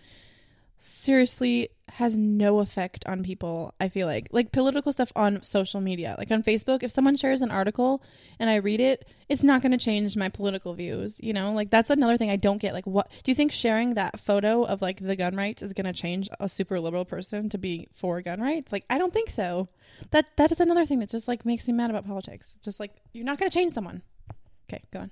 seriously 0.84 1.70
has 1.90 2.18
no 2.18 2.60
effect 2.60 3.04
on 3.06 3.22
people 3.22 3.74
i 3.80 3.90
feel 3.90 4.08
like. 4.08 4.28
Like 4.32 4.52
political 4.52 4.92
stuff 4.94 5.12
on 5.16 5.44
social 5.44 5.82
media. 5.82 6.16
Like 6.18 6.32
on 6.32 6.42
facebook 6.42 6.84
if 6.84 6.92
someone 6.92 7.18
shares 7.18 7.42
an 7.42 7.52
article 7.52 8.02
and 8.40 8.50
i 8.50 8.56
read 8.56 8.80
it 8.80 9.08
it's 9.30 9.44
not 9.44 9.62
going 9.62 9.74
to 9.74 9.78
change 9.78 10.16
my 10.16 10.30
political 10.30 10.74
views 10.74 11.20
you 11.22 11.34
know? 11.34 11.52
Like 11.54 11.70
that's 11.70 11.90
another 11.90 12.18
thing 12.18 12.30
i 12.30 12.36
don't 12.36 12.58
get. 12.60 12.74
Like 12.74 12.88
what 12.88 13.10
do 13.24 13.32
you 13.32 13.36
think 13.36 13.52
sharing 13.52 13.94
that 13.94 14.20
photo 14.20 14.64
of 14.64 14.82
like 14.82 15.00
the 15.06 15.16
gun 15.16 15.36
rights 15.36 15.62
is 15.62 15.74
going 15.74 15.86
to 15.86 15.94
change 15.94 16.30
a 16.40 16.48
super 16.50 16.80
liberal 16.80 17.06
person 17.06 17.50
to 17.50 17.58
be 17.58 17.88
for 17.94 18.22
gun 18.22 18.40
rights? 18.40 18.72
Like 18.72 18.86
i 18.90 18.98
don't 18.98 19.14
think 19.14 19.30
so. 19.30 19.68
That 20.12 20.26
that 20.38 20.52
is 20.52 20.60
another 20.60 20.86
thing 20.86 21.00
that 21.00 21.10
just 21.10 21.28
like 21.28 21.46
makes 21.46 21.68
me 21.68 21.74
mad 21.74 21.90
about 21.90 22.08
politics. 22.08 22.54
Just 22.64 22.80
like 22.80 22.92
you're 23.14 23.26
not 23.26 23.38
going 23.38 23.52
to 23.52 23.54
change 23.54 23.74
someone. 23.74 24.02
Okay 24.70 24.82
go 24.92 25.00
on. 25.02 25.12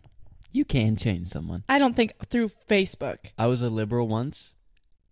You 0.52 0.66
can 0.66 0.96
change 0.96 1.28
someone. 1.28 1.64
i 1.70 1.78
don't 1.78 1.96
think 1.96 2.14
through 2.28 2.50
facebook. 2.70 3.18
I 3.38 3.48
was 3.48 3.62
a 3.62 3.70
liberal 3.70 4.08
once, 4.08 4.56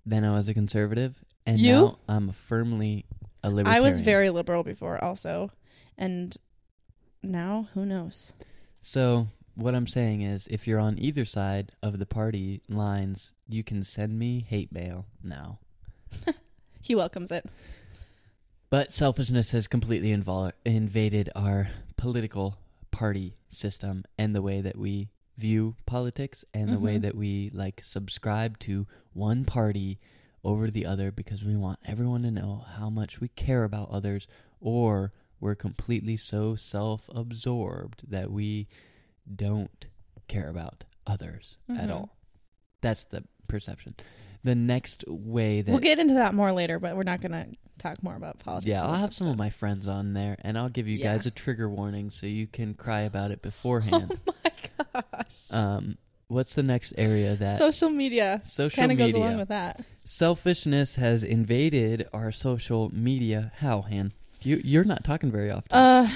then 0.07 0.23
I 0.23 0.33
was 0.33 0.47
a 0.47 0.53
conservative, 0.53 1.15
and 1.45 1.59
You? 1.59 1.73
now 1.73 1.99
I'm 2.07 2.31
firmly 2.31 3.05
a 3.43 3.49
libertarian. 3.49 3.83
I 3.83 3.85
was 3.85 3.99
very 3.99 4.29
liberal 4.29 4.63
before, 4.63 5.03
also, 5.03 5.51
and 5.97 6.35
now 7.21 7.67
who 7.73 7.85
knows? 7.85 8.33
So 8.81 9.27
what 9.55 9.75
I'm 9.75 9.87
saying 9.87 10.21
is, 10.21 10.47
if 10.47 10.67
you're 10.67 10.79
on 10.79 10.97
either 10.99 11.25
side 11.25 11.71
of 11.83 11.99
the 11.99 12.05
party 12.05 12.61
lines, 12.69 13.33
you 13.47 13.63
can 13.63 13.83
send 13.83 14.17
me 14.17 14.45
hate 14.47 14.71
mail 14.71 15.05
now. 15.23 15.59
He 16.79 16.95
welcomes 16.95 17.31
it. 17.31 17.45
But 18.69 18.93
selfishness 18.93 19.51
has 19.51 19.67
completely 19.67 20.15
invol- 20.15 20.53
invaded 20.63 21.29
our 21.35 21.67
political 21.97 22.57
party 22.91 23.35
system 23.49 24.05
and 24.17 24.33
the 24.33 24.41
way 24.41 24.61
that 24.61 24.77
we 24.77 25.09
view 25.37 25.75
politics 25.85 26.43
and 26.53 26.69
the 26.69 26.79
way 26.79 26.97
Mhm. 26.97 27.01
that 27.03 27.15
we 27.15 27.49
like 27.53 27.81
subscribe 27.83 28.57
to 28.59 28.87
one 29.13 29.45
party 29.45 29.99
over 30.43 30.69
the 30.71 30.85
other 30.85 31.11
because 31.11 31.43
we 31.43 31.55
want 31.55 31.79
everyone 31.85 32.21
to 32.23 32.31
know 32.31 32.65
how 32.75 32.89
much 32.89 33.19
we 33.21 33.27
care 33.29 33.63
about 33.63 33.89
others 33.89 34.27
or 34.59 35.13
we're 35.39 35.55
completely 35.55 36.17
so 36.17 36.55
self-absorbed 36.55 38.09
that 38.09 38.31
we 38.31 38.67
don't 39.35 39.87
care 40.27 40.49
about 40.49 40.83
others 41.05 41.57
at 41.69 41.89
Mhm. 41.89 41.91
all. 41.93 42.17
That's 42.81 43.05
the 43.05 43.23
perception. 43.47 43.95
The 44.47 44.55
next 44.55 45.03
way 45.09 45.61
that 45.61 45.69
We'll 45.69 45.81
get 45.81 45.99
into 45.99 46.13
that 46.13 46.33
more 46.33 46.53
later, 46.53 46.79
but 46.79 46.95
we're 46.95 47.03
not 47.03 47.19
going 47.19 47.33
to 47.33 47.47
talk 47.79 48.01
more 48.01 48.15
about 48.15 48.39
politics. 48.39 48.69
yeah, 48.69 48.81
I'll 48.81 48.93
have 48.93 49.13
some 49.13 49.27
of 49.27 49.37
my 49.37 49.49
friends 49.49 49.89
on 49.89 50.13
there, 50.13 50.37
and 50.39 50.57
I'll 50.57 50.69
give 50.69 50.87
you 50.87 50.97
Yeah. 50.97 51.11
guys 51.11 51.25
a 51.25 51.31
trigger 51.31 51.69
warning 51.69 52.09
so 52.09 52.27
you 52.27 52.47
can 52.47 52.73
cry 52.73 53.01
about 53.01 53.31
it 53.31 53.41
beforehand. 53.49 54.17
Oh 54.25 54.33
my 54.45 55.01
gosh! 55.11 55.51
um, 55.51 55.97
what's 56.29 56.53
the 56.53 56.63
next 56.63 56.93
area 56.97 57.35
that 57.35 57.59
Social 57.59 57.89
media 57.89 58.39
social 58.45 58.75
kind 58.81 58.89
of 58.93 58.97
media 58.97 59.11
goes 59.13 59.21
along 59.21 59.37
with 59.37 59.49
that. 59.49 59.83
selfishness 60.05 60.95
has 60.95 61.23
invaded 61.23 62.07
our 62.13 62.31
social 62.31 62.89
media? 62.95 63.51
How, 63.57 63.81
Han? 63.81 64.13
You 64.43 64.61
you're 64.63 64.85
not 64.85 65.03
talking 65.03 65.29
very 65.29 65.51
often. 65.51 65.77
Uh, 65.77 66.09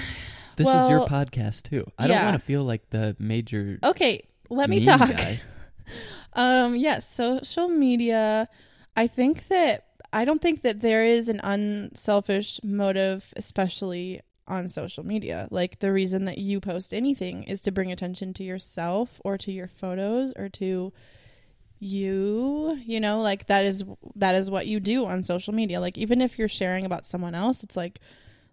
this 0.56 0.68
is 0.68 0.88
your 0.88 1.00
well, 1.00 1.08
podcast 1.08 1.64
too. 1.64 1.84
I 1.98 2.06
don't 2.06 2.16
yeah. 2.16 2.24
want 2.30 2.40
to 2.40 2.46
feel 2.46 2.64
like 2.64 2.88
the 2.88 3.14
major. 3.18 3.78
okay, 3.84 4.22
let 4.48 4.70
me 4.70 4.78
mean 4.80 4.86
talk. 4.88 5.10
guy. 5.10 5.40
Um, 6.34 6.76
yes, 6.76 7.08
social 7.08 7.68
media. 7.68 8.48
I 8.96 9.06
think 9.06 9.48
that 9.48 9.86
I 10.12 10.24
don't 10.24 10.42
think 10.42 10.62
that 10.62 10.80
there 10.80 11.06
is 11.06 11.28
an 11.28 11.40
unselfish 11.40 12.60
motive, 12.62 13.24
especially 13.36 14.20
on 14.46 14.68
social 14.68 15.04
media. 15.04 15.48
Like 15.50 15.78
the 15.78 15.92
reason 15.92 16.24
that 16.26 16.38
you 16.38 16.60
post 16.60 16.92
anything 16.92 17.44
is 17.44 17.60
to 17.62 17.72
bring 17.72 17.92
attention 17.92 18.34
to 18.34 18.44
yourself 18.44 19.20
or 19.24 19.38
to 19.38 19.52
your 19.52 19.68
photos 19.68 20.32
or 20.36 20.48
to 20.50 20.92
you 21.84 22.78
you 22.86 23.00
know 23.00 23.20
like 23.20 23.48
that 23.48 23.64
is 23.64 23.82
that 24.14 24.36
is 24.36 24.48
what 24.48 24.68
you 24.68 24.78
do 24.78 25.04
on 25.04 25.24
social 25.24 25.52
media 25.52 25.80
like 25.80 25.98
even 25.98 26.20
if 26.20 26.38
you're 26.38 26.46
sharing 26.46 26.86
about 26.86 27.04
someone 27.04 27.34
else 27.34 27.64
it's 27.64 27.76
like 27.76 27.98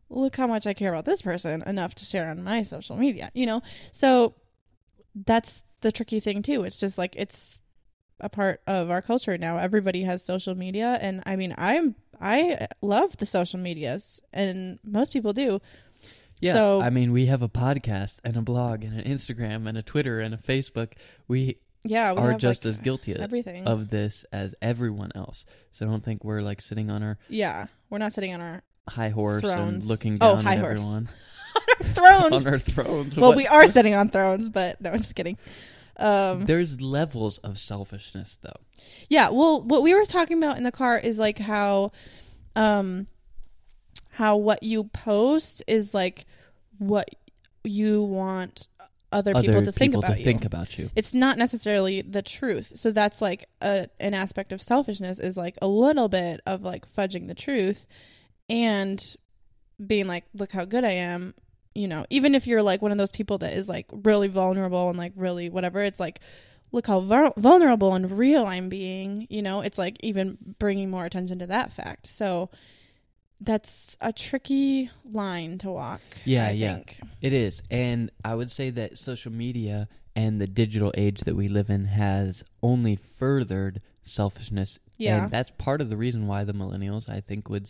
look 0.10 0.36
how 0.36 0.48
much 0.48 0.66
i 0.66 0.74
care 0.74 0.92
about 0.92 1.06
this 1.06 1.22
person 1.22 1.62
enough 1.68 1.94
to 1.94 2.04
share 2.04 2.32
on 2.32 2.44
my 2.44 2.64
social 2.64 2.96
media 2.96 3.30
you 3.36 3.46
know 3.46 3.62
so 3.92 4.34
that's 5.28 5.64
the 5.82 5.92
tricky 5.92 6.20
thing 6.20 6.42
too 6.42 6.64
it's 6.64 6.80
just 6.80 6.98
like 6.98 7.16
it's 7.16 7.60
a 8.20 8.30
part 8.30 8.62
of 8.68 8.90
our 8.90 9.02
culture 9.02 9.38
now 9.38 9.58
everybody 9.58 10.04
has 10.04 10.24
social 10.24 10.56
media 10.56 10.98
and 11.02 11.22
i 11.26 11.36
mean 11.36 11.54
i'm 11.58 11.96
i 12.22 12.68
love 12.82 13.16
the 13.18 13.26
social 13.26 13.60
medias 13.60 14.20
and 14.34 14.78
most 14.84 15.14
people 15.14 15.34
do 15.34 15.60
Yeah, 16.42 16.54
So- 16.54 16.82
I 16.82 16.90
mean, 16.90 17.12
we 17.12 17.26
have 17.26 17.42
a 17.42 17.50
podcast 17.50 18.20
and 18.24 18.38
a 18.38 18.42
blog 18.42 18.86
and 18.86 18.98
an 18.98 19.04
Instagram 19.04 19.68
and 19.68 19.78
a 19.78 19.82
Twitter 19.84 20.22
and 20.22 20.34
a 20.34 20.38
Facebook. 20.38 20.94
We 21.28 21.58
yeah 21.84 22.14
we 22.14 22.20
are 22.22 22.34
just 22.34 22.64
like, 22.64 22.70
as 22.72 22.80
guilty 22.80 23.12
of, 23.14 23.20
everything 23.22 23.66
of 23.68 23.90
this 23.90 24.24
as 24.32 24.56
everyone 24.62 25.12
else. 25.16 25.46
So 25.74 25.86
I 25.86 25.90
don't 25.90 26.04
think 26.04 26.24
we're 26.24 26.42
like 26.42 26.62
sitting 26.62 26.90
on 26.90 27.04
our 27.04 27.18
yeah 27.28 27.68
we're 27.90 27.98
not 28.00 28.14
sitting 28.14 28.34
on 28.34 28.40
our 28.42 28.64
high 28.88 29.10
horse 29.10 29.44
and 29.44 29.52
Thrones. 29.54 29.88
looking 29.88 30.18
Oh, 30.22 30.36
down 30.36 30.44
high 30.46 30.54
at 30.56 30.60
horse. 30.60 30.72
everyone 30.80 31.10
thrones 31.94 32.34
on 32.34 32.48
our 32.48 32.60
thrones. 32.60 33.18
well 33.18 33.30
What- 33.32 33.38
we 33.38 33.48
are 33.48 33.68
sitting 33.68 33.94
on 33.94 34.10
thrones 34.10 34.48
but 34.50 34.80
no 34.82 34.92
i'm 34.92 35.02
just 35.02 35.16
kidding 35.16 35.38
um 36.00 36.46
There's 36.46 36.82
levels 36.82 37.38
of 37.40 37.60
selfishness, 37.60 38.38
though. 38.42 38.60
Yeah, 39.10 39.30
well, 39.30 39.62
what 39.62 39.84
we 39.84 39.94
were 39.94 40.06
talking 40.06 40.38
about 40.38 40.58
in 40.58 40.64
the 40.64 40.72
car 40.72 40.98
is 40.98 41.20
like 41.20 41.38
how, 41.40 41.92
um, 42.56 43.08
how 44.12 44.38
what 44.38 44.64
you 44.64 44.86
post 44.86 45.64
is 45.68 45.94
like 45.94 46.26
what 46.78 47.10
you 47.64 48.04
want 48.04 48.68
other, 49.12 49.34
people 49.34 49.64
to 49.64 49.72
think 49.72 49.96
about 49.96 50.14
to 50.14 50.20
you. 50.20 50.24
think 50.24 50.46
about 50.46 50.78
you. 50.78 50.90
it's 50.96 51.14
not 51.14 51.38
necessarily 51.38 52.02
the 52.02 52.22
truth. 52.22 52.74
So 52.76 52.92
that's 52.92 53.22
like 53.22 53.50
a, 53.62 53.90
an 54.00 54.14
aspect 54.14 54.52
of 54.52 54.62
selfishness 54.62 55.20
is 55.20 55.36
like 55.36 55.58
a 55.62 55.68
little 55.68 56.10
bit 56.10 56.42
of 56.46 56.62
like 56.62 56.86
fudging 56.96 57.28
the 57.28 57.34
truth 57.34 57.88
and 58.50 59.16
being 59.86 60.08
like, 60.08 60.26
look 60.34 60.52
how 60.52 60.66
good 60.66 60.84
I 60.84 60.92
am. 60.92 61.34
You 61.80 61.88
know, 61.88 62.06
even 62.10 62.36
if 62.36 62.46
you're 62.46 62.62
like 62.62 62.82
one 62.82 62.92
of 62.92 62.98
those 62.98 63.12
people 63.12 63.38
that 63.38 63.54
is 63.54 63.70
like 63.70 63.86
really 63.92 64.28
vulnerable 64.28 64.90
and 64.90 64.98
like 64.98 65.14
really 65.16 65.50
whatever, 65.50 65.82
it's 65.82 66.00
like, 66.00 66.20
look 66.74 66.88
how 66.88 67.00
vul- 67.00 67.34
vulnerable 67.38 67.94
and 67.94 68.12
real 68.12 68.46
I'm 68.46 68.68
being. 68.68 69.28
You 69.30 69.42
know, 69.42 69.62
it's 69.62 69.78
like 69.78 69.96
even 70.02 70.38
bringing 70.60 70.90
more 70.90 71.06
attention 71.06 71.40
to 71.40 71.48
that 71.48 71.72
fact. 71.72 72.08
So 72.08 72.50
that's 73.40 73.98
a 74.02 74.12
tricky 74.12 74.92
line 75.10 75.58
to 75.60 75.72
walk. 75.72 76.02
Yeah, 76.26 76.48
I 76.48 76.52
yeah. 76.52 76.76
think. 76.76 77.00
It 77.22 77.32
is. 77.32 77.62
And 77.72 78.12
I 78.26 78.36
would 78.36 78.52
say 78.52 78.72
that 78.72 78.98
social 78.98 79.32
media 79.32 79.88
and 80.18 80.42
the 80.42 80.48
digital 80.48 80.92
age 80.98 81.22
that 81.22 81.36
we 81.38 81.48
live 81.48 81.70
in 81.70 81.86
has 81.86 82.44
only 82.62 82.98
furthered 82.98 83.82
selfishness. 84.02 84.80
Yeah. 84.98 85.24
And 85.24 85.32
that's 85.32 85.52
part 85.52 85.80
of 85.80 85.90
the 85.90 85.96
reason 85.96 86.28
why 86.28 86.44
the 86.44 86.54
millennials, 86.54 87.08
I 87.08 87.22
think, 87.22 87.48
would 87.48 87.70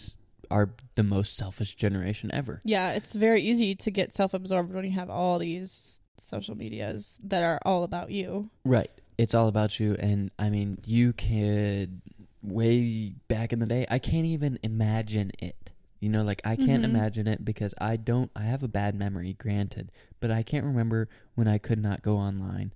are 0.52 0.70
the 0.96 1.04
most 1.04 1.38
selfish 1.38 1.76
generation 1.76 2.30
ever. 2.34 2.62
Yeah, 2.64 2.92
it's 2.92 3.14
very 3.14 3.42
easy 3.42 3.76
to 3.76 3.92
get 3.92 4.14
self 4.14 4.34
absorbed 4.34 4.74
when 4.74 4.86
you 4.86 4.92
have 4.92 5.10
all 5.10 5.40
these 5.40 5.98
social 6.20 6.56
medias 6.56 7.18
that 7.24 7.44
are 7.44 7.60
all 7.66 7.84
about 7.84 8.12
you. 8.12 8.50
Right. 8.66 8.92
It's 9.18 9.34
all 9.34 9.48
about 9.48 9.80
you. 9.80 9.96
And 9.96 10.32
I 10.40 10.50
mean, 10.50 10.80
you 10.86 11.14
could, 11.14 12.02
way 12.42 13.14
back 13.28 13.52
in 13.54 13.60
the 13.60 13.66
day, 13.66 13.86
I 13.90 14.00
can't 14.00 14.26
even 14.26 14.60
imagine 14.64 15.32
it. 15.40 15.72
You 16.00 16.08
know, 16.10 16.24
like 16.24 16.42
I 16.46 16.56
can't 16.56 16.84
Mhm. 16.84 16.86
imagine 16.86 17.28
it 17.28 17.44
because 17.44 17.74
I 17.80 17.98
don't, 17.98 18.32
I 18.36 18.44
have 18.44 18.64
a 18.64 18.70
bad 18.70 18.96
memory, 18.96 19.34
granted, 19.34 19.92
but 20.22 20.32
I 20.32 20.44
can't 20.44 20.66
remember 20.66 21.10
when 21.36 21.48
I 21.48 21.58
could 21.58 21.80
not 21.80 22.02
go 22.02 22.16
online. 22.16 22.72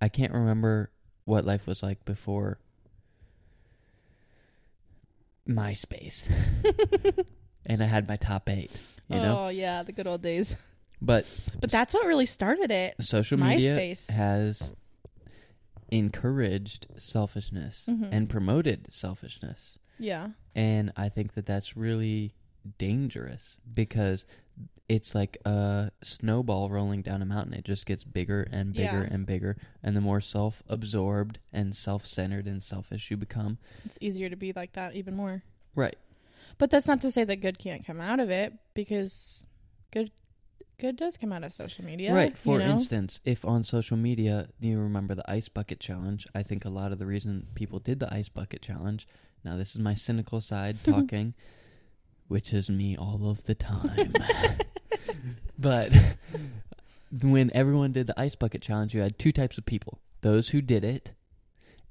I 0.00 0.08
can't 0.10 0.32
remember 0.32 0.90
what 1.24 1.46
life 1.46 1.66
was 1.66 1.82
like 1.82 2.04
before 2.04 2.58
MySpace. 5.48 6.28
and 7.66 7.82
I 7.82 7.86
had 7.86 8.06
my 8.08 8.16
top 8.16 8.48
eight, 8.48 8.70
you 9.08 9.16
know? 9.16 9.46
Oh 9.46 9.48
yeah, 9.48 9.82
the 9.82 9.92
good 9.92 10.06
old 10.06 10.22
days. 10.22 10.54
But 11.00 11.26
But 11.60 11.70
that's 11.70 11.94
what 11.94 12.06
really 12.06 12.26
started 12.26 12.70
it. 12.70 12.94
social 13.00 13.38
media 13.38 13.72
MySpace. 13.72 14.10
has 14.10 14.72
encouraged 15.90 16.86
selfishness 16.98 17.86
Mhm. 17.88 18.08
and 18.12 18.28
promoted 18.28 18.92
selfishness 18.92 19.78
Yeah. 19.98 20.30
and 20.54 20.92
i 20.96 21.08
think 21.08 21.32
that 21.32 21.46
that's 21.46 21.76
really 21.78 22.34
dangerous 22.76 23.56
because 23.74 24.26
it's 24.88 25.14
like 25.14 25.36
a 25.44 25.90
snowball 26.02 26.70
rolling 26.70 27.02
down 27.02 27.20
a 27.20 27.26
mountain 27.26 27.52
it 27.54 27.64
just 27.64 27.84
gets 27.86 28.04
bigger 28.04 28.48
and 28.50 28.72
bigger 28.72 29.06
Yeah. 29.06 29.14
and 29.14 29.26
bigger 29.26 29.56
and 29.82 29.94
the 29.96 30.00
more 30.00 30.20
self-absorbed 30.20 31.38
and 31.52 31.74
self-centered 31.74 32.46
and 32.46 32.62
selfish 32.62 33.10
you 33.10 33.16
become 33.16 33.58
It's 33.84 33.98
easier 34.00 34.30
to 34.30 34.36
be 34.36 34.52
like 34.54 34.72
that 34.72 34.94
even 34.94 35.14
more. 35.14 35.42
right 35.74 35.96
But 36.58 36.70
that's 36.70 36.86
not 36.86 37.00
to 37.02 37.10
say 37.10 37.24
that 37.24 37.36
good 37.36 37.58
can't 37.58 37.84
come 37.86 38.00
out 38.00 38.18
of 38.20 38.30
it 38.30 38.54
because 38.74 39.44
good 39.92 40.10
good 40.78 40.96
does 40.96 41.16
come 41.16 41.32
out 41.32 41.42
of 41.44 41.52
social 41.52 41.84
media. 41.84 42.14
right 42.14 42.38
for 42.38 42.60
you 42.60 42.66
know? 42.66 42.72
instance 42.74 43.20
if 43.24 43.44
on 43.44 43.64
social 43.64 43.96
media 43.96 44.48
you 44.60 44.78
remember 44.78 45.14
the 45.14 45.28
ice 45.30 45.48
bucket 45.48 45.80
challenge 45.80 46.26
i 46.34 46.42
think 46.42 46.64
a 46.64 46.68
lot 46.70 46.92
of 46.92 46.98
the 46.98 47.06
reason 47.06 47.46
people 47.54 47.78
did 47.80 47.98
the 48.00 48.12
ice 48.14 48.28
bucket 48.28 48.62
challenge 48.62 49.06
now 49.44 49.56
this 49.56 49.72
is 49.72 49.78
my 49.80 49.94
cynical 49.94 50.40
side 50.40 50.76
talking 50.84 51.34
which 52.28 52.52
is 52.52 52.70
me 52.70 52.96
all 52.96 53.28
of 53.28 53.42
the 53.44 53.54
time 53.54 54.12
but 55.58 55.92
when 57.22 57.50
everyone 57.54 57.92
did 57.92 58.06
the 58.06 58.20
ice 58.20 58.34
bucket 58.34 58.62
challenge 58.62 58.94
you 58.94 59.00
had 59.00 59.18
two 59.18 59.32
types 59.32 59.58
of 59.58 59.64
people 59.66 59.98
those 60.20 60.48
who 60.50 60.60
did 60.60 60.84
it 60.84 61.12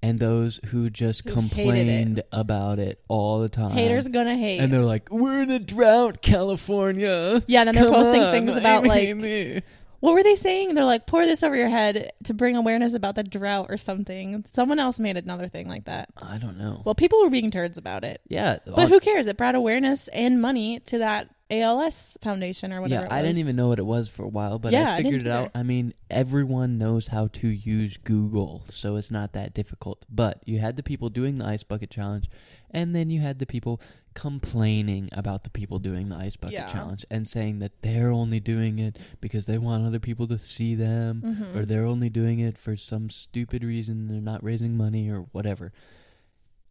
and 0.01 0.19
those 0.19 0.59
who 0.67 0.89
just 0.89 1.27
Who 1.27 1.31
hated 1.33 1.45
it. 1.45 1.49
complained 1.55 2.23
about 2.31 2.77
it 2.77 3.01
all 3.07 3.39
the 3.39 3.49
time. 3.49 3.71
Haters 3.71 4.07
gonna 4.07 4.37
hate. 4.37 4.59
and 4.59 4.71
they're 4.71 4.83
like, 4.83 5.09
"We're 5.09 5.41
in 5.41 5.49
a 5.49 5.57
drought, 5.57 6.21
California." 6.21 7.41
yeah, 7.47 7.61
and 7.61 7.67
then 7.69 7.75
they're 7.75 7.85
Come 7.85 7.93
posting 8.03 8.21
on, 8.21 8.31
things 8.31 8.51
about 8.55 8.85
I 8.85 8.87
like 8.87 9.63
what 9.99 10.13
were 10.13 10.21
they 10.21 10.35
saying? 10.35 10.75
They're 10.75 10.85
like 10.85 11.07
pour 11.07 11.25
this 11.25 11.41
over 11.41 11.55
your 11.55 11.69
head 11.69 12.11
to 12.25 12.33
bring 12.35 12.55
awareness 12.55 12.93
about 12.93 13.15
the 13.15 13.23
drought 13.23 13.67
or 13.69 13.77
something. 13.77 14.45
Someone 14.53 14.77
else 14.77 14.99
made 14.99 15.17
another 15.17 15.47
thing 15.47 15.67
like 15.67 15.85
that. 15.85 16.09
I 16.21 16.37
don't 16.37 16.57
know. 16.59 16.83
Well, 16.85 16.93
people 16.93 17.19
were 17.23 17.31
being 17.31 17.49
turds 17.49 17.79
about 17.79 18.03
it, 18.03 18.21
yeah, 18.27 18.59
but 18.67 18.89
who 18.89 18.99
cares? 18.99 19.25
It 19.25 19.37
brought 19.37 19.55
awareness 19.55 20.07
and 20.09 20.39
money 20.39 20.79
to 20.81 20.99
that 20.99 21.29
ALS 21.49 22.17
foundation 22.21 22.73
or 22.73 22.81
whatever. 22.81 23.07
yeah, 23.09 23.13
I 23.15 23.21
didn't 23.21 23.37
even 23.37 23.55
know 23.55 23.69
what 23.69 23.79
it 23.79 23.85
was 23.85 24.09
for 24.09 24.23
a 24.23 24.27
while, 24.27 24.59
but 24.59 24.73
Yeah, 24.73 24.91
I 24.91 24.95
I 24.95 24.97
figured 24.97 25.23
didn't 25.23 25.27
it 25.27 25.35
out. 25.35 25.51
I 25.55 25.63
mean, 25.63 25.93
everyone 26.09 26.77
knows 26.77 27.07
how 27.07 27.27
to 27.27 27.47
use 27.47 27.95
Google, 28.03 28.63
so 28.69 28.97
it's 28.97 29.09
not 29.11 29.31
that 29.33 29.53
difficult. 29.53 30.05
But 30.09 30.41
you 30.45 30.59
had 30.59 30.75
the 30.75 30.83
people 30.83 31.09
doing 31.09 31.37
the 31.37 31.45
ice 31.45 31.63
bucket 31.63 31.89
challenge, 31.89 32.29
and 32.71 32.93
then 32.93 33.09
you 33.09 33.21
had 33.21 33.39
the 33.39 33.45
people 33.45 33.79
complaining 34.13 35.07
about 35.11 35.43
the 35.43 35.49
people 35.49 35.79
doing 35.79 36.09
the 36.09 36.15
ice 36.15 36.35
bucket 36.35 36.53
Yeah. 36.55 36.71
challenge 36.71 37.05
and 37.09 37.27
saying 37.27 37.59
that 37.59 37.81
they're 37.81 38.11
only 38.11 38.39
doing 38.39 38.79
it 38.79 38.97
because 39.21 39.45
they 39.45 39.57
want 39.59 39.85
other 39.85 39.99
people 39.99 40.27
to 40.27 40.37
see 40.39 40.75
them, 40.75 41.21
Mhm. 41.23 41.55
or 41.55 41.65
they're 41.65 41.85
only 41.85 42.09
doing 42.09 42.39
it 42.39 42.57
for 42.57 42.75
some 42.75 43.09
stupid 43.09 43.63
reason. 43.63 44.07
They're 44.07 44.19
not 44.19 44.43
raising 44.43 44.75
money 44.75 45.07
or 45.09 45.27
whatever. 45.31 45.71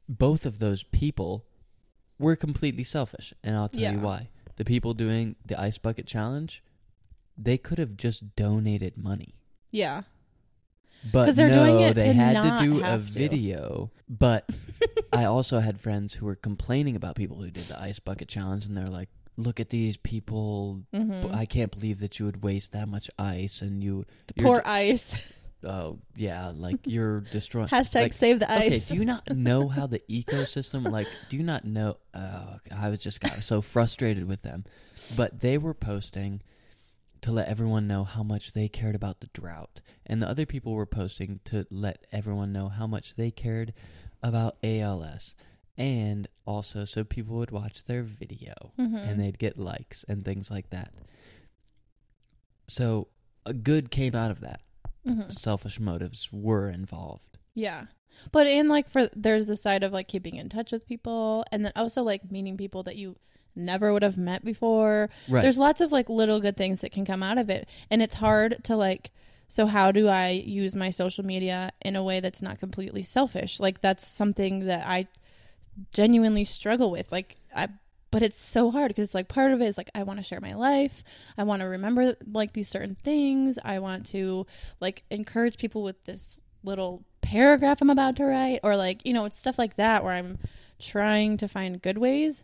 Both 0.09 0.45
of 0.45 0.59
those 0.59 0.83
people 0.83 1.45
were 2.19 2.37
completely 2.37 2.85
selfish, 2.85 3.33
and 3.43 3.57
I'll 3.57 3.69
tell 3.69 3.93
you 3.93 4.01
why. 4.01 4.29
The 4.57 4.64
people 4.64 4.95
doing 4.95 5.37
the 5.45 5.61
ice 5.61 5.79
bucket 5.79 6.07
challenge, 6.07 6.62
they 7.37 7.59
could 7.59 7.79
have 7.79 7.97
just 7.97 8.35
donated 8.37 8.97
money. 8.97 9.35
Yeah. 9.71 10.03
But 11.12 11.37
they're 11.37 11.49
no, 11.49 11.64
doing 11.66 11.81
it 11.81 11.95
they 11.95 12.05
to 12.07 12.12
had 12.14 12.35
not 12.35 12.59
to 12.59 12.64
do 12.64 12.81
a 12.81 12.85
have 12.85 13.07
to. 13.09 13.12
video. 13.19 13.90
But 14.09 14.49
I 15.12 15.25
also 15.25 15.61
had 15.61 15.81
friends 15.81 16.14
who 16.14 16.27
were 16.27 16.35
complaining 16.35 16.97
about 16.97 17.14
people 17.16 17.37
who 17.40 17.51
did 17.51 17.69
the 17.69 17.81
ice 17.81 17.99
bucket 17.99 18.29
challenge, 18.29 18.64
and 18.64 18.77
they're 18.77 18.88
like, 18.88 19.09
"Look 19.37 19.61
at 19.61 19.69
these 19.69 19.97
people! 19.99 20.83
B- 20.92 21.29
I 21.33 21.45
can't 21.47 21.71
believe 21.71 21.99
that 22.01 22.19
you 22.19 22.25
would 22.27 22.42
waste 22.42 22.73
that 22.73 22.88
much 22.88 23.09
ice, 23.19 23.62
and 23.62 23.85
you, 23.85 24.05
you're 24.35 24.47
Pour 24.47 24.59
d- 24.62 24.64
ice. 24.66 25.14
Oh 25.66 25.98
yeah, 26.14 26.52
like 26.55 26.79
you're 26.85 27.20
destroying." 27.33 27.68
Hashtag 27.68 27.94
like, 28.02 28.12
save 28.14 28.38
the 28.38 28.50
ice. 28.50 28.66
Okay, 28.66 28.79
do 28.88 28.94
you 28.94 29.05
not 29.05 29.29
know 29.37 29.68
how 29.76 29.87
the 29.87 30.00
ecosystem 30.09 30.90
like 30.90 31.09
do 31.29 31.37
you 31.37 31.42
not 31.42 31.64
know 31.64 31.96
oh, 32.14 32.59
I 32.74 32.88
was 32.88 33.00
just 33.00 33.20
got 33.20 33.42
so 33.42 33.61
frustrated 33.61 34.26
with 34.26 34.42
them. 34.42 34.64
But 35.16 35.40
they 35.40 35.59
were 35.59 35.74
posting 35.74 36.42
to 37.22 37.33
let 37.33 37.48
everyone 37.48 37.87
know 37.87 38.05
how 38.05 38.22
much 38.22 38.52
they 38.52 38.68
cared 38.68 38.94
about 38.94 39.20
the 39.20 39.29
drought. 39.35 39.81
And 40.07 40.22
the 40.22 40.29
other 40.29 40.46
people 40.46 40.74
were 40.74 40.87
posting 40.87 41.40
to 41.46 41.66
let 41.70 42.07
everyone 42.12 42.52
know 42.52 42.68
how 42.68 42.87
much 42.87 43.16
they 43.16 43.31
cared 43.31 43.72
about 44.22 44.57
ALS. 44.62 45.35
And 45.79 46.29
also 46.46 46.85
so 46.85 47.05
people 47.05 47.37
would 47.37 47.50
watch 47.50 47.85
their 47.85 48.02
video 48.02 48.55
Mhm. 48.79 48.96
and 49.09 49.20
they'd 49.20 49.38
get 49.38 49.59
likes 49.59 50.05
and 50.09 50.24
things 50.24 50.50
like 50.50 50.70
that. 50.70 50.92
So 52.68 53.09
a 53.44 53.52
good 53.52 53.90
came 53.90 54.14
out 54.14 54.31
of 54.31 54.40
that. 54.40 54.61
Mhm. 55.07 55.33
Selfish 55.33 55.79
motives 55.79 56.29
were 56.33 56.69
involved. 56.69 57.38
Yeah. 57.55 57.87
But 58.33 58.47
in 58.47 58.69
like 58.69 58.90
for 58.90 59.09
there's 59.14 59.47
the 59.47 59.57
side 59.57 59.83
of 59.83 59.92
like 59.92 60.09
keeping 60.09 60.37
in 60.37 60.49
touch 60.49 60.73
with 60.73 60.87
people 60.87 61.45
and 61.53 61.64
then 61.64 61.73
also 61.77 62.03
like 62.03 62.31
meeting 62.31 62.57
people 62.57 62.83
that 62.85 62.97
you 62.97 63.16
never 63.55 63.92
would 63.92 64.03
have 64.03 64.19
met 64.19 64.45
before. 64.45 65.11
Right. 65.29 65.42
There's 65.42 65.59
lots 65.59 65.81
of 65.81 65.92
like 65.92 66.09
little 66.09 66.40
good 66.40 66.57
things 66.57 66.81
that 66.81 66.92
can 66.92 67.05
come 67.05 67.23
out 67.23 67.38
of 67.38 67.51
it. 67.51 67.69
And 67.90 68.03
it's 68.03 68.16
hard 68.16 68.62
to 68.64 68.77
like 68.77 69.12
so 69.49 69.66
how 69.66 69.92
do 69.92 70.09
I 70.09 70.31
use 70.31 70.75
my 70.75 70.90
social 70.90 71.25
media 71.25 71.71
in 71.81 71.95
a 71.95 72.03
way 72.03 72.21
that's 72.21 72.42
not 72.42 72.59
completely 72.59 73.03
selfish? 73.05 73.61
Like 73.61 73.81
that's 73.81 74.07
something 74.07 74.66
that 74.66 74.87
I 74.87 75.07
genuinely 75.92 76.45
struggle 76.45 76.90
with. 76.90 77.12
Like 77.12 77.37
I 77.55 77.69
but 78.11 78.23
it's 78.23 78.40
so 78.40 78.71
hard 78.71 78.88
because 78.88 79.05
it's 79.09 79.14
like 79.14 79.29
part 79.29 79.53
of 79.53 79.61
it 79.61 79.66
is 79.66 79.77
like 79.77 79.90
I 79.95 80.03
want 80.05 80.19
to 80.19 80.25
share 80.25 80.40
my 80.40 80.55
life. 80.55 81.03
I 81.37 81.42
want 81.45 81.61
to 81.62 81.66
remember 81.66 82.16
like 82.33 82.53
these 82.53 82.69
certain 82.69 82.95
things. 82.95 83.59
I 83.64 83.79
want 83.81 84.07
to 84.07 84.47
like 84.81 85.03
encourage 85.11 85.59
people 85.59 85.83
with 85.83 86.03
this 86.05 86.38
little 86.62 87.05
paragraph 87.23 87.79
I'm 87.81 87.90
about 87.90 88.16
to 88.16 88.25
write 88.25 88.61
or 88.62 88.77
like, 88.77 89.05
you 89.05 89.12
know, 89.12 89.25
it's 89.25 89.37
stuff 89.37 89.59
like 89.59 89.77
that 89.77 90.05
where 90.05 90.12
I'm 90.12 90.38
trying 90.79 91.37
to 91.38 91.49
find 91.49 91.83
good 91.83 91.99
ways. 91.99 92.42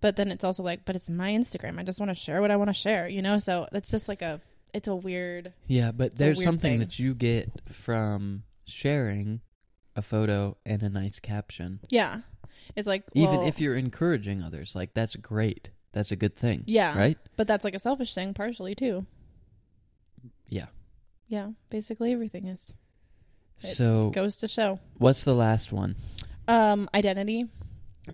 But 0.00 0.16
then 0.16 0.32
it's 0.32 0.42
also 0.44 0.62
like, 0.62 0.84
but 0.84 0.96
it's 0.96 1.08
my 1.08 1.30
Instagram. 1.30 1.78
I 1.78 1.84
just 1.84 2.00
want 2.00 2.10
to 2.10 2.14
share 2.14 2.40
what 2.40 2.50
I 2.50 2.56
want 2.56 2.70
to 2.70 2.74
share, 2.74 3.06
you 3.06 3.22
know? 3.22 3.38
So 3.38 3.68
it's 3.72 3.90
just 3.90 4.08
like 4.08 4.22
a 4.22 4.40
it's 4.74 4.88
a 4.88 4.96
weird 4.96 5.52
Yeah, 5.66 5.92
but 5.92 6.16
there's 6.16 6.42
something 6.42 6.72
thing. 6.72 6.80
that 6.80 6.98
you 6.98 7.14
get 7.14 7.50
from 7.72 8.42
sharing 8.64 9.42
a 9.94 10.00
photo 10.02 10.56
and 10.64 10.82
a 10.82 10.88
nice 10.88 11.20
caption. 11.20 11.80
yeah. 11.90 12.20
It's 12.76 12.86
like 12.88 13.04
Even 13.14 13.38
well, 13.38 13.48
if 13.48 13.60
you're 13.60 13.76
encouraging 13.76 14.42
others, 14.42 14.74
like 14.74 14.94
that's 14.94 15.16
great. 15.16 15.70
That's 15.92 16.10
a 16.12 16.16
good 16.16 16.34
thing. 16.36 16.64
Yeah. 16.66 16.96
Right? 16.96 17.18
but 17.36 17.46
that's 17.46 17.64
like 17.64 17.74
a 17.74 17.78
selfish 17.78 18.14
thing 18.14 18.34
partially 18.34 18.74
too. 18.74 19.06
Yeah. 20.48 20.66
Yeah, 21.28 21.50
basically 21.70 22.12
everything 22.12 22.46
is 22.46 22.72
It 23.62 23.74
So, 23.74 24.10
goes 24.10 24.36
to 24.38 24.48
show. 24.48 24.78
what's 24.98 25.24
the 25.24 25.34
last 25.34 25.72
one? 25.72 25.96
Um 26.48 26.88
identity. 26.94 27.46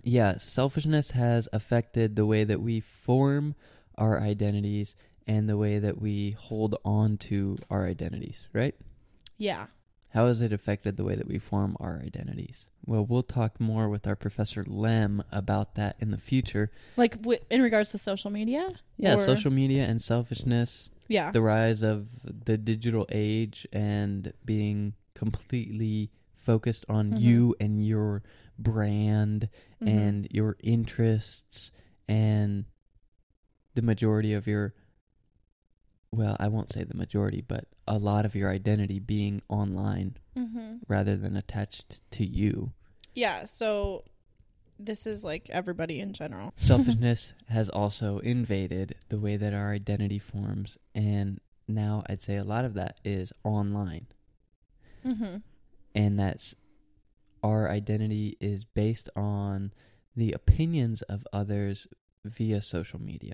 Yeah, 0.03 0.37
selfishness 0.37 1.11
has 1.11 1.47
affected 1.51 2.15
the 2.15 2.25
way 2.25 2.43
that 2.43 2.61
we 2.61 2.79
form 2.79 3.55
our 3.97 4.19
identities 4.19 4.95
and 5.25 5.49
the 5.49 5.57
way 5.57 5.79
that 5.79 5.99
we 5.99 6.31
hold 6.31 6.75
on 6.85 7.17
to 7.17 7.57
our 7.69 7.85
identities, 7.87 8.47
right? 8.53 8.75
Yeah. 9.37 9.65
How 10.09 10.25
has 10.25 10.41
it 10.41 10.51
affected 10.51 10.97
the 10.97 11.03
way 11.03 11.15
that 11.15 11.27
we 11.27 11.37
form 11.37 11.77
our 11.79 12.01
identities? 12.03 12.67
Well, 12.85 13.05
we'll 13.05 13.21
talk 13.23 13.59
more 13.59 13.89
with 13.89 14.07
our 14.07 14.15
professor 14.15 14.63
Lem 14.65 15.23
about 15.31 15.75
that 15.75 15.97
in 15.99 16.09
the 16.09 16.17
future. 16.17 16.71
Like 16.97 17.17
w- 17.21 17.39
in 17.51 17.61
regards 17.61 17.91
to 17.91 17.99
social 17.99 18.31
media? 18.31 18.73
Yeah, 18.97 19.15
Or- 19.15 19.23
social 19.23 19.51
media 19.51 19.85
and 19.85 20.01
selfishness, 20.01 20.89
Yeah. 21.07 21.29
the 21.29 21.41
rise 21.41 21.83
of 21.83 22.07
the 22.23 22.57
digital 22.57 23.05
age 23.11 23.67
and 23.71 24.33
being 24.45 24.93
completely 25.13 26.09
focused 26.37 26.85
on 26.89 27.11
Mhm. 27.11 27.21
you 27.21 27.55
and 27.59 27.85
your 27.85 28.23
brand 28.57 29.47
Mhm. 29.81 29.87
and 29.87 30.27
your 30.31 30.57
interests 30.63 31.71
and 32.07 32.65
the 33.75 33.81
majority 33.83 34.33
of 34.33 34.47
your 34.47 34.73
well, 36.11 36.35
I 36.39 36.47
won't 36.47 36.71
say 36.73 36.83
the 36.83 36.97
majority, 36.97 37.41
but 37.47 37.65
a 37.87 37.97
lot 37.97 38.25
of 38.25 38.35
your 38.35 38.49
identity 38.49 38.99
being 38.99 39.41
online 39.49 40.17
Mhm. 40.35 40.79
rather 40.87 41.15
than 41.15 41.35
attached 41.35 42.01
to 42.11 42.25
you. 42.25 42.71
Yeah, 43.13 43.43
so 43.45 44.03
this 44.79 45.05
is 45.05 45.23
like 45.23 45.49
everybody 45.49 45.99
in 45.99 46.13
general. 46.13 46.53
Selfishness 46.57 47.33
has 47.47 47.69
also 47.69 48.19
invaded 48.19 48.95
the 49.09 49.19
way 49.19 49.35
that 49.37 49.53
our 49.53 49.71
identity 49.73 50.19
forms 50.19 50.77
and 50.95 51.39
now 51.67 52.03
I'd 52.07 52.21
say 52.21 52.37
a 52.37 52.43
lot 52.43 52.65
of 52.65 52.73
that 52.75 52.99
is 53.03 53.31
online. 53.43 54.07
Mhm. 55.05 55.43
and 55.95 56.19
that's 56.19 56.55
our 57.41 57.69
identity 57.69 58.35
is 58.41 58.65
based 58.65 59.09
on 59.15 59.71
the 60.15 60.33
opinions 60.33 61.01
of 61.03 61.25
others 61.31 61.87
via 62.25 62.61
social 62.61 62.99
media. 63.01 63.33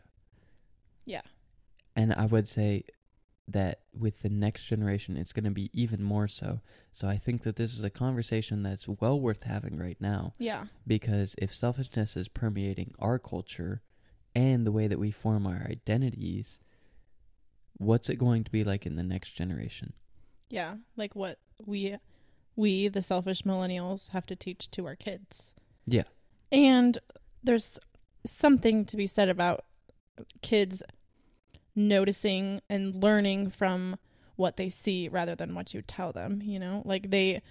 Yeah. 1.05 1.21
And 1.95 2.13
I 2.13 2.25
would 2.25 2.47
say 2.47 2.83
that 3.47 3.81
with 3.97 4.21
the 4.21 4.29
next 4.29 4.63
generation, 4.63 5.17
it's 5.17 5.31
going 5.33 5.43
to 5.45 5.51
be 5.51 5.69
even 5.71 6.01
more 6.01 6.27
so. 6.27 6.61
So 6.91 7.07
I 7.07 7.17
think 7.17 7.43
that 7.43 7.55
this 7.55 7.73
is 7.75 7.83
a 7.83 7.89
conversation 7.91 8.63
that's 8.63 8.87
well 8.87 9.19
worth 9.19 9.43
having 9.43 9.77
right 9.77 9.97
now 9.99 10.33
Yeah. 10.39 10.65
because 10.87 11.35
if 11.37 11.53
selfishness 11.53 12.17
is 12.17 12.27
permeating 12.27 12.93
our 12.99 13.19
culture 13.19 13.81
and 14.33 14.65
the 14.65 14.71
way 14.71 14.87
that 14.87 14.99
we 14.99 15.11
form 15.11 15.45
our 15.45 15.65
identities, 15.69 16.57
what's 17.77 18.09
it 18.09 18.15
going 18.17 18.43
to 18.45 18.51
be 18.51 18.63
like 18.63 18.85
in 18.85 18.95
the 18.95 19.03
next 19.03 19.31
generation? 19.31 19.93
Yeah, 20.49 20.75
like 20.95 21.15
what 21.15 21.39
we 21.65 21.97
we 22.55 22.87
the 22.87 23.01
selfish 23.01 23.41
millennials 23.43 24.09
have 24.09 24.25
to 24.27 24.35
teach 24.35 24.71
to 24.71 24.85
our 24.85 24.95
kids. 24.95 25.53
Yeah. 25.85 26.03
And 26.51 26.97
there's 27.43 27.79
something 28.25 28.85
to 28.85 28.97
be 28.97 29.07
said 29.07 29.29
about 29.29 29.65
kids 30.41 30.81
noticing 31.75 32.61
and 32.69 32.95
learning 32.95 33.49
from 33.51 33.97
what 34.35 34.57
they 34.57 34.69
see 34.69 35.07
rather 35.07 35.35
than 35.35 35.55
what 35.55 35.73
you 35.73 35.81
tell 35.81 36.11
them, 36.11 36.41
you 36.43 36.59
know? 36.59 36.81
Like 36.85 37.09
they 37.09 37.41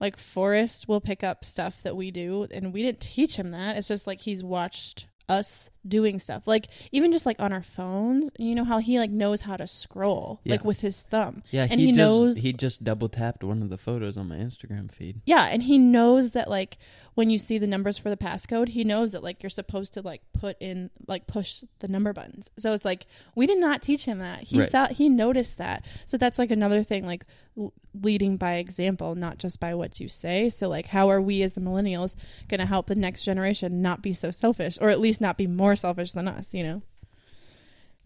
like 0.00 0.18
Forrest 0.18 0.88
will 0.88 1.00
pick 1.00 1.24
up 1.24 1.44
stuff 1.44 1.82
that 1.82 1.96
we 1.96 2.10
do 2.10 2.46
and 2.50 2.72
we 2.72 2.82
didn't 2.82 3.00
teach 3.00 3.36
him 3.36 3.50
that. 3.52 3.76
It's 3.76 3.88
just 3.88 4.06
like 4.06 4.20
he's 4.20 4.44
watched 4.44 5.06
us 5.28 5.70
doing 5.88 6.18
stuff. 6.18 6.46
Like 6.46 6.68
even 6.92 7.12
just 7.12 7.26
like 7.26 7.38
on 7.40 7.52
our 7.52 7.62
phones, 7.62 8.30
you 8.38 8.54
know 8.54 8.64
how 8.64 8.78
he 8.78 8.98
like 8.98 9.10
knows 9.10 9.42
how 9.42 9.56
to 9.56 9.66
scroll 9.66 10.40
like 10.46 10.64
with 10.64 10.80
his 10.80 11.02
thumb. 11.02 11.42
Yeah, 11.50 11.66
And 11.70 11.80
he, 11.80 11.86
he 11.86 11.92
just, 11.92 11.98
knows- 11.98 12.36
he 12.38 12.52
just 12.52 12.84
double 12.84 13.08
tapped 13.08 13.42
one 13.44 13.62
of 13.62 13.68
the 13.70 13.78
photos 13.78 14.16
on 14.16 14.28
my 14.28 14.36
Instagram 14.36 14.90
feed. 14.90 15.20
Yeah, 15.24 15.44
and 15.46 15.62
he 15.62 15.78
knows 15.78 16.32
that 16.32 16.48
like 16.50 16.78
when 17.14 17.30
you 17.30 17.38
see 17.38 17.56
the 17.56 17.66
numbers 17.66 17.96
for 17.96 18.10
the 18.10 18.16
passcode, 18.16 18.68
he 18.68 18.84
knows 18.84 19.12
that 19.12 19.22
like 19.22 19.42
you're 19.42 19.48
supposed 19.48 19.94
to 19.94 20.02
like 20.02 20.20
put 20.34 20.56
in 20.60 20.90
like 21.06 21.26
push 21.26 21.62
the 21.78 21.88
number 21.88 22.12
buttons. 22.12 22.50
So 22.58 22.72
it's 22.74 22.84
like 22.84 23.06
we 23.34 23.46
did 23.46 23.58
not 23.58 23.82
teach 23.82 24.04
him 24.04 24.18
that. 24.18 24.42
He 24.42 24.58
Right. 24.60 24.70
saw 24.70 24.88
he 24.88 25.08
noticed 25.08 25.56
that. 25.58 25.84
So 26.04 26.18
that's 26.18 26.38
like 26.38 26.50
another 26.50 26.82
thing 26.84 27.06
like 27.06 27.24
l- 27.56 27.72
leading 28.02 28.36
by 28.36 28.56
example, 28.56 29.14
not 29.14 29.38
just 29.38 29.58
by 29.60 29.74
what 29.74 29.98
you 29.98 30.08
say. 30.10 30.50
So 30.50 30.68
like 30.68 30.88
how 30.88 31.08
are 31.08 31.22
we 31.22 31.42
as 31.42 31.54
the 31.54 31.60
millennials 31.62 32.16
going 32.48 32.60
to 32.60 32.66
help 32.66 32.86
the 32.88 32.94
next 32.94 33.24
generation 33.24 33.80
not 33.80 34.02
be 34.02 34.12
so 34.12 34.30
selfish 34.30 34.76
or 34.80 34.90
at 34.90 35.00
least 35.00 35.20
not 35.22 35.38
be 35.38 35.46
more 35.46 35.75
selfish 35.76 36.12
than 36.12 36.28
us, 36.28 36.52
you 36.54 36.82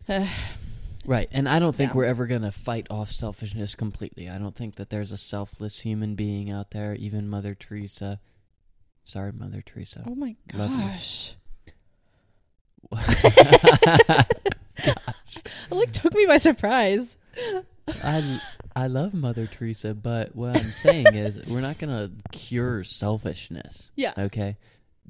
know? 0.08 0.26
Right, 1.06 1.28
and 1.32 1.48
I 1.48 1.58
don't 1.60 1.74
think 1.74 1.92
Yeah. 1.92 1.96
we're 1.96 2.04
ever 2.04 2.26
gonna 2.26 2.52
fight 2.52 2.86
off 2.90 3.10
selfishness 3.10 3.74
completely. 3.74 4.28
I 4.28 4.36
don't 4.36 4.54
think 4.54 4.76
that 4.76 4.90
there's 4.90 5.12
a 5.12 5.16
selfless 5.16 5.80
human 5.80 6.14
being 6.14 6.50
out 6.50 6.72
there. 6.72 6.94
Even 6.94 7.26
Mother 7.26 7.54
Teresa. 7.54 8.20
Sorry, 9.02 9.32
Mother 9.32 9.62
Teresa. 9.64 10.04
oh 10.06 10.14
my 10.14 10.28
you. 10.28 10.36
gosh. 10.46 11.34
It 14.82 15.74
like 15.74 15.92
took 15.92 16.14
me 16.14 16.26
by 16.26 16.38
surprise. 16.38 17.16
I 17.88 18.40
I 18.74 18.86
love 18.86 19.14
Mother 19.14 19.46
Teresa, 19.46 19.94
but 19.94 20.34
what 20.34 20.56
I'm 20.56 20.64
saying 20.64 21.14
is 21.14 21.46
we're 21.48 21.60
not 21.60 21.78
gonna 21.78 22.10
cure 22.32 22.84
selfishness. 22.84 23.90
Yeah. 23.96 24.12
Okay, 24.18 24.56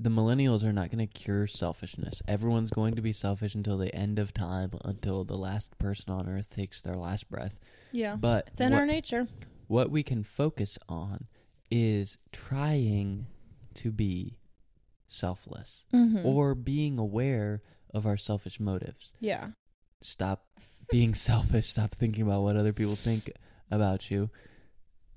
the 0.03 0.09
millennials 0.11 0.63
are 0.65 0.73
not 0.73 0.91
gonna 0.91 1.07
cure 1.07 1.47
selfishness. 1.47 2.23
Everyone's 2.27 2.71
going 2.71 2.95
to 2.95 3.03
be 3.03 3.13
selfish 3.13 3.55
until 3.55 3.77
the 3.77 3.95
end 3.95 4.19
of 4.19 4.33
time, 4.33 4.71
until 4.85 5.25
the 5.25 5.37
last 5.37 5.77
person 5.79 6.11
on 6.11 6.27
earth 6.29 6.49
takes 6.49 6.81
their 6.81 6.97
last 6.97 7.29
breath. 7.29 7.59
Yeah. 7.93 8.17
But 8.17 8.49
It's 8.49 8.61
in 8.61 8.73
what- 8.73 8.79
our 8.81 8.87
nature. 8.87 9.29
what 9.67 9.91
we 9.91 10.03
can 10.03 10.23
focus 10.25 10.79
on 10.89 11.27
is 11.71 12.17
trying 12.33 13.27
to 13.75 13.91
be 13.93 14.39
selfless 15.07 15.85
Mm-hmm. 15.93 16.25
or 16.27 16.55
being 16.55 16.99
aware 16.99 17.63
of 17.93 18.07
our 18.07 18.17
selfish 18.17 18.59
motives. 18.61 19.13
yeah. 19.21 19.49
Stop 20.03 20.47
being 20.91 21.15
selfish. 21.29 21.69
Stop 21.69 21.91
thinking 21.91 22.23
about 22.23 22.43
what 22.43 22.57
other 22.57 22.73
people 22.73 22.97
think 22.97 23.31
about 23.71 24.11
you. 24.11 24.31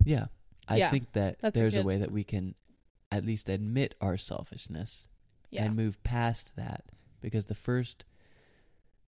Yeah. 0.03 0.25
I 0.67 0.77
Yeah, 0.77 0.91
think 0.91 1.13
that 1.13 1.37
that's 1.41 1.55
a 1.55 1.59
there's 1.59 1.75
a, 1.75 1.83
way 1.83 1.97
that 1.99 2.11
we 2.11 2.23
can 2.23 2.55
at 3.17 3.25
least 3.25 3.49
admit 3.49 3.95
our 4.01 4.17
selfishness 4.17 5.07
Yeah. 5.51 5.65
and 5.65 5.75
move 5.75 6.01
past 6.03 6.55
that 6.55 6.83
because 7.21 7.45
the 7.45 7.55
first 7.55 8.05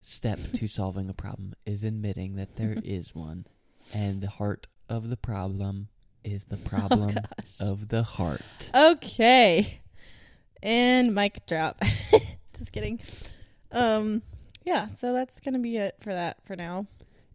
step 0.02 0.38
to 0.54 0.68
solving 0.68 1.08
a 1.08 1.14
problem 1.14 1.54
is 1.64 1.84
admitting 1.84 2.36
that 2.36 2.56
there 2.56 2.76
is 2.84 3.14
one 3.14 3.46
and 3.94 4.20
the 4.20 4.30
heart 4.30 4.66
of 4.88 5.08
the 5.08 5.16
problem 5.16 5.88
is 6.24 6.44
the 6.44 6.56
problem 6.72 7.14
oh, 7.60 7.70
of 7.70 7.88
the 7.88 8.02
heart. 8.02 8.42
Okay. 8.74 9.80
And 10.62 11.14
mic 11.14 11.46
drop. 11.46 11.82
Just 12.58 12.72
kidding. 12.72 13.00
Um 13.70 14.22
yeah, 14.64 14.86
so 14.86 15.12
that's 15.12 15.40
going 15.40 15.54
to 15.54 15.60
be 15.60 15.76
it 15.76 15.96
for 16.00 16.12
that 16.12 16.36
for 16.44 16.54
now. 16.54 16.86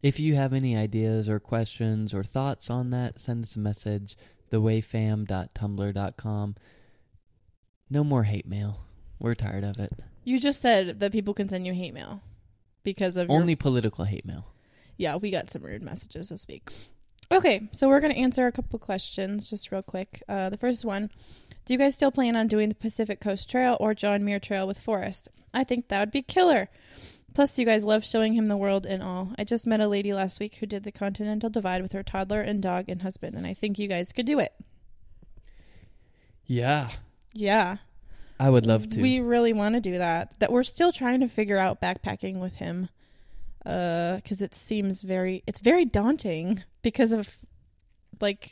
If 0.02 0.18
you 0.20 0.36
have 0.36 0.54
any 0.54 0.78
ideas 0.78 1.28
or 1.28 1.40
questions 1.42 2.14
or 2.14 2.24
thoughts 2.24 2.70
on 2.70 2.92
that, 2.92 3.20
send 3.20 3.44
us 3.44 3.58
a 3.58 3.60
message 3.60 4.16
thewayfam.tumblr.com. 4.52 6.56
No 7.90 8.04
more 8.04 8.24
hate 8.24 8.48
mail. 8.48 8.82
We're 9.20 9.36
tired 9.36 9.64
of 9.64 9.80
it. 9.80 9.92
You 10.24 10.40
just 10.40 10.62
said 10.62 11.00
that 11.00 11.12
people 11.12 11.34
can 11.34 11.50
send 11.50 11.66
you 11.66 11.74
hate 11.74 11.94
mail 11.94 12.22
because 12.84 13.18
of 13.18 13.30
your- 13.30 13.40
Only 13.40 13.56
political 13.56 14.06
hate 14.06 14.26
mail. 14.26 14.46
Yeah, 14.98 15.16
we 15.18 15.32
got 15.32 15.50
some 15.50 15.64
rude 15.64 15.82
messages 15.82 16.30
this 16.30 16.48
week. 16.48 16.70
Okay, 17.32 17.68
so 17.72 17.88
we're 17.88 18.00
going 18.00 18.14
to 18.14 18.20
answer 18.20 18.46
a 18.48 18.52
couple 18.52 18.78
questions 18.80 19.50
just 19.50 19.72
real 19.72 19.82
quick. 19.84 20.22
Uh, 20.30 20.50
the 20.50 20.58
first 20.58 20.86
one 20.86 21.10
Do 21.66 21.74
you 21.74 21.80
guys 21.80 21.96
still 21.96 22.12
plan 22.12 22.36
on 22.38 22.48
doing 22.48 22.70
the 22.70 22.76
Pacific 22.76 23.20
Coast 23.20 23.50
Trail 23.50 23.76
or 23.82 23.94
John 23.94 24.24
Muir 24.24 24.40
Trail 24.40 24.66
with 24.68 24.80
Forrest? 24.80 25.28
I 25.54 25.64
think 25.66 25.90
that 25.90 26.00
would 26.00 26.12
be 26.12 26.22
killer. 26.22 26.70
Plus, 27.38 27.60
you 27.60 27.66
guys 27.66 27.84
love 27.84 28.04
showing 28.04 28.34
him 28.34 28.48
the 28.48 28.58
world 28.58 28.88
and 28.88 29.04
all. 29.04 29.32
I 29.38 29.44
just 29.44 29.68
met 29.68 29.80
a 29.80 29.88
lady 29.88 30.12
last 30.12 30.40
week 30.40 30.56
who 30.56 30.66
did 30.66 30.84
the 30.84 30.92
Continental 30.92 31.52
Divide 31.52 31.84
with 31.84 31.92
her 31.92 32.02
toddler 32.02 32.42
and 32.42 32.64
dog 32.64 32.86
and 32.90 33.04
husband, 33.04 33.36
and 33.36 33.46
I 33.46 33.54
think 33.54 33.78
you 33.78 33.88
guys 33.88 34.12
could 34.12 34.26
do 34.26 34.40
it. 34.40 34.54
Yeah. 36.48 36.90
Yeah. 37.34 37.78
I 38.40 38.50
would 38.50 38.66
love 38.66 38.90
to. 38.90 39.02
We 39.04 39.20
really 39.20 39.54
want 39.54 39.76
to 39.76 39.82
do 39.82 40.00
that. 40.00 40.34
That 40.40 40.52
we're 40.52 40.64
still 40.64 40.92
trying 40.92 41.20
to 41.20 41.28
figure 41.28 41.60
out 41.60 41.80
backpacking 41.80 42.40
with 42.40 42.54
him, 42.54 42.90
uh, 43.68 44.16
because 44.16 44.42
it 44.42 44.56
seems 44.56 45.04
very 45.04 45.44
it's 45.46 45.60
very 45.60 45.86
daunting 45.86 46.64
because 46.82 47.12
of 47.12 47.28
like 48.20 48.50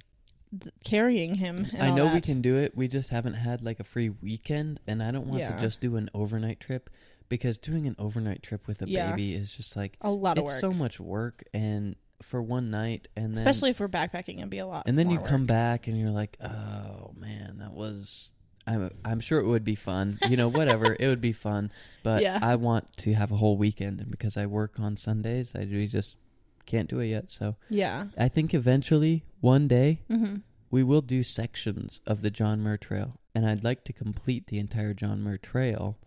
th- 0.61 0.71
carrying 0.83 1.33
him. 1.33 1.65
And 1.73 1.81
I 1.81 1.89
know 1.89 2.13
we 2.13 2.21
can 2.21 2.43
do 2.43 2.57
it. 2.57 2.77
We 2.77 2.87
just 2.87 3.09
haven't 3.09 3.33
had 3.33 3.63
like 3.63 3.79
a 3.79 3.83
free 3.83 4.09
weekend, 4.09 4.79
and 4.85 5.01
I 5.01 5.09
don't 5.09 5.25
want 5.25 5.39
Yeah. 5.39 5.55
to 5.55 5.59
just 5.59 5.81
do 5.81 5.95
an 5.95 6.11
overnight 6.13 6.59
trip 6.59 6.91
because 7.29 7.57
doing 7.57 7.87
an 7.87 7.95
overnight 7.99 8.43
trip 8.43 8.67
with 8.67 8.81
a 8.81 8.87
Yeah. 8.89 9.11
baby 9.11 9.33
is 9.33 9.51
just 9.51 9.75
like 9.75 9.97
a 10.01 10.11
lot 10.11 10.37
of 10.37 10.43
it's 10.43 10.53
work, 10.53 10.61
so 10.61 10.73
much 10.73 10.99
work, 10.99 11.43
and 11.53 11.95
for 12.21 12.41
one 12.41 12.69
night, 12.71 13.07
and 13.15 13.35
then 13.35 13.37
especially 13.45 13.71
if 13.71 13.79
we're 13.79 13.87
backpacking. 13.89 14.37
It'd 14.37 14.49
be 14.49 14.59
a 14.59 14.67
lot. 14.67 14.83
and 14.87 14.97
then 14.97 15.09
you 15.09 15.19
more 15.19 15.27
come 15.27 15.45
back 15.45 15.87
and 15.87 15.99
you're 15.99 16.11
like, 16.11 16.37
oh 16.41 17.13
man, 17.17 17.57
that 17.59 17.73
was. 17.73 18.31
I'm 18.67 18.89
I'm 19.03 19.19
sure 19.19 19.39
it 19.39 19.45
would 19.45 19.63
be 19.63 19.75
fun. 19.75 20.17
You 20.27 20.37
know, 20.37 20.47
whatever, 20.47 20.95
it 20.99 21.07
would 21.07 21.21
be 21.21 21.33
fun. 21.47 21.71
But 22.03 22.23
Yeah. 22.23 22.39
I 22.41 22.55
want 22.55 22.97
to 22.97 23.13
have 23.13 23.31
a 23.31 23.35
whole 23.35 23.57
weekend, 23.57 23.99
and 24.01 24.09
because 24.09 24.37
I 24.37 24.45
work 24.47 24.79
on 24.79 24.97
Sundays, 24.97 25.51
I 25.55 25.65
we 25.65 25.85
just 25.87 26.15
can't 26.65 26.89
do 26.89 26.99
it 26.99 27.07
yet. 27.07 27.29
So 27.29 27.57
Yeah. 27.69 28.07
I 28.17 28.27
think 28.27 28.53
eventually, 28.55 29.23
one 29.41 29.67
day, 29.67 30.01
hmm 30.07 30.37
we 30.71 30.81
will 30.83 31.01
do 31.01 31.21
sections 31.23 32.01
of 32.07 32.21
the 32.21 32.31
John 32.31 32.61
Muir 32.63 32.75
Trail, 32.77 33.19
and 33.35 33.45
I'd 33.45 33.63
like 33.63 33.83
to 33.85 33.93
complete 33.93 34.47
the 34.47 34.57
entire 34.57 34.93
John 34.95 35.23
Muir 35.23 35.37
Trail, 35.37 35.97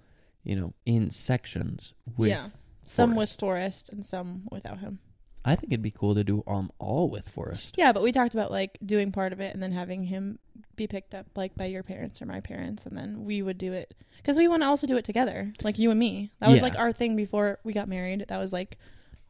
you 0.48 0.56
know, 0.56 0.72
in 0.86 1.10
sections. 1.10 1.92
With, 2.16 2.30
yeah. 2.30 2.48
Some 2.82 3.10
with 3.14 3.28
Forrest. 3.38 3.40
Forrest 3.40 3.88
and 3.90 4.04
some 4.04 4.42
without 4.50 4.78
him. 4.78 4.98
I 5.44 5.54
think 5.54 5.72
it'd 5.72 5.82
be 5.82 5.90
cool 5.92 6.14
to 6.14 6.24
do 6.24 6.42
um 6.46 6.70
all 6.78 7.08
with 7.10 7.28
Forrest. 7.28 7.74
Yeah, 7.78 7.92
but 7.92 8.02
we 8.02 8.12
talked 8.12 8.34
about 8.34 8.50
like 8.50 8.78
doing 8.84 9.12
part 9.12 9.32
of 9.32 9.40
it 9.40 9.54
and 9.54 9.62
then 9.62 9.72
having 9.72 10.02
him 10.04 10.38
be 10.76 10.86
picked 10.86 11.14
up 11.14 11.26
like 11.36 11.54
by 11.54 11.66
your 11.66 11.82
parents 11.82 12.20
or 12.22 12.26
my 12.26 12.40
parents, 12.40 12.86
and 12.86 12.96
then 12.96 13.24
we 13.24 13.42
would 13.42 13.58
do 13.58 13.72
it 13.72 13.94
because 14.16 14.36
we 14.38 14.48
want 14.48 14.62
to 14.62 14.66
also 14.66 14.86
do 14.86 14.96
it 14.96 15.04
together, 15.04 15.52
like 15.62 15.78
you 15.78 15.90
and 15.90 16.00
me. 16.00 16.30
That 16.40 16.48
was 16.48 16.56
Yeah. 16.58 16.62
like 16.64 16.78
our 16.78 16.92
thing 16.92 17.14
before 17.14 17.58
we 17.62 17.72
got 17.72 17.88
married. 17.88 18.24
That 18.28 18.38
was 18.38 18.52
like 18.52 18.78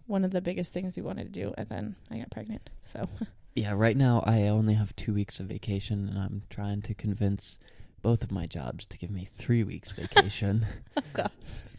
one 0.06 0.24
of 0.24 0.30
the 0.30 0.40
biggest 0.40 0.72
things 0.72 0.96
we 0.96 1.02
wanted 1.02 1.32
to 1.32 1.40
do, 1.40 1.52
and 1.58 1.68
then 1.68 1.96
I 2.10 2.18
got 2.18 2.30
pregnant. 2.30 2.70
So 2.92 3.08
Yeah, 3.54 3.72
right 3.72 3.96
now 3.96 4.22
I 4.24 4.42
only 4.48 4.74
have 4.74 4.94
two 4.94 5.12
weeks 5.12 5.40
of 5.40 5.46
vacation, 5.46 6.08
and 6.08 6.16
I'm 6.18 6.42
trying 6.48 6.80
to 6.82 6.94
convince 6.94 7.58
both 8.02 8.22
of 8.22 8.30
my 8.30 8.46
jobs 8.46 8.86
to 8.86 8.98
give 8.98 9.10
me 9.10 9.24
three 9.24 9.64
weeks 9.64 9.90
vacation 9.92 10.66
oh 10.96 11.02
gosh, 11.12 11.30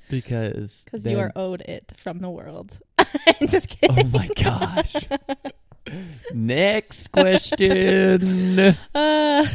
because 0.09 0.83
because 0.85 1.05
you 1.05 1.19
are 1.19 1.31
owed 1.35 1.61
it 1.61 1.93
from 2.03 2.19
the 2.19 2.29
world. 2.29 2.77
Just 3.47 3.69
kidding. 3.69 4.11
Oh 4.13 4.17
my 4.17 4.27
gosh. 4.35 4.95
Next 6.33 7.11
question. 7.11 8.59
Uh, 8.93 9.45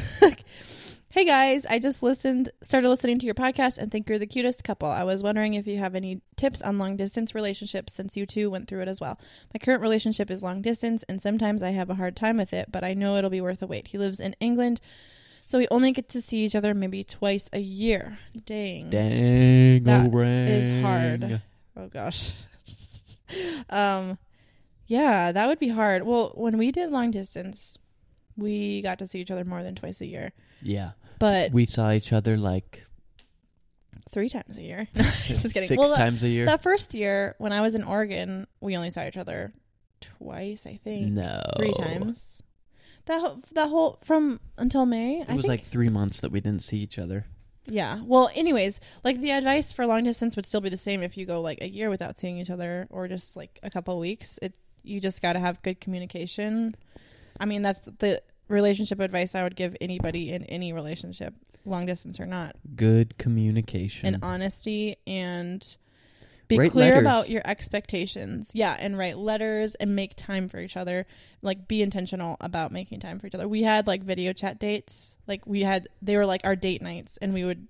hey 1.11 1.25
guys, 1.25 1.65
I 1.67 1.79
just 1.79 2.03
listened, 2.03 2.51
started 2.61 2.89
listening 2.89 3.21
to 3.21 3.27
your 3.27 3.37
podcast, 3.37 3.79
and 3.79 3.93
think 3.93 4.09
you're 4.09 4.19
the 4.19 4.27
cutest 4.27 4.65
couple. 4.65 4.89
I 4.89 5.05
was 5.05 5.23
wondering 5.23 5.55
if 5.55 5.65
you 5.65 5.79
have 5.79 5.95
any 5.95 6.23
tips 6.37 6.61
on 6.61 6.77
long 6.77 6.97
distance 6.97 7.37
relationships 7.37 7.93
since 7.95 8.17
you 8.17 8.27
two 8.27 8.51
went 8.51 8.67
through 8.67 8.83
it 8.83 8.89
as 8.89 9.01
well. 9.01 9.21
My 9.55 9.59
current 9.59 9.81
relationship 9.81 10.29
is 10.29 10.43
long 10.43 10.61
distance, 10.61 11.05
and 11.09 11.23
sometimes 11.23 11.62
I 11.62 11.71
have 11.71 11.89
a 11.89 11.95
hard 11.95 12.17
time 12.17 12.39
with 12.39 12.53
it, 12.53 12.73
but 12.73 12.83
I 12.83 12.95
know 12.95 13.17
it'll 13.17 13.31
be 13.31 13.41
worth 13.41 13.61
the 13.61 13.69
wait. 13.69 13.89
He 13.89 13.99
lives 13.99 14.19
in 14.19 14.35
England, 14.41 14.81
so 15.45 15.59
we 15.59 15.66
only 15.70 15.92
get 15.92 16.09
to 16.11 16.20
see 16.22 16.45
each 16.45 16.55
other 16.55 16.74
maybe 16.74 17.05
twice 17.05 17.49
a 17.53 17.59
year. 17.61 18.18
Dang. 18.47 18.90
Dang, 18.90 19.82
That 19.84 20.07
is 20.14 20.82
hard. 20.82 21.42
Oh 21.76 21.88
gosh. 21.88 22.30
um 23.70 24.18
yeah, 24.86 25.32
that 25.32 25.47
would 25.49 25.59
be 25.59 25.68
hard. 25.68 26.03
Well, 26.05 26.32
when 26.34 26.59
we 26.59 26.70
did 26.70 26.90
long 26.90 27.11
distance, 27.11 27.78
we 28.36 28.82
got 28.82 28.99
to 28.99 29.07
see 29.07 29.20
each 29.20 29.30
other 29.30 29.45
more 29.45 29.62
than 29.62 29.74
twice 29.74 30.01
a 30.03 30.07
year. 30.07 30.32
Yeah, 30.61 30.90
But 31.18 31.53
we 31.53 31.64
saw 31.64 31.90
each 31.92 32.12
other 32.12 32.36
like 32.36 32.84
three 34.11 34.28
times 34.28 34.59
a 34.59 34.62
year. 34.62 34.86
Just 35.26 35.53
kidding. 35.55 35.68
six 35.68 35.78
Well, 35.78 35.95
times 35.97 36.22
a 36.22 36.28
year. 36.28 36.47
That 36.47 36.62
first 36.62 36.92
year 36.95 37.34
when 37.38 37.53
I 37.53 37.61
was 37.62 37.74
in 37.74 37.82
Oregon, 37.82 38.47
we 38.61 38.76
only 38.76 38.90
saw 38.90 39.07
each 39.07 39.16
other 39.16 39.53
twice, 40.01 40.66
I 40.66 40.78
think. 40.84 41.12
no, 41.12 41.42
Three 41.57 41.72
times. 41.72 42.42
That 43.07 43.20
whole, 43.20 43.42
that 43.52 43.68
whole 43.68 43.98
from 44.05 44.40
until 44.57 44.86
May. 44.86 45.20
It 45.20 45.28
I 45.28 45.34
was 45.34 45.42
think, 45.42 45.48
like 45.48 45.64
three 45.66 45.88
months 45.88 46.20
that 46.20 46.32
we 46.32 46.40
didn't 46.40 46.62
see 46.62 46.78
each 46.78 46.98
other. 46.98 47.26
yeah. 47.66 48.00
Well, 48.05 48.30
anyways, 48.34 48.80
like 49.05 49.20
the 49.20 49.30
advice 49.30 49.72
for 49.72 49.86
long 49.86 50.05
distance 50.05 50.36
would 50.36 50.46
still 50.46 50.61
be 50.61 50.68
the 50.70 50.76
same 50.76 51.02
if 51.02 51.16
you 51.16 51.26
go 51.26 51.40
like 51.40 51.59
a 51.61 51.68
year 51.68 51.90
without 51.90 52.18
seeing 52.18 52.38
each 52.38 52.50
other 52.50 52.86
or 52.90 53.07
just 53.09 53.36
like 53.36 53.59
a 53.62 53.70
couple 53.70 53.98
weeks. 53.98 54.38
It 54.42 54.55
you 54.82 55.00
just 55.00 55.22
got 55.22 55.32
to 55.34 55.38
have 55.40 55.62
good 55.62 55.80
communication. 55.80 56.74
I 57.40 57.46
mean, 57.46 57.62
that's 57.62 57.80
the 57.98 58.22
relationship 58.48 59.00
advice 59.00 59.34
I 59.34 59.42
would 59.42 59.57
give 59.57 59.74
anybody 59.80 60.30
in 60.32 60.44
any 60.44 60.72
relationship, 60.74 61.34
long 61.64 61.86
distance 61.86 62.20
or 62.20 62.26
not, 62.26 62.57
Good 62.76 63.16
communication. 63.16 64.14
and 64.14 64.22
honesty 64.22 64.96
and 65.07 65.76
be 66.55 66.62
Write 66.64 66.72
clear 66.72 66.86
letters. 66.94 67.00
about 67.02 67.30
your 67.30 67.42
expectations. 67.44 68.50
Yeah, 68.55 68.76
and 68.78 68.96
write 68.98 69.18
letters 69.18 69.74
and 69.76 69.94
make 69.94 70.14
time 70.16 70.48
for 70.48 70.59
each 70.61 70.76
other. 70.76 71.07
Like 71.42 71.68
be 71.68 71.82
intentional 71.82 72.36
about 72.40 72.72
making 72.72 73.00
time 73.00 73.18
for 73.18 73.26
each 73.26 73.34
other. 73.34 73.46
We 73.48 73.62
had 73.62 73.86
like 73.86 74.02
video 74.02 74.32
chat 74.32 74.59
dates. 74.59 75.14
Like 75.26 75.46
we 75.46 75.62
had 75.62 75.88
they 76.02 76.16
were 76.16 76.26
like 76.26 76.40
our 76.44 76.57
date 76.57 76.82
nights 76.82 77.18
and 77.20 77.34
we 77.34 77.44
would 77.44 77.66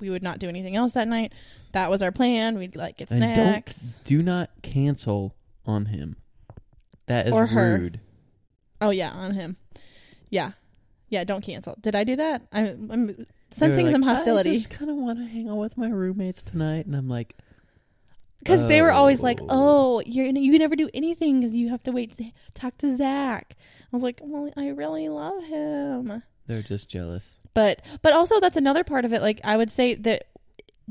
we 0.00 0.10
would 0.10 0.22
not 0.22 0.38
do 0.38 0.48
anything 0.48 0.76
else 0.76 0.92
that 0.92 1.08
night. 1.08 1.32
That 1.72 1.90
was 1.90 2.02
our 2.02 2.12
plan. 2.12 2.56
We'd 2.58 2.76
like 2.76 2.98
get 2.98 3.10
And 3.10 3.20
don't 3.20 3.34
snacks. 3.34 3.78
Do 4.04 4.22
not 4.22 4.50
cancel 4.62 5.34
on 5.66 5.86
him. 5.86 6.16
That 7.06 7.26
is 7.26 7.32
Or 7.32 7.46
her. 7.46 7.78
rude. 7.78 8.00
Oh 8.80 8.90
yeah, 8.90 9.10
on 9.10 9.34
him. 9.34 9.56
Yeah. 10.30 10.52
Yeah, 11.08 11.24
don't 11.24 11.42
cancel. 11.42 11.74
Did 11.80 11.94
I 11.94 12.04
do 12.04 12.16
that? 12.16 12.42
I, 12.52 12.60
I'm 12.68 13.26
sensing 13.50 13.86
like, 13.86 13.92
some 13.94 14.02
hostility. 14.02 14.50
I 14.50 14.54
just 14.54 14.68
kind 14.70 14.90
of 14.90 14.96
want 14.98 15.18
to 15.18 15.24
hang 15.24 15.48
out 15.48 15.56
with 15.56 15.78
my 15.78 15.88
roommates 15.88 16.42
tonight, 16.42 16.84
and 16.84 16.94
I'm 16.94 17.08
like, 17.08 17.34
Because 18.38 18.66
they 18.66 18.80
were 18.82 18.92
always 18.92 19.20
like, 19.20 19.40
Oh. 19.42 19.46
"Oh, 19.98 20.02
you're 20.06 20.26
you 20.26 20.58
never 20.58 20.76
do 20.76 20.88
anything 20.94 21.40
because 21.40 21.54
you 21.56 21.68
have 21.70 21.82
to 21.84 21.92
wait 21.92 22.16
to 22.18 22.30
talk 22.54 22.78
to 22.78 22.96
Zach." 22.96 23.56
I 23.92 23.96
was 23.96 24.02
like, 24.02 24.20
"Well, 24.22 24.50
I 24.56 24.68
really 24.68 25.08
love 25.08 25.42
him," 25.44 26.22
they're 26.46 26.62
just 26.62 26.88
jealous. 26.88 27.34
but 27.54 27.82
but 28.02 28.12
also 28.12 28.38
that's 28.40 28.56
another 28.56 28.84
part 28.84 29.04
of 29.04 29.12
it. 29.12 29.22
Like 29.22 29.40
I 29.44 29.56
would 29.56 29.70
say 29.70 29.94
that 29.94 30.26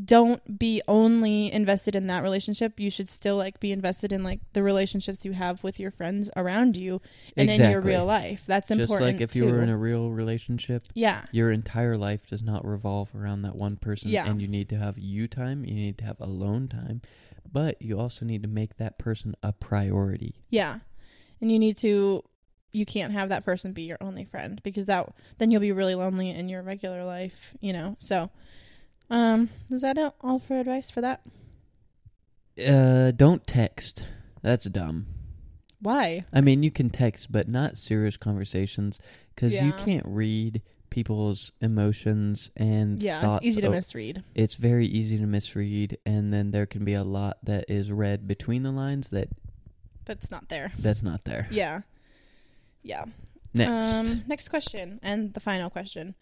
don't 0.03 0.59
be 0.59 0.79
only 0.87 1.51
invested 1.51 1.95
in 1.95 2.05
that 2.05 2.21
relationship. 2.21 2.79
You 2.79 2.91
should 2.91 3.09
still 3.09 3.35
like 3.35 3.59
be 3.59 3.71
invested 3.71 4.13
in 4.13 4.23
like 4.23 4.41
the 4.53 4.61
relationships 4.61 5.25
you 5.25 5.31
have 5.31 5.63
with 5.63 5.79
your 5.79 5.89
friends 5.89 6.29
around 6.35 6.77
you 6.77 7.01
and 7.35 7.49
in 7.49 7.71
your 7.71 7.81
real 7.81 8.05
life. 8.05 8.43
That's 8.45 8.67
Just 8.67 8.79
important. 8.81 9.13
like 9.13 9.21
if 9.21 9.35
you 9.35 9.45
were 9.45 9.63
in 9.63 9.69
a 9.69 9.77
real 9.77 10.11
relationship, 10.11 10.83
yeah 10.93 11.25
your 11.31 11.51
entire 11.51 11.97
life 11.97 12.27
does 12.27 12.43
not 12.43 12.63
revolve 12.63 13.09
around 13.15 13.41
that 13.43 13.55
one 13.55 13.75
person, 13.77 14.11
Yeah. 14.11 14.29
and 14.29 14.39
you 14.39 14.47
need 14.47 14.69
to 14.69 14.77
have 14.77 14.99
you 14.99 15.27
time. 15.27 15.65
You 15.65 15.73
need 15.73 15.97
to 15.97 16.03
have 16.05 16.19
alone 16.21 16.67
time, 16.67 17.01
but 17.51 17.81
you 17.81 17.99
also 17.99 18.25
need 18.25 18.43
to 18.43 18.49
make 18.49 18.77
that 18.77 18.97
person 18.97 19.35
a 19.43 19.53
priority. 19.53 20.43
Yeah. 20.49 20.79
And 21.41 21.51
you 21.51 21.59
need 21.59 21.77
to 21.79 22.23
you 22.71 22.85
can't 22.85 23.13
have 23.13 23.29
that 23.29 23.45
person 23.45 23.71
be 23.71 23.83
your 23.83 23.97
only 24.01 24.25
friend 24.25 24.61
because 24.63 24.85
that 24.85 25.11
then 25.37 25.51
you'll 25.51 25.61
be 25.61 25.71
really 25.71 25.95
lonely 25.95 26.29
in 26.29 26.49
your 26.49 26.61
regular 26.61 27.05
life, 27.05 27.33
you 27.59 27.73
know. 27.73 27.95
So 27.99 28.29
um 29.09 29.49
is 29.71 29.81
that 29.81 29.97
all 30.21 30.39
for 30.39 30.59
advice 30.59 30.91
for 30.91 31.01
that? 31.01 31.21
Uh, 32.65 33.11
don't 33.11 33.45
text. 33.45 34.05
That's 34.41 34.65
dumb. 34.65 35.07
Why? 35.79 36.25
I 36.33 36.41
mean, 36.41 36.63
you 36.63 36.71
can 36.71 36.89
text, 36.89 37.31
but 37.31 37.47
not 37.47 37.77
serious 37.77 38.17
conversations 38.17 38.99
because 39.35 39.53
you 39.53 39.73
can't 39.73 40.05
read 40.07 40.63
people's 40.97 41.51
emotions 41.61 42.49
and 42.57 42.99
Yeah, 43.03 43.35
it's 43.35 43.45
easy 43.45 43.61
to 43.61 43.67
o- 43.67 43.71
misread. 43.71 44.23
It's 44.33 44.55
very 44.55 44.87
easy 44.87 45.19
to 45.19 45.27
misread, 45.27 45.99
and 46.07 46.33
then 46.33 46.49
there 46.49 46.65
can 46.65 46.83
be 46.83 46.95
a 46.95 47.03
lot 47.03 47.37
that 47.43 47.65
is 47.69 47.91
read 47.91 48.27
between 48.27 48.63
the 48.63 48.71
lines 48.71 49.09
that 49.09 49.29
that's 50.05 50.31
not 50.31 50.49
there. 50.49 50.71
that's 50.79 51.03
not 51.03 51.23
there. 51.23 51.47
Yeah. 51.51 51.81
Yeah. 52.81 53.05
Next, 53.53 53.93
Um 53.93 54.23
next 54.27 54.49
question 54.49 54.99
and 55.03 55.35
the 55.35 55.39
final 55.39 55.69
question. 55.69 56.15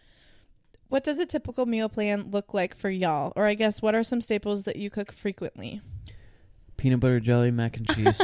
What 0.90 1.06
does 1.06 1.20
a 1.20 1.26
typical 1.26 1.66
meal 1.66 1.88
plan 1.88 2.30
look 2.32 2.54
like 2.54 2.76
for 2.76 2.90
y'all? 2.90 3.32
Or 3.38 3.46
I 3.46 3.54
guess 3.54 3.82
what 3.82 3.96
are 3.96 4.04
some 4.04 4.20
staples 4.20 4.64
that 4.64 4.76
you 4.76 4.90
cook 4.90 5.14
frequently? 5.14 5.80
peanut 6.76 7.00
butter 7.00 7.22
jelly, 7.22 7.50
mac 7.50 7.78
and 7.78 7.88
cheese, 7.96 8.22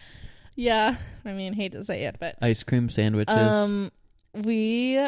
Yeah. 0.54 0.96
I 1.24 1.32
mean, 1.32 1.54
hate 1.54 1.72
to 1.72 1.82
say 1.82 2.04
it, 2.04 2.16
but 2.20 2.36
ice 2.42 2.62
cream 2.62 2.90
sandwiches. 2.90 3.34
Um, 3.34 3.90
we, 4.34 5.00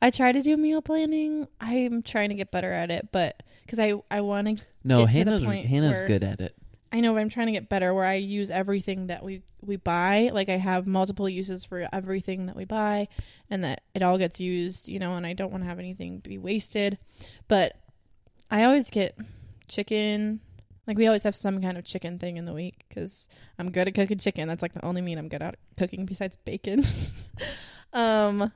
I 0.00 0.10
try 0.10 0.32
to 0.32 0.42
do 0.42 0.56
meal 0.56 0.82
planning. 0.82 1.48
I'm 1.60 2.02
trying 2.02 2.28
to 2.28 2.34
get 2.34 2.50
better 2.50 2.72
at 2.72 2.90
it, 2.90 3.08
but 3.12 3.42
because 3.64 3.78
I 3.78 3.94
I 4.10 4.20
want 4.20 4.58
to, 4.58 4.64
no, 4.82 5.00
to 5.00 5.06
Hannah's 5.06 5.44
Hannah's 5.44 6.00
good 6.06 6.22
at 6.22 6.40
it. 6.40 6.54
I 6.92 7.00
know, 7.00 7.12
but 7.12 7.20
I'm 7.20 7.28
trying 7.28 7.46
to 7.46 7.52
get 7.52 7.68
better 7.68 7.92
where 7.92 8.04
I 8.04 8.14
use 8.14 8.50
everything 8.52 9.08
that 9.08 9.24
we 9.24 9.42
we 9.60 9.76
buy. 9.76 10.30
Like 10.32 10.48
I 10.48 10.56
have 10.56 10.86
multiple 10.86 11.28
uses 11.28 11.64
for 11.64 11.88
everything 11.92 12.46
that 12.46 12.54
we 12.54 12.64
buy, 12.64 13.08
and 13.50 13.64
that 13.64 13.82
it 13.94 14.02
all 14.02 14.16
gets 14.18 14.38
used. 14.38 14.88
You 14.88 15.00
know, 15.00 15.16
and 15.16 15.26
I 15.26 15.32
don't 15.32 15.50
want 15.50 15.64
to 15.64 15.68
have 15.68 15.80
anything 15.80 16.20
be 16.20 16.38
wasted. 16.38 16.98
But 17.48 17.76
I 18.50 18.64
always 18.64 18.90
get 18.90 19.18
chicken. 19.66 20.40
Like 20.86 20.98
we 20.98 21.06
always 21.06 21.22
have 21.22 21.34
some 21.34 21.62
kind 21.62 21.78
of 21.78 21.84
chicken 21.84 22.18
thing 22.18 22.36
in 22.36 22.44
the 22.44 22.52
week 22.52 22.84
because 22.88 23.26
I'm 23.58 23.72
good 23.72 23.88
at 23.88 23.94
cooking 23.94 24.18
chicken. 24.18 24.46
That's 24.46 24.62
like 24.62 24.74
the 24.74 24.84
only 24.84 25.00
meat 25.00 25.18
I'm 25.18 25.28
good 25.28 25.42
at 25.42 25.56
cooking 25.76 26.06
besides 26.06 26.36
bacon. 26.44 26.84
um, 27.92 28.52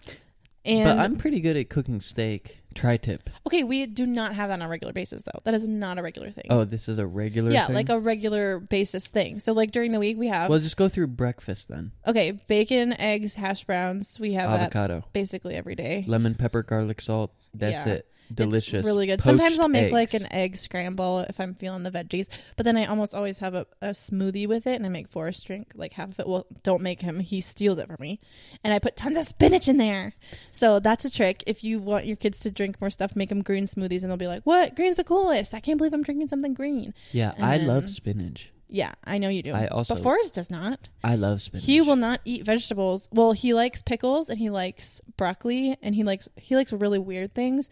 and 0.69 0.85
but 0.85 0.99
I'm 0.99 1.17
pretty 1.17 1.41
good 1.41 1.57
at 1.57 1.69
cooking 1.71 2.01
steak. 2.01 2.59
Tri-tip. 2.75 3.29
okay, 3.45 3.65
we 3.65 3.87
do 3.87 4.07
not 4.07 4.37
have 4.37 4.51
that 4.51 4.55
on 4.55 4.63
a 4.63 4.69
regular 4.69 4.93
basis 4.93 5.25
though. 5.25 5.41
That 5.43 5.55
is 5.55 5.67
not 5.67 5.99
a 5.99 6.03
regular 6.03 6.31
thing. 6.31 6.45
Oh, 6.49 6.65
this 6.65 6.89
is 6.89 6.99
a 7.01 7.07
regular. 7.07 7.51
yeah, 7.51 7.67
thing? 7.67 7.75
like 7.75 7.89
a 7.89 7.99
regular 7.99 8.61
basis 8.61 9.05
thing. 9.09 9.41
So 9.41 9.53
like 9.53 9.73
during 9.73 9.91
the 9.91 9.99
week 9.99 10.17
we 10.17 10.29
have 10.29 10.49
Well, 10.49 10.61
just 10.61 10.77
go 10.77 10.89
through 10.89 11.09
breakfast 11.09 11.69
then. 11.69 11.91
okay 12.07 12.31
bacon, 12.47 12.93
eggs, 13.01 13.35
hash 13.35 13.65
browns. 13.65 14.21
We 14.21 14.35
have 14.35 14.51
that 14.51 14.61
Avocado, 14.61 15.03
basically 15.13 15.55
every 15.57 15.75
day. 15.75 16.05
lemon 16.07 16.37
pepper, 16.37 16.63
garlic 16.63 17.01
salt. 17.01 17.33
That's 17.53 17.85
Yeah. 17.87 17.95
it. 17.95 18.09
Delicious. 18.35 18.75
It's 18.81 18.87
really 18.87 19.07
good. 19.07 19.23
Sometimes 19.23 19.59
I'll 19.59 19.69
make 19.69 19.93
like 19.93 20.15
an 20.15 20.31
egg 20.33 20.57
scramble 20.57 21.21
if 21.21 21.41
I'm 21.41 21.55
feeling 21.55 21.83
the 21.83 21.91
veggies, 21.91 22.27
but 22.57 22.65
then 22.65 22.77
I 22.77 22.87
almost 22.87 23.15
always 23.15 23.39
have 23.39 23.55
a, 23.55 23.67
a 23.81 23.89
smoothie 23.89 24.47
with 24.47 24.67
it, 24.67 24.75
and 24.75 24.85
I 24.87 24.89
make 24.89 25.09
Forrest 25.09 25.47
drink 25.47 25.73
like 25.75 25.93
half 25.95 26.11
of 26.11 26.21
it. 26.21 26.29
Well, 26.29 26.47
don't 26.63 26.83
make 26.83 27.01
him; 27.01 27.21
he 27.21 27.41
steals 27.41 27.79
it 27.79 27.87
from 27.87 27.97
me, 28.01 28.21
and 28.63 28.73
I 28.75 28.79
put 28.79 28.97
tons 28.97 29.17
of 29.19 29.25
spinach 29.25 29.69
in 29.69 29.77
there. 29.79 30.13
So 30.53 30.81
that's 30.81 31.05
a 31.05 31.11
trick. 31.11 31.43
If 31.47 31.65
you 31.65 31.79
want 31.81 32.07
your 32.07 32.17
kids 32.17 32.41
to 32.41 32.51
drink 32.51 32.81
more 32.81 32.91
stuff, 32.91 33.17
make 33.17 33.29
them 33.31 33.43
green 33.43 33.67
smoothies, 33.67 34.03
and 34.03 34.11
they'll 34.11 34.17
be 34.17 34.27
like, 34.27 34.45
"What? 34.45 34.75
Green's 34.77 34.97
the 34.99 35.05
coolest! 35.05 35.55
I 35.55 35.61
can't 35.61 35.79
believe 35.79 35.93
I'm 35.95 36.03
drinking 36.03 36.29
something 36.29 36.55
green." 36.55 36.95
Yeah, 37.13 37.33
and 37.37 37.45
I 37.45 37.57
love 37.59 37.89
spinach. 37.91 38.51
Yeah, 38.71 38.93
I 39.03 39.17
know 39.17 39.31
you 39.31 39.43
do. 39.43 39.53
I 39.53 39.67
also- 39.69 39.95
but 39.95 40.03
Forrest 40.03 40.35
does 40.35 40.51
not. 40.51 40.91
I 41.03 41.15
love 41.17 41.41
spinach. 41.41 41.65
He 41.65 41.81
will 41.81 41.97
not 41.97 42.21
eat 42.27 42.45
vegetables. 42.45 43.09
Well, 43.11 43.33
he 43.33 43.55
likes 43.55 43.81
pickles 43.81 44.29
and 44.29 44.39
he 44.39 44.51
likes 44.51 45.01
broccoli 45.17 45.79
and 45.83 45.95
he 45.95 46.05
likes 46.05 46.29
he 46.37 46.55
likes 46.55 46.71
really 46.71 46.99
weird 46.99 47.35
things. 47.35 47.71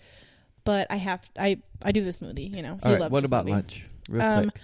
But 0.67 0.89
I 0.91 0.97
have 0.97 1.23
I 1.39 1.59
I 1.81 1.93
do 1.93 2.05
the 2.05 2.11
smoothie. 2.11 2.55
You 2.55 2.63
know, 2.63 2.75
he 2.75 2.83
All 2.83 2.93
right. 2.93 3.01
loves 3.01 3.13
What 3.13 3.21
the 3.23 3.27
about 3.27 3.47
smoothie. 3.47 3.51
lunch? 3.51 3.85
Real 4.11 4.23
Um, 4.23 4.43
quick. 4.51 4.61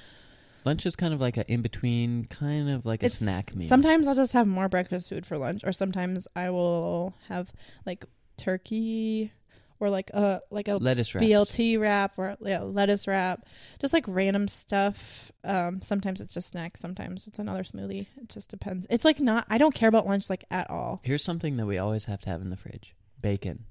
Lunch 0.64 0.86
is 0.86 0.94
kind 0.94 1.12
of 1.14 1.20
like 1.20 1.36
an 1.38 1.44
in 1.48 1.62
between, 1.62 2.26
kind 2.26 2.68
of 2.70 2.84
like 2.86 3.02
a 3.02 3.06
It's- 3.06 3.18
snack 3.18 3.54
meal. 3.56 3.68
Sometimes 3.68 4.06
I'll 4.06 4.14
just 4.14 4.32
have 4.34 4.46
more 4.46 4.68
breakfast 4.68 5.08
food 5.08 5.24
for 5.26 5.38
lunch, 5.38 5.62
or 5.64 5.72
sometimes 5.72 6.28
I 6.36 6.50
will 6.50 7.14
have 7.28 7.50
like 7.86 8.04
turkey 8.36 9.32
or 9.80 9.90
like 9.90 10.10
a 10.10 10.40
like 10.50 10.68
a 10.68 10.76
lettuce 10.76 11.12
wraps. 11.16 11.26
BLT 11.26 11.80
wrap 11.80 12.16
or 12.16 12.36
yeah, 12.40 12.60
lettuce 12.60 13.08
wrap, 13.08 13.44
just 13.80 13.92
like 13.92 14.04
random 14.06 14.46
stuff. 14.46 15.32
Um, 15.42 15.82
sometimes 15.82 16.20
it's 16.20 16.32
just 16.34 16.50
snacks, 16.50 16.78
sometimes 16.78 17.26
it's 17.26 17.40
another 17.40 17.64
smoothie. 17.64 18.06
It 18.16 18.28
just 18.28 18.48
depends. 18.48 18.86
It's 18.88 19.04
like 19.04 19.18
not. 19.18 19.44
I 19.50 19.58
don't 19.58 19.74
care 19.74 19.88
about 19.88 20.06
lunch 20.06 20.30
like 20.30 20.44
at 20.52 20.70
all. 20.70 21.00
Here's 21.02 21.24
something 21.24 21.56
that 21.56 21.66
we 21.66 21.78
always 21.78 22.04
have 22.04 22.20
to 22.20 22.28
have 22.30 22.40
in 22.40 22.50
the 22.50 22.56
fridge: 22.56 22.94
bacon, 23.20 23.64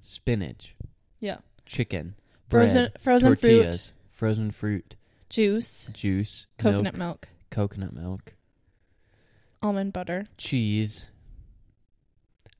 spinach, 0.00 0.74
Yeah, 1.20 1.38
chicken, 1.66 2.14
frozen 2.48 2.84
bread, 2.90 3.00
frozen 3.00 3.28
fruit, 3.36 3.40
tortillas, 3.42 3.92
frozen 4.10 4.50
fruit, 4.50 4.96
juice, 5.28 5.88
juice, 5.92 6.46
coconut 6.58 6.94
milk, 6.94 6.96
milk, 6.96 7.28
coconut 7.50 7.92
milk, 7.92 8.34
almond 9.62 9.92
butter. 9.92 10.24
cheese, 10.36 11.08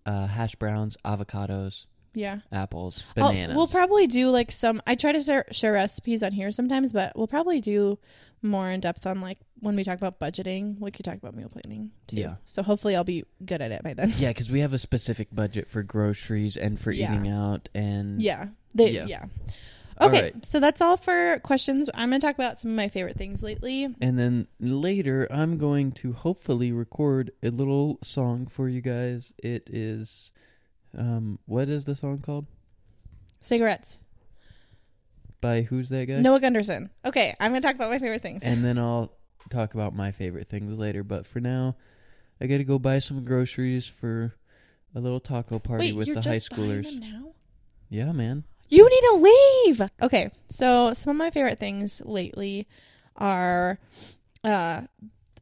uh, 0.07 0.27
hash 0.27 0.55
browns, 0.57 0.97
avocados, 1.05 1.87
Yeah. 2.15 2.41
apples, 2.53 3.05
oh, 3.17 3.23
I'll- 3.23 3.29
bananas. 3.33 3.57
we'll 3.57 3.67
probably 3.69 4.07
do 4.07 4.31
like 4.31 4.51
some. 4.53 4.83
I 4.87 4.95
try 4.95 5.13
to 5.13 5.23
share, 5.23 5.45
share 5.51 5.73
recipes 5.73 6.23
on 6.23 6.33
here 6.33 6.51
sometimes, 6.53 6.93
but 6.93 7.17
we'll 7.17 7.27
probably 7.29 7.61
do 7.61 7.99
more 8.41 8.71
in 8.71 8.79
depth 8.81 9.05
on 9.07 9.21
like 9.21 9.39
when 9.61 9.75
we 9.75 9.83
talk 9.85 9.99
about 9.99 10.21
budgeting. 10.21 10.79
We 10.79 10.91
could 10.91 11.05
talk 11.05 11.17
about 11.17 11.35
meal 11.35 11.49
planning 11.49 11.91
too. 12.07 12.17
Yeah. 12.17 12.35
So 12.47 12.63
hopefully 12.63 12.95
I'll 12.95 13.03
be 13.05 13.25
good 13.45 13.61
at 13.61 13.73
it 13.73 13.83
by 13.83 13.95
then. 13.95 14.13
yeah, 14.19 14.29
because 14.29 14.49
we 14.51 14.61
have 14.61 14.73
a 14.73 14.79
specific 14.79 15.29
budget 15.33 15.69
for 15.69 15.83
groceries 15.83 16.57
and 16.57 16.79
for 16.79 16.93
Yeah. 16.93 17.13
eating 17.13 17.29
out, 17.29 17.69
and 17.75 18.23
Yeah. 18.23 18.47
They, 18.75 18.91
Yeah. 18.93 19.07
yeah. 19.07 19.25
Okay, 20.01 20.23
right. 20.23 20.47
so 20.47 20.61
that's 20.61 20.81
all 20.81 20.97
for 20.97 21.41
questions. 21.43 21.91
I'm 21.93 22.11
going 22.11 22.21
to 22.21 22.25
talk 22.25 22.37
about 22.37 22.61
some 22.61 22.71
of 22.71 22.77
my 22.77 22.87
favorite 22.89 23.17
things 23.17 23.43
lately. 23.43 23.89
And 24.01 24.17
then 24.17 24.47
later, 24.61 25.27
I'm 25.29 25.59
going 25.59 25.91
to 25.93 26.13
hopefully 26.13 26.71
record 26.71 27.33
a 27.43 27.51
little 27.51 27.99
song 28.05 28.47
for 28.47 28.69
you 28.69 28.81
guys. 28.81 29.33
It 29.39 29.69
is, 29.69 30.31
um, 30.97 31.39
what 31.47 31.69
is 31.69 31.85
the 31.85 31.95
song 31.95 32.19
called? 32.21 32.47
Cigarettes. 33.41 33.99
By 35.41 35.63
who's 35.63 35.89
that 35.91 36.07
guy? 36.07 36.21
Noah 36.21 36.41
Gundersen. 36.41 36.91
Okay, 37.05 37.35
I'm 37.39 37.53
going 37.53 37.63
to 37.63 37.67
talk 37.69 37.77
about 37.77 37.91
my 37.91 37.99
favorite 37.99 38.23
things. 38.23 38.43
And 38.43 38.65
then 38.65 38.79
I'll 38.79 39.13
talk 39.51 39.75
about 39.75 39.95
my 39.95 40.11
favorite 40.11 40.49
things 40.49 40.77
later. 40.77 41.05
But 41.05 41.27
for 41.27 41.41
now, 41.41 41.77
I 42.41 42.47
got 42.47 42.59
to 42.59 42.65
go 42.65 42.79
buy 42.79 42.99
some 42.99 43.25
groceries 43.25 43.87
for 43.87 44.35
a 44.95 45.01
little 45.01 45.21
taco 45.21 45.59
party 45.59 45.87
Wait, 45.87 45.97
with 45.97 46.07
you're 46.09 46.17
the 46.17 46.23
just 46.23 46.53
high 46.53 46.57
schoolers. 46.57 46.99
now? 46.99 47.33
Yeah, 47.89 48.13
man. 48.13 48.45
You 48.69 48.89
need 48.89 49.01
to 49.01 49.15
leave. 49.15 49.91
Okay, 50.03 50.31
so 50.51 50.93
some 50.93 51.11
of 51.11 51.17
my 51.17 51.31
favorite 51.31 51.59
things 51.59 52.03
lately 52.05 52.67
are 53.17 53.79
uh 54.45 54.83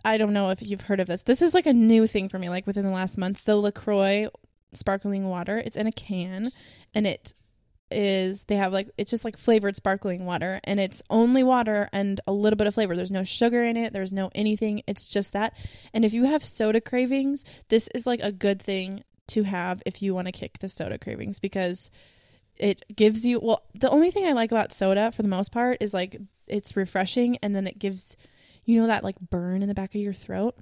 I 0.04 0.18
don't 0.18 0.32
know 0.32 0.50
if 0.50 0.62
you've 0.62 0.82
heard 0.82 1.00
of 1.00 1.08
this. 1.08 1.22
This 1.22 1.42
is 1.42 1.52
like 1.52 1.66
a 1.66 1.72
new 1.72 2.06
thing 2.06 2.28
for 2.28 2.38
me 2.38 2.48
like 2.48 2.66
within 2.66 2.84
the 2.84 2.90
last 2.90 3.18
month. 3.18 3.44
The 3.44 3.56
LaCroix 3.56 4.28
sparkling 4.76 5.28
water. 5.28 5.58
It's 5.58 5.76
in 5.76 5.86
a 5.86 5.92
can 5.92 6.50
and 6.94 7.06
it 7.06 7.34
is 7.90 8.44
they 8.44 8.56
have 8.56 8.72
like 8.72 8.90
it's 8.98 9.10
just 9.10 9.24
like 9.24 9.36
flavored 9.38 9.76
sparkling 9.76 10.26
water 10.26 10.60
and 10.64 10.80
it's 10.80 11.02
only 11.08 11.44
water 11.44 11.88
and 11.92 12.20
a 12.26 12.32
little 12.32 12.56
bit 12.56 12.66
of 12.66 12.74
flavor. 12.74 12.96
There's 12.96 13.10
no 13.10 13.22
sugar 13.22 13.62
in 13.64 13.76
it, 13.76 13.92
there's 13.92 14.12
no 14.12 14.30
anything. 14.34 14.82
It's 14.86 15.08
just 15.08 15.32
that. 15.32 15.54
And 15.92 16.04
if 16.04 16.12
you 16.12 16.24
have 16.24 16.44
soda 16.44 16.80
cravings, 16.80 17.44
this 17.68 17.88
is 17.94 18.06
like 18.06 18.20
a 18.22 18.32
good 18.32 18.60
thing 18.60 19.04
to 19.28 19.42
have 19.44 19.82
if 19.86 20.02
you 20.02 20.14
want 20.14 20.26
to 20.26 20.32
kick 20.32 20.58
the 20.58 20.68
soda 20.68 20.98
cravings 20.98 21.38
because 21.38 21.90
it 22.56 22.84
gives 22.94 23.24
you 23.24 23.38
well, 23.40 23.62
the 23.74 23.90
only 23.90 24.10
thing 24.10 24.26
I 24.26 24.32
like 24.32 24.50
about 24.50 24.72
soda 24.72 25.12
for 25.12 25.22
the 25.22 25.28
most 25.28 25.52
part 25.52 25.78
is 25.80 25.94
like 25.94 26.16
it's 26.46 26.76
refreshing 26.76 27.38
and 27.42 27.54
then 27.54 27.66
it 27.66 27.78
gives 27.78 28.16
you 28.64 28.80
know 28.80 28.88
that 28.88 29.04
like 29.04 29.16
burn 29.20 29.62
in 29.62 29.68
the 29.68 29.74
back 29.74 29.94
of 29.94 30.00
your 30.00 30.14
throat. 30.14 30.56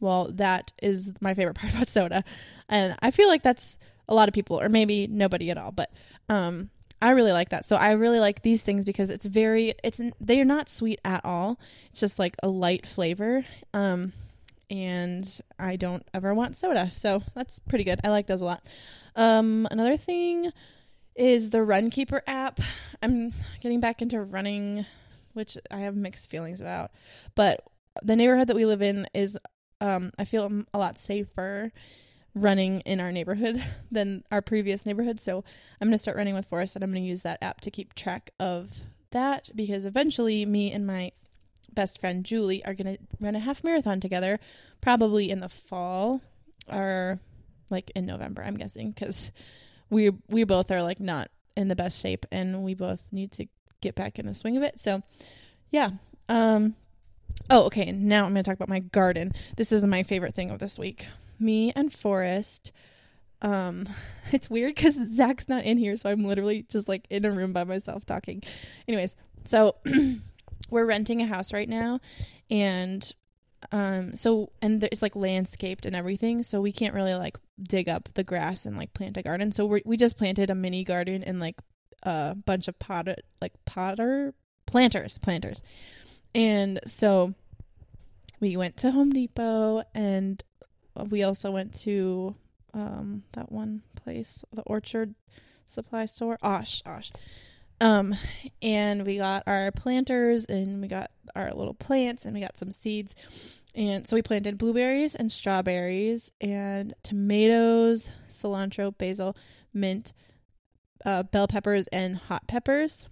Well, 0.00 0.30
that 0.34 0.72
is 0.82 1.10
my 1.20 1.34
favorite 1.34 1.54
part 1.58 1.72
about 1.72 1.88
soda. 1.88 2.24
And 2.68 2.96
I 3.00 3.10
feel 3.10 3.28
like 3.28 3.42
that's 3.42 3.78
a 4.08 4.14
lot 4.14 4.28
of 4.28 4.34
people 4.34 4.60
or 4.60 4.68
maybe 4.68 5.06
nobody 5.06 5.50
at 5.50 5.58
all, 5.58 5.72
but 5.72 5.90
um 6.28 6.70
I 7.02 7.10
really 7.10 7.32
like 7.32 7.50
that. 7.50 7.66
So 7.66 7.76
I 7.76 7.92
really 7.92 8.20
like 8.20 8.40
these 8.42 8.62
things 8.62 8.84
because 8.84 9.10
it's 9.10 9.26
very 9.26 9.74
it's 9.84 10.00
they 10.20 10.40
are 10.40 10.44
not 10.46 10.68
sweet 10.68 11.00
at 11.04 11.24
all. 11.24 11.58
It's 11.90 12.00
just 12.00 12.18
like 12.18 12.36
a 12.42 12.48
light 12.48 12.86
flavor. 12.86 13.44
Um 13.74 14.12
and 14.70 15.40
I 15.58 15.76
don't 15.76 16.06
ever 16.14 16.34
want 16.34 16.56
soda. 16.56 16.90
So 16.90 17.22
that's 17.34 17.58
pretty 17.60 17.84
good. 17.84 18.00
I 18.02 18.08
like 18.08 18.26
those 18.26 18.40
a 18.40 18.44
lot. 18.44 18.62
Um 19.14 19.66
another 19.70 19.96
thing 19.96 20.52
is 21.14 21.50
the 21.50 21.58
Runkeeper 21.58 22.20
app. 22.26 22.60
I'm 23.02 23.32
getting 23.60 23.80
back 23.80 24.02
into 24.02 24.20
running, 24.20 24.86
which 25.32 25.56
I 25.70 25.80
have 25.80 25.96
mixed 25.96 26.30
feelings 26.30 26.60
about. 26.60 26.92
But 27.34 27.62
the 28.02 28.16
neighborhood 28.16 28.48
that 28.48 28.56
we 28.56 28.66
live 28.66 28.82
in 28.82 29.06
is 29.14 29.38
um 29.80 30.12
I 30.18 30.24
feel 30.24 30.50
a 30.72 30.78
lot 30.78 30.98
safer 30.98 31.72
running 32.36 32.80
in 32.80 33.00
our 33.00 33.10
neighborhood 33.10 33.64
than 33.90 34.22
our 34.30 34.42
previous 34.42 34.86
neighborhood. 34.86 35.20
So 35.20 35.42
I'm 35.80 35.88
going 35.88 35.92
to 35.92 35.98
start 35.98 36.16
running 36.16 36.34
with 36.34 36.46
Forrest 36.46 36.76
and 36.76 36.84
I'm 36.84 36.92
going 36.92 37.02
to 37.02 37.08
use 37.08 37.22
that 37.22 37.42
app 37.42 37.62
to 37.62 37.70
keep 37.70 37.94
track 37.94 38.30
of 38.38 38.68
that 39.10 39.48
because 39.54 39.84
eventually 39.86 40.44
me 40.44 40.70
and 40.70 40.86
my 40.86 41.12
best 41.72 42.00
friend 42.00 42.24
Julie 42.24 42.64
are 42.64 42.74
going 42.74 42.96
to 42.96 43.02
run 43.20 43.34
a 43.34 43.40
half 43.40 43.64
marathon 43.64 44.00
together, 44.00 44.38
probably 44.80 45.30
in 45.30 45.40
the 45.40 45.48
fall 45.48 46.20
or 46.70 47.18
like 47.70 47.90
in 47.94 48.06
November, 48.06 48.42
I'm 48.42 48.56
guessing, 48.56 48.90
because 48.90 49.30
we 49.88 50.10
we 50.28 50.44
both 50.44 50.70
are 50.70 50.82
like 50.82 51.00
not 51.00 51.30
in 51.56 51.68
the 51.68 51.76
best 51.76 52.00
shape 52.00 52.26
and 52.30 52.62
we 52.62 52.74
both 52.74 53.00
need 53.12 53.32
to 53.32 53.46
get 53.80 53.94
back 53.94 54.18
in 54.18 54.26
the 54.26 54.34
swing 54.34 54.56
of 54.56 54.62
it. 54.62 54.78
So 54.78 55.02
yeah. 55.70 55.90
Um 56.28 56.74
oh 57.50 57.64
okay, 57.64 57.92
now 57.92 58.24
I'm 58.24 58.32
going 58.32 58.42
to 58.42 58.48
talk 58.48 58.56
about 58.56 58.68
my 58.68 58.80
garden. 58.80 59.32
This 59.56 59.72
is 59.72 59.84
my 59.84 60.02
favorite 60.02 60.34
thing 60.34 60.50
of 60.50 60.58
this 60.58 60.78
week 60.78 61.06
me 61.38 61.72
and 61.74 61.92
Forrest. 61.92 62.72
Um, 63.42 63.88
it's 64.32 64.50
weird 64.50 64.74
because 64.74 64.98
Zach's 65.14 65.48
not 65.48 65.64
in 65.64 65.78
here, 65.78 65.96
so 65.96 66.10
I'm 66.10 66.24
literally 66.24 66.64
just 66.68 66.88
like 66.88 67.06
in 67.10 67.24
a 67.24 67.30
room 67.30 67.52
by 67.52 67.64
myself 67.64 68.04
talking. 68.06 68.42
Anyways, 68.88 69.14
so 69.44 69.76
we're 70.70 70.86
renting 70.86 71.22
a 71.22 71.26
house 71.26 71.52
right 71.52 71.68
now, 71.68 72.00
and 72.50 73.12
um, 73.72 74.14
so 74.14 74.50
and 74.62 74.82
it's 74.84 75.02
like 75.02 75.16
landscaped 75.16 75.86
and 75.86 75.96
everything, 75.96 76.42
so 76.42 76.60
we 76.60 76.72
can't 76.72 76.94
really 76.94 77.14
like 77.14 77.38
dig 77.62 77.88
up 77.88 78.08
the 78.14 78.24
grass 78.24 78.66
and 78.66 78.76
like 78.76 78.92
plant 78.94 79.16
a 79.16 79.22
garden. 79.22 79.52
So 79.52 79.66
we 79.66 79.82
we 79.84 79.96
just 79.96 80.16
planted 80.16 80.50
a 80.50 80.54
mini 80.54 80.84
garden 80.84 81.22
in 81.22 81.38
like 81.38 81.56
a 82.02 82.34
bunch 82.34 82.68
of 82.68 82.78
potted 82.78 83.22
like 83.40 83.52
potter 83.64 84.34
planters 84.66 85.18
planters, 85.18 85.62
and 86.34 86.80
so 86.86 87.34
we 88.40 88.56
went 88.56 88.76
to 88.78 88.90
Home 88.90 89.10
Depot 89.10 89.82
and 89.94 90.42
we 91.08 91.22
also 91.22 91.50
went 91.50 91.74
to 91.80 92.34
um 92.74 93.22
that 93.32 93.50
one 93.52 93.82
place, 93.94 94.44
the 94.52 94.62
Orchard 94.62 95.14
Supply 95.66 96.06
Store, 96.06 96.38
Osh, 96.42 96.82
Osh. 96.86 97.12
Um, 97.80 98.16
and 98.62 99.04
we 99.04 99.18
got 99.18 99.42
our 99.46 99.70
planters 99.70 100.46
and 100.46 100.80
we 100.80 100.88
got 100.88 101.10
our 101.34 101.52
little 101.52 101.74
plants 101.74 102.24
and 102.24 102.34
we 102.34 102.40
got 102.40 102.56
some 102.56 102.70
seeds. 102.70 103.14
And 103.74 104.08
so 104.08 104.16
we 104.16 104.22
planted 104.22 104.56
blueberries 104.56 105.14
and 105.14 105.30
strawberries 105.30 106.30
and 106.40 106.94
tomatoes, 107.02 108.08
cilantro, 108.30 108.96
basil, 108.96 109.36
mint, 109.74 110.14
uh, 111.04 111.24
bell 111.24 111.46
peppers, 111.46 111.86
and 111.88 112.16
hot 112.16 112.46
peppers. 112.48 113.08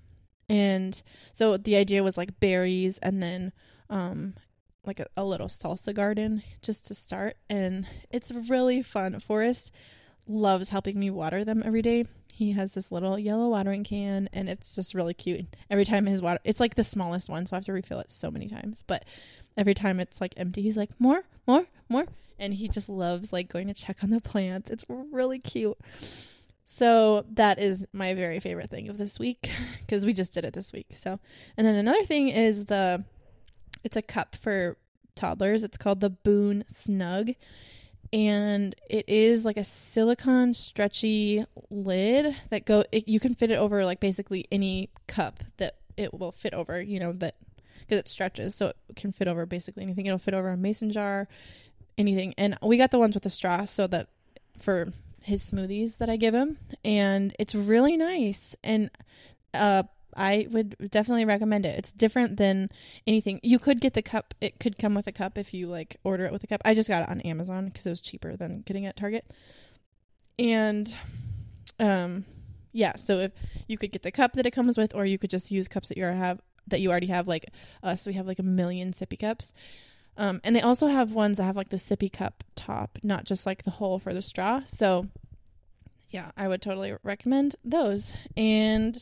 And 0.48 1.00
so 1.32 1.56
the 1.56 1.76
idea 1.76 2.02
was 2.02 2.16
like 2.16 2.38
berries 2.40 2.98
and 2.98 3.22
then 3.22 3.52
um, 3.90 4.34
like 4.84 5.00
a, 5.00 5.06
a 5.16 5.24
little 5.24 5.48
salsa 5.48 5.94
garden 5.94 6.42
just 6.62 6.86
to 6.86 6.94
start 6.94 7.36
and 7.48 7.86
it's 8.10 8.30
really 8.30 8.82
fun. 8.82 9.18
Forrest 9.20 9.70
loves 10.26 10.68
helping 10.68 10.98
me 10.98 11.10
water 11.10 11.44
them 11.44 11.62
every 11.64 11.82
day. 11.82 12.04
He 12.32 12.52
has 12.52 12.72
this 12.72 12.90
little 12.90 13.18
yellow 13.18 13.48
watering 13.48 13.84
can 13.84 14.28
and 14.32 14.48
it's 14.48 14.74
just 14.74 14.94
really 14.94 15.14
cute. 15.14 15.46
Every 15.70 15.84
time 15.84 16.06
his 16.06 16.22
water 16.22 16.40
it's 16.44 16.60
like 16.60 16.74
the 16.74 16.84
smallest 16.84 17.28
one, 17.28 17.46
so 17.46 17.56
I 17.56 17.58
have 17.58 17.64
to 17.66 17.72
refill 17.72 18.00
it 18.00 18.12
so 18.12 18.30
many 18.30 18.48
times. 18.48 18.82
But 18.86 19.04
every 19.56 19.74
time 19.74 20.00
it's 20.00 20.20
like 20.20 20.34
empty, 20.36 20.62
he's 20.62 20.76
like, 20.76 20.90
More, 20.98 21.24
more, 21.46 21.66
more 21.88 22.06
and 22.38 22.54
he 22.54 22.68
just 22.68 22.88
loves 22.88 23.32
like 23.32 23.48
going 23.48 23.68
to 23.68 23.74
check 23.74 24.02
on 24.02 24.10
the 24.10 24.20
plants. 24.20 24.70
It's 24.70 24.84
really 24.88 25.38
cute. 25.38 25.78
So 26.66 27.24
that 27.32 27.58
is 27.58 27.86
my 27.92 28.14
very 28.14 28.40
favorite 28.40 28.70
thing 28.70 28.88
of 28.88 28.98
this 28.98 29.18
week 29.18 29.50
because 29.80 30.06
we 30.06 30.12
just 30.12 30.32
did 30.32 30.44
it 30.44 30.54
this 30.54 30.72
week. 30.72 30.88
So, 30.96 31.20
and 31.56 31.66
then 31.66 31.74
another 31.74 32.04
thing 32.04 32.28
is 32.28 32.66
the 32.66 33.04
it's 33.82 33.96
a 33.96 34.02
cup 34.02 34.36
for 34.36 34.76
toddlers. 35.14 35.62
It's 35.62 35.76
called 35.76 36.00
the 36.00 36.10
Boon 36.10 36.64
Snug. 36.68 37.32
And 38.12 38.76
it 38.88 39.08
is 39.08 39.44
like 39.44 39.56
a 39.56 39.64
silicone 39.64 40.54
stretchy 40.54 41.44
lid 41.68 42.36
that 42.50 42.64
go 42.64 42.84
it, 42.92 43.08
you 43.08 43.18
can 43.18 43.34
fit 43.34 43.50
it 43.50 43.56
over 43.56 43.84
like 43.84 43.98
basically 43.98 44.46
any 44.52 44.90
cup 45.06 45.40
that 45.56 45.76
it 45.96 46.14
will 46.14 46.30
fit 46.30 46.54
over, 46.54 46.80
you 46.80 47.00
know, 47.00 47.12
that 47.12 47.36
because 47.80 47.98
it 47.98 48.08
stretches 48.08 48.54
so 48.54 48.68
it 48.68 48.76
can 48.96 49.12
fit 49.12 49.28
over 49.28 49.46
basically 49.46 49.82
anything. 49.82 50.06
It'll 50.06 50.18
fit 50.18 50.34
over 50.34 50.50
a 50.50 50.56
mason 50.56 50.92
jar, 50.92 51.28
anything. 51.98 52.34
And 52.38 52.56
we 52.62 52.76
got 52.76 52.90
the 52.90 52.98
ones 52.98 53.14
with 53.14 53.24
the 53.24 53.30
straw 53.30 53.64
so 53.64 53.86
that 53.88 54.08
for 54.58 54.92
his 55.24 55.42
smoothies 55.42 55.98
that 55.98 56.10
I 56.10 56.16
give 56.16 56.34
him 56.34 56.58
and 56.84 57.34
it's 57.38 57.54
really 57.54 57.96
nice. 57.96 58.54
And 58.62 58.90
uh 59.52 59.84
I 60.16 60.46
would 60.50 60.76
definitely 60.90 61.24
recommend 61.24 61.66
it. 61.66 61.76
It's 61.76 61.90
different 61.90 62.36
than 62.36 62.70
anything. 63.06 63.40
You 63.42 63.58
could 63.58 63.80
get 63.80 63.94
the 63.94 64.02
cup. 64.02 64.32
It 64.40 64.60
could 64.60 64.78
come 64.78 64.94
with 64.94 65.08
a 65.08 65.12
cup 65.12 65.36
if 65.38 65.52
you 65.52 65.66
like 65.66 65.96
order 66.04 66.24
it 66.24 66.32
with 66.32 66.44
a 66.44 66.46
cup. 66.46 66.62
I 66.64 66.74
just 66.74 66.88
got 66.88 67.02
it 67.02 67.08
on 67.08 67.20
Amazon 67.22 67.66
because 67.66 67.86
it 67.86 67.90
was 67.90 68.00
cheaper 68.00 68.36
than 68.36 68.62
getting 68.62 68.84
it 68.84 68.90
at 68.90 68.96
Target. 68.96 69.32
And 70.38 70.92
um 71.80 72.24
yeah, 72.72 72.96
so 72.96 73.20
if 73.20 73.32
you 73.68 73.78
could 73.78 73.92
get 73.92 74.02
the 74.02 74.10
cup 74.10 74.32
that 74.34 74.46
it 74.46 74.50
comes 74.50 74.76
with 74.76 74.94
or 74.94 75.06
you 75.06 75.18
could 75.18 75.30
just 75.30 75.50
use 75.50 75.68
cups 75.68 75.88
that 75.88 75.96
you 75.96 76.04
have 76.04 76.40
that 76.68 76.80
you 76.80 76.90
already 76.90 77.06
have 77.08 77.28
like 77.28 77.50
us, 77.82 78.06
we 78.06 78.14
have 78.14 78.26
like 78.26 78.38
a 78.38 78.44
million 78.44 78.92
sippy 78.92 79.18
cups. 79.18 79.52
Um 80.16 80.40
and 80.44 80.54
they 80.54 80.60
also 80.60 80.86
have 80.86 81.12
ones 81.12 81.38
that 81.38 81.44
have 81.44 81.56
like 81.56 81.70
the 81.70 81.76
sippy 81.76 82.12
cup 82.12 82.44
top, 82.54 82.98
not 83.02 83.24
just 83.24 83.46
like 83.46 83.64
the 83.64 83.70
hole 83.70 83.98
for 83.98 84.14
the 84.14 84.22
straw. 84.22 84.62
So 84.66 85.08
yeah, 86.10 86.30
I 86.36 86.46
would 86.48 86.62
totally 86.62 86.94
recommend 87.02 87.56
those. 87.64 88.14
And 88.36 88.96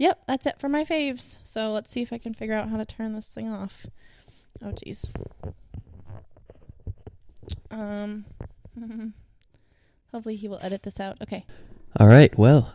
Yep, 0.00 0.22
that's 0.26 0.46
it 0.46 0.58
for 0.58 0.70
my 0.70 0.86
faves. 0.86 1.36
So 1.44 1.72
let's 1.72 1.90
see 1.90 2.00
if 2.00 2.10
I 2.10 2.16
can 2.16 2.32
figure 2.32 2.54
out 2.54 2.70
how 2.70 2.78
to 2.78 2.86
turn 2.86 3.12
this 3.14 3.28
thing 3.28 3.50
off. 3.50 3.84
Oh, 4.64 4.72
jeez. 4.72 5.04
Um, 7.70 8.24
hopefully 10.10 10.36
he 10.36 10.48
will 10.48 10.58
edit 10.62 10.84
this 10.84 11.00
out. 11.00 11.18
Okay. 11.20 11.44
All 11.98 12.06
right. 12.06 12.36
Well, 12.38 12.74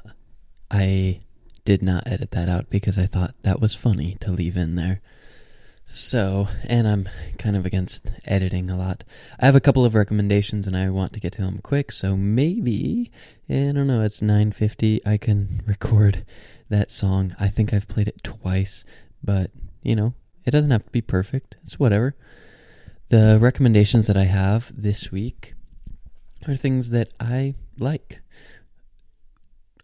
I 0.69 1.19
did 1.63 1.81
not 1.81 2.05
edit 2.05 2.29
that 2.29 2.47
out 2.47 2.69
because 2.69 2.99
I 2.99 3.07
thought 3.07 3.33
that 3.41 3.59
was 3.59 3.73
funny 3.73 4.17
to 4.19 4.31
leave 4.31 4.55
in 4.55 4.75
there. 4.75 5.01
So, 5.87 6.47
and 6.63 6.87
I'm 6.87 7.07
kind 7.37 7.55
of 7.55 7.65
against 7.65 8.11
editing 8.25 8.69
a 8.69 8.77
lot. 8.77 9.03
I 9.39 9.45
have 9.45 9.55
a 9.55 9.61
couple 9.61 9.85
of 9.85 9.93
recommendations 9.93 10.65
and 10.67 10.75
I 10.75 10.89
want 10.89 11.13
to 11.13 11.19
get 11.19 11.33
to 11.33 11.41
them 11.43 11.59
quick. 11.61 11.91
So 11.91 12.17
maybe, 12.17 13.11
eh, 13.49 13.69
I 13.69 13.71
don't 13.71 13.87
know, 13.87 14.01
it's 14.01 14.21
9:50. 14.21 15.01
I 15.05 15.17
can 15.17 15.61
record 15.67 16.25
that 16.69 16.89
song. 16.89 17.35
I 17.39 17.49
think 17.49 17.73
I've 17.73 17.87
played 17.87 18.07
it 18.07 18.23
twice, 18.23 18.83
but 19.23 19.51
you 19.83 19.95
know, 19.95 20.13
it 20.45 20.51
doesn't 20.51 20.71
have 20.71 20.85
to 20.85 20.91
be 20.91 21.01
perfect. 21.01 21.57
It's 21.63 21.79
whatever. 21.79 22.15
The 23.09 23.37
recommendations 23.39 24.07
that 24.07 24.17
I 24.17 24.25
have 24.25 24.71
this 24.75 25.11
week 25.11 25.53
are 26.47 26.55
things 26.55 26.89
that 26.89 27.09
I 27.19 27.53
like. 27.77 28.19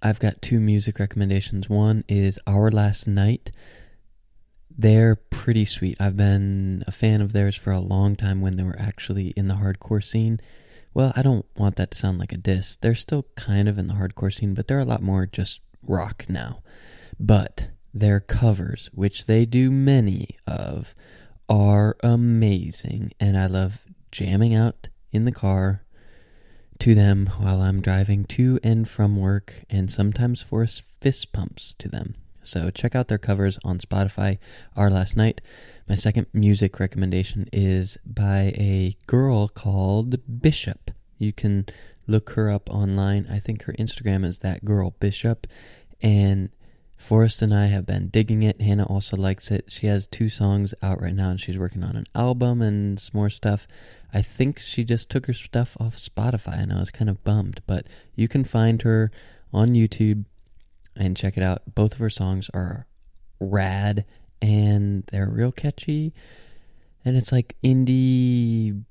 I've 0.02 0.20
got 0.20 0.42
two 0.42 0.60
music 0.60 0.98
recommendations. 0.98 1.70
One 1.70 2.04
is 2.08 2.40
Our 2.48 2.72
Last 2.72 3.08
Night. 3.08 3.52
They're 4.78 5.16
pretty 5.16 5.66
sweet. 5.66 5.98
I've 6.00 6.18
been 6.18 6.84
a 6.88 6.92
fan 6.92 7.22
of 7.22 7.34
theirs 7.34 7.56
for 7.56 7.72
a 7.72 7.80
long 7.80 8.16
time 8.16 8.42
when 8.42 8.56
they 8.56 8.64
were 8.64 8.80
actually 8.80 9.28
in 9.30 9.48
the 9.48 9.56
hardcore 9.56 10.04
scene. 10.04 10.40
Well, 10.94 11.14
I 11.16 11.22
don't 11.22 11.46
want 11.56 11.76
that 11.78 11.92
to 11.92 11.98
sound 11.98 12.20
like 12.20 12.32
a 12.32 12.38
diss. 12.38 12.78
They're 12.78 12.96
still 12.96 13.26
kind 13.36 13.68
of 13.68 13.78
in 13.78 13.88
the 13.88 13.94
hardcore 13.94 14.34
scene, 14.34 14.54
but 14.54 14.68
they're 14.68 14.80
a 14.80 14.86
lot 14.86 15.02
more 15.02 15.26
just 15.26 15.62
rock 15.84 16.26
now. 16.28 16.64
But 17.20 17.70
their 17.94 18.20
covers, 18.20 18.90
which 18.94 19.26
they 19.26 19.46
do 19.46 19.72
many 19.72 20.38
of, 20.48 20.96
are 21.48 21.96
amazing. 22.02 23.12
And 23.20 23.38
I 23.38 23.48
love 23.48 23.80
jamming 24.12 24.54
out 24.56 24.90
in 25.12 25.26
the 25.26 25.32
car 25.32 25.84
to 26.80 26.96
them 26.96 27.30
while 27.38 27.62
I'm 27.62 27.82
driving 27.82 28.26
to 28.26 28.60
and 28.64 28.90
from 28.90 29.18
work, 29.18 29.54
and 29.70 29.92
sometimes 29.92 30.42
Forrest 30.42 30.84
fist 31.00 31.32
pumps 31.32 31.76
to 31.78 31.88
them. 31.88 32.16
So 32.44 32.70
check 32.70 32.96
out 32.96 33.08
their 33.08 33.18
covers 33.18 33.60
on 33.64 33.80
Spotify. 33.80 34.38
Our 34.76 34.90
Last 34.90 35.16
Night. 35.16 35.42
My 35.88 35.96
second 35.96 36.28
music 36.34 36.80
recommendation 36.80 37.48
is 37.52 37.98
by 38.06 38.54
a 38.56 38.96
girl 39.08 39.48
called 39.48 40.18
Bishop. 40.42 40.92
You 41.18 41.34
can 41.34 41.68
look 42.08 42.32
her 42.32 42.50
up 42.50 42.70
online. 42.70 43.28
I 43.30 43.40
think 43.40 43.64
her 43.64 43.74
Instagram 43.74 44.26
is 44.26 44.40
that 44.40 44.66
girl 44.66 44.96
Bishop. 45.00 45.48
And 46.02 46.50
Forrest 46.98 47.42
and 47.42 47.54
I 47.54 47.66
have 47.66 47.86
been 47.86 48.10
digging 48.10 48.44
it. 48.44 48.62
Hannah 48.62 48.86
also 48.86 49.18
likes 49.18 49.50
it. 49.50 49.66
She 49.72 49.88
has 49.88 50.08
two 50.08 50.30
songs 50.30 50.74
out 50.84 51.02
right 51.02 51.16
now 51.16 51.32
and 51.32 51.42
she's 51.42 51.58
working 51.58 51.84
on 51.84 51.96
an 51.96 52.06
album 52.14 52.62
and 52.62 53.00
some 53.00 53.12
more 53.16 53.30
stuff. 53.30 53.68
I 54.14 54.22
think 54.22 54.60
she 54.60 54.84
just 54.84 55.10
took 55.10 55.26
her 55.26 55.34
stuff 55.34 55.76
off 55.80 55.96
Spotify 55.96 56.62
and 56.62 56.72
I 56.72 56.80
was 56.80 56.92
kind 56.92 57.10
of 57.10 57.24
bummed. 57.24 57.62
But 57.66 57.88
you 58.16 58.28
can 58.28 58.44
find 58.44 58.82
her 58.84 59.12
on 59.52 59.70
YouTube 59.70 60.26
and 60.96 61.18
check 61.18 61.38
it 61.38 61.44
out. 61.44 61.62
Both 61.74 61.94
of 61.94 62.00
her 62.00 62.10
songs 62.10 62.50
are 62.54 62.86
rad 63.40 64.06
and 64.42 65.04
they're 65.12 65.30
real 65.30 65.52
catchy. 65.52 66.14
And 67.04 67.18
it's 67.18 67.32
like 67.32 67.56
indie, 67.64 68.84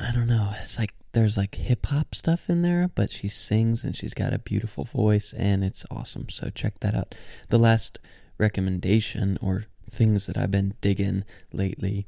I 0.00 0.12
don't 0.12 0.26
know, 0.26 0.52
it's 0.60 0.78
like 0.78 0.94
there's 1.12 1.36
like 1.36 1.54
hip 1.54 1.86
hop 1.86 2.14
stuff 2.14 2.50
in 2.50 2.62
there, 2.62 2.90
but 2.94 3.10
she 3.10 3.28
sings 3.28 3.84
and 3.84 3.96
she's 3.96 4.14
got 4.14 4.34
a 4.34 4.38
beautiful 4.38 4.84
voice 4.84 5.32
and 5.32 5.64
it's 5.64 5.84
awesome. 5.90 6.28
So 6.28 6.50
check 6.50 6.78
that 6.80 6.94
out. 6.94 7.14
The 7.48 7.58
last 7.58 7.98
recommendation 8.36 9.38
or 9.40 9.64
things 9.90 10.26
that 10.26 10.36
I've 10.36 10.50
been 10.50 10.74
digging 10.80 11.24
lately 11.52 12.06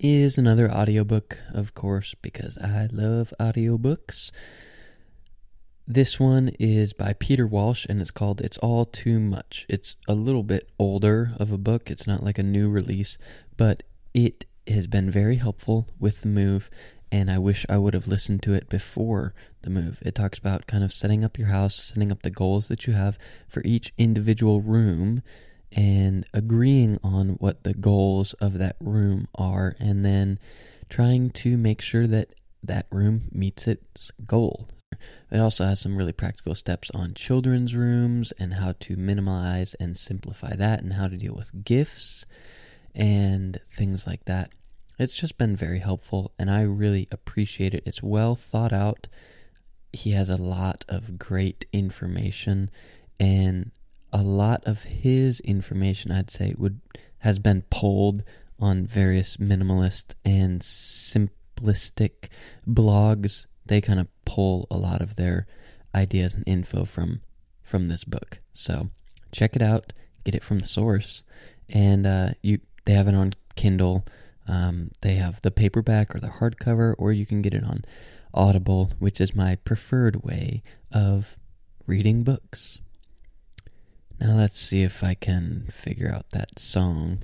is 0.00 0.38
another 0.38 0.70
audiobook, 0.70 1.38
of 1.52 1.74
course, 1.74 2.14
because 2.22 2.58
I 2.58 2.88
love 2.92 3.32
audiobooks. 3.40 4.30
This 5.90 6.20
one 6.20 6.50
is 6.58 6.92
by 6.92 7.14
Peter 7.14 7.46
Walsh 7.46 7.86
and 7.88 7.98
it's 7.98 8.10
called 8.10 8.42
It's 8.42 8.58
All 8.58 8.84
Too 8.84 9.18
Much. 9.18 9.64
It's 9.70 9.96
a 10.06 10.12
little 10.12 10.42
bit 10.42 10.68
older 10.78 11.32
of 11.38 11.50
a 11.50 11.56
book. 11.56 11.90
It's 11.90 12.06
not 12.06 12.22
like 12.22 12.38
a 12.38 12.42
new 12.42 12.68
release, 12.68 13.16
but 13.56 13.82
it 14.12 14.44
has 14.66 14.86
been 14.86 15.10
very 15.10 15.36
helpful 15.36 15.88
with 15.98 16.20
the 16.20 16.28
move 16.28 16.68
and 17.10 17.30
I 17.30 17.38
wish 17.38 17.64
I 17.70 17.78
would 17.78 17.94
have 17.94 18.06
listened 18.06 18.42
to 18.42 18.52
it 18.52 18.68
before 18.68 19.32
the 19.62 19.70
move. 19.70 19.98
It 20.02 20.14
talks 20.14 20.38
about 20.38 20.66
kind 20.66 20.84
of 20.84 20.92
setting 20.92 21.24
up 21.24 21.38
your 21.38 21.48
house, 21.48 21.74
setting 21.76 22.12
up 22.12 22.20
the 22.20 22.28
goals 22.28 22.68
that 22.68 22.86
you 22.86 22.92
have 22.92 23.16
for 23.48 23.62
each 23.64 23.94
individual 23.96 24.60
room, 24.60 25.22
and 25.72 26.26
agreeing 26.34 27.00
on 27.02 27.30
what 27.40 27.64
the 27.64 27.72
goals 27.72 28.34
of 28.34 28.58
that 28.58 28.76
room 28.78 29.26
are, 29.36 29.74
and 29.80 30.04
then 30.04 30.38
trying 30.90 31.30
to 31.30 31.56
make 31.56 31.80
sure 31.80 32.06
that 32.06 32.34
that 32.62 32.84
room 32.90 33.22
meets 33.32 33.66
its 33.66 34.12
goal. 34.26 34.68
It 35.30 35.40
also 35.40 35.64
has 35.64 35.80
some 35.80 35.96
really 35.96 36.12
practical 36.12 36.54
steps 36.54 36.90
on 36.92 37.14
children's 37.14 37.74
rooms 37.74 38.32
and 38.38 38.54
how 38.54 38.74
to 38.80 38.96
minimize 38.96 39.74
and 39.74 39.96
simplify 39.96 40.56
that, 40.56 40.82
and 40.82 40.92
how 40.92 41.08
to 41.08 41.16
deal 41.16 41.34
with 41.34 41.64
gifts 41.64 42.24
and 42.94 43.60
things 43.70 44.06
like 44.06 44.24
that. 44.24 44.50
It's 44.98 45.14
just 45.14 45.38
been 45.38 45.54
very 45.54 45.78
helpful, 45.78 46.32
and 46.38 46.50
I 46.50 46.62
really 46.62 47.06
appreciate 47.12 47.74
it. 47.74 47.84
It's 47.86 48.02
well 48.02 48.34
thought 48.34 48.72
out. 48.72 49.06
He 49.92 50.10
has 50.12 50.30
a 50.30 50.36
lot 50.36 50.84
of 50.88 51.18
great 51.18 51.66
information, 51.72 52.70
and 53.20 53.70
a 54.12 54.22
lot 54.22 54.64
of 54.64 54.82
his 54.82 55.40
information, 55.40 56.10
I'd 56.10 56.30
say, 56.30 56.54
would 56.56 56.80
has 57.18 57.38
been 57.38 57.62
pulled 57.70 58.24
on 58.58 58.86
various 58.86 59.36
minimalist 59.36 60.14
and 60.24 60.60
simplistic 60.62 62.30
blogs. 62.66 63.46
They 63.68 63.80
kind 63.80 64.00
of 64.00 64.08
pull 64.24 64.66
a 64.70 64.76
lot 64.76 65.00
of 65.00 65.16
their 65.16 65.46
ideas 65.94 66.34
and 66.34 66.44
info 66.46 66.84
from 66.84 67.20
from 67.62 67.88
this 67.88 68.04
book. 68.04 68.40
So 68.52 68.88
check 69.30 69.54
it 69.54 69.62
out, 69.62 69.92
get 70.24 70.34
it 70.34 70.44
from 70.44 70.58
the 70.58 70.66
source, 70.66 71.22
and 71.68 72.06
uh, 72.06 72.30
you 72.42 72.58
they 72.84 72.94
have 72.94 73.08
it 73.08 73.14
on 73.14 73.34
Kindle 73.54 74.04
um, 74.48 74.90
they 75.02 75.16
have 75.16 75.40
the 75.42 75.50
paperback 75.50 76.14
or 76.14 76.20
the 76.20 76.28
hardcover, 76.28 76.94
or 76.98 77.12
you 77.12 77.26
can 77.26 77.42
get 77.42 77.54
it 77.54 77.62
on 77.62 77.84
Audible, 78.32 78.90
which 78.98 79.20
is 79.20 79.34
my 79.34 79.56
preferred 79.56 80.24
way 80.24 80.62
of 80.90 81.36
reading 81.86 82.24
books. 82.24 82.80
Now 84.18 84.34
let's 84.34 84.58
see 84.58 84.82
if 84.82 85.04
I 85.04 85.14
can 85.14 85.68
figure 85.70 86.10
out 86.10 86.30
that 86.30 86.58
song. 86.58 87.22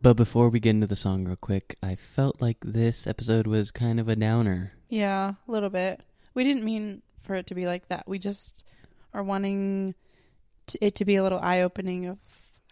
But 0.00 0.14
before 0.14 0.48
we 0.48 0.60
get 0.60 0.70
into 0.70 0.86
the 0.86 0.96
song, 0.96 1.26
real 1.26 1.36
quick, 1.36 1.76
I 1.82 1.94
felt 1.94 2.40
like 2.40 2.58
this 2.62 3.06
episode 3.06 3.46
was 3.46 3.70
kind 3.70 4.00
of 4.00 4.08
a 4.08 4.16
downer. 4.16 4.72
Yeah, 4.92 5.34
a 5.48 5.50
little 5.50 5.70
bit. 5.70 6.00
We 6.34 6.44
didn't 6.44 6.64
mean 6.64 7.00
for 7.22 7.34
it 7.34 7.46
to 7.46 7.54
be 7.54 7.66
like 7.66 7.88
that. 7.88 8.06
We 8.06 8.18
just 8.18 8.62
are 9.14 9.22
wanting 9.22 9.94
to, 10.66 10.84
it 10.84 10.94
to 10.96 11.04
be 11.06 11.16
a 11.16 11.22
little 11.22 11.38
eye 11.40 11.62
opening 11.62 12.04
of 12.06 12.18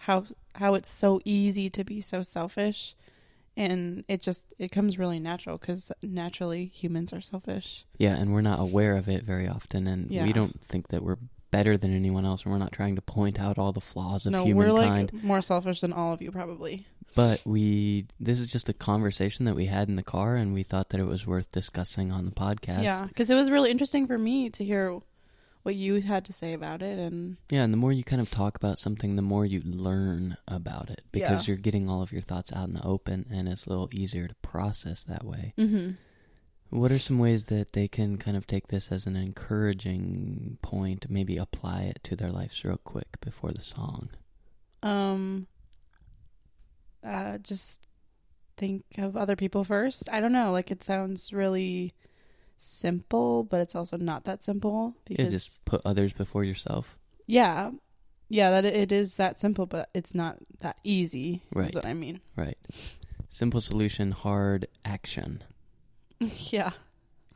how 0.01 0.25
how 0.57 0.75
it's 0.75 0.91
so 0.91 1.21
easy 1.25 1.71
to 1.71 1.83
be 1.85 2.01
so 2.03 2.23
selfish 2.23 2.95
and 3.57 4.05
it 4.09 4.21
just 4.21 4.43
it 4.59 4.71
comes 4.71 4.99
really 4.99 5.19
natural 5.19 5.57
because 5.59 5.91
naturally 6.03 6.67
humans 6.67 7.13
are 7.13 7.21
selfish 7.21 7.85
Yeah, 7.99 8.17
and 8.17 8.33
we're 8.35 8.41
not 8.43 8.61
aware 8.61 8.97
of 8.97 9.09
it 9.09 9.25
very 9.25 9.49
often, 9.49 9.87
and 9.87 10.11
Yeah. 10.11 10.25
we 10.25 10.33
don't 10.35 10.61
think 10.63 10.89
that 10.89 11.03
we're 11.03 11.19
better 11.51 11.77
than 11.77 11.95
anyone 11.97 12.25
else, 12.27 12.43
and 12.45 12.53
we're 12.53 12.59
not 12.59 12.73
trying 12.73 12.97
to 12.97 13.03
point 13.03 13.41
out 13.41 13.59
all 13.59 13.73
the 13.73 13.81
flaws 13.81 14.25
of 14.27 14.33
no 14.33 14.45
we're 14.45 14.67
humankind. 14.67 15.13
like 15.15 15.25
more 15.25 15.41
selfish 15.43 15.81
than 15.81 15.93
all 15.93 16.13
of 16.13 16.21
you 16.23 16.31
probably 16.31 16.87
But 17.15 17.43
we, 17.45 18.07
this 18.21 18.39
is 18.39 18.47
just 18.53 18.69
a 18.69 18.73
conversation 18.73 19.45
that 19.47 19.57
we 19.57 19.67
had 19.67 19.89
in 19.89 19.97
the 19.97 20.03
car, 20.03 20.37
and 20.37 20.55
we 20.55 20.63
thought 20.63 20.91
that 20.91 21.01
it 21.01 21.05
was 21.07 21.27
worth 21.27 21.51
discussing 21.53 22.13
on 22.13 22.25
the 22.25 22.31
podcast. 22.31 22.85
yeah 22.85 23.05
because 23.07 23.31
it 23.31 23.35
was 23.35 23.51
really 23.51 23.71
interesting 23.71 24.07
for 24.07 24.17
me 24.19 24.49
to 24.51 24.65
hear 24.65 24.99
what 25.63 25.75
you 25.75 26.01
had 26.01 26.25
to 26.25 26.33
say 26.33 26.55
about 26.55 26.81
it 26.83 26.99
and 26.99 27.37
Yeah, 27.51 27.65
and 27.65 27.73
the 27.73 27.77
more 27.77 27.93
you 27.93 28.03
kind 28.05 28.23
of 28.23 28.31
talk 28.31 28.57
about 28.57 28.79
something, 28.79 29.17
the 29.17 29.23
more 29.23 29.45
you 29.45 29.61
learn 29.65 30.37
about 30.49 30.89
it 30.89 31.03
because 31.13 31.47
Yeah. 31.47 31.53
you're 31.53 31.61
getting 31.63 31.89
all 31.91 32.01
of 32.01 32.13
your 32.13 32.23
thoughts 32.23 32.53
out 32.53 32.69
in 32.69 32.75
the 32.75 32.83
open, 32.87 33.27
and 33.31 33.47
it's 33.49 33.67
a 33.67 33.71
little 33.71 33.89
easier 33.93 34.27
to 34.29 34.35
process 34.37 35.05
that 35.05 35.25
way. 35.25 35.53
mm-hmm. 35.59 35.91
What 36.71 36.93
are 36.93 37.01
some 37.01 37.19
ways 37.19 37.47
that 37.47 37.73
they 37.73 37.89
can 37.89 38.17
kind 38.17 38.37
of 38.37 38.47
take 38.47 38.69
this 38.69 38.93
as 38.93 39.05
an 39.05 39.17
encouraging 39.17 40.57
point, 40.63 41.11
maybe 41.11 41.37
apply 41.37 41.83
it 41.83 41.99
to 42.05 42.15
their 42.17 42.31
lives 42.31 42.65
real 42.65 42.79
quick 42.79 43.21
before 43.21 43.51
the 43.51 43.61
song? 43.61 44.09
um 44.83 45.47
uh 47.05 47.39
just 47.39 47.81
think 48.57 48.85
of 48.99 49.17
other 49.17 49.37
people 49.37 49.65
first 49.65 50.09
i 50.13 50.21
don't 50.21 50.33
know 50.33 50.53
like 50.53 50.71
it 50.71 50.85
sounds 50.85 51.33
really 51.33 51.95
simple 52.59 53.43
but 53.43 53.61
it's 53.61 53.75
also 53.75 53.97
not 53.97 54.25
that 54.25 54.45
simple 54.45 54.95
because 55.07 55.25
Yeah, 55.25 55.31
just 55.31 55.65
put 55.65 55.81
others 55.85 56.13
before 56.13 56.45
yourself. 56.45 56.99
Yeah. 57.27 57.71
Yeah, 58.29 58.51
that 58.51 58.65
it 58.65 58.93
is 58.93 59.15
that 59.17 59.41
simple, 59.41 59.67
but 59.67 59.89
it's 59.95 60.15
not 60.15 60.37
that 60.61 60.77
easy. 60.85 61.43
Right. 61.55 61.71
Is 61.71 61.75
what 61.75 61.87
I 61.87 61.95
mean. 61.95 62.21
Right. 62.37 62.59
Simple 63.29 63.61
solution, 63.61 64.13
hard 64.13 64.67
action. 64.85 65.43
yeah. 66.21 66.71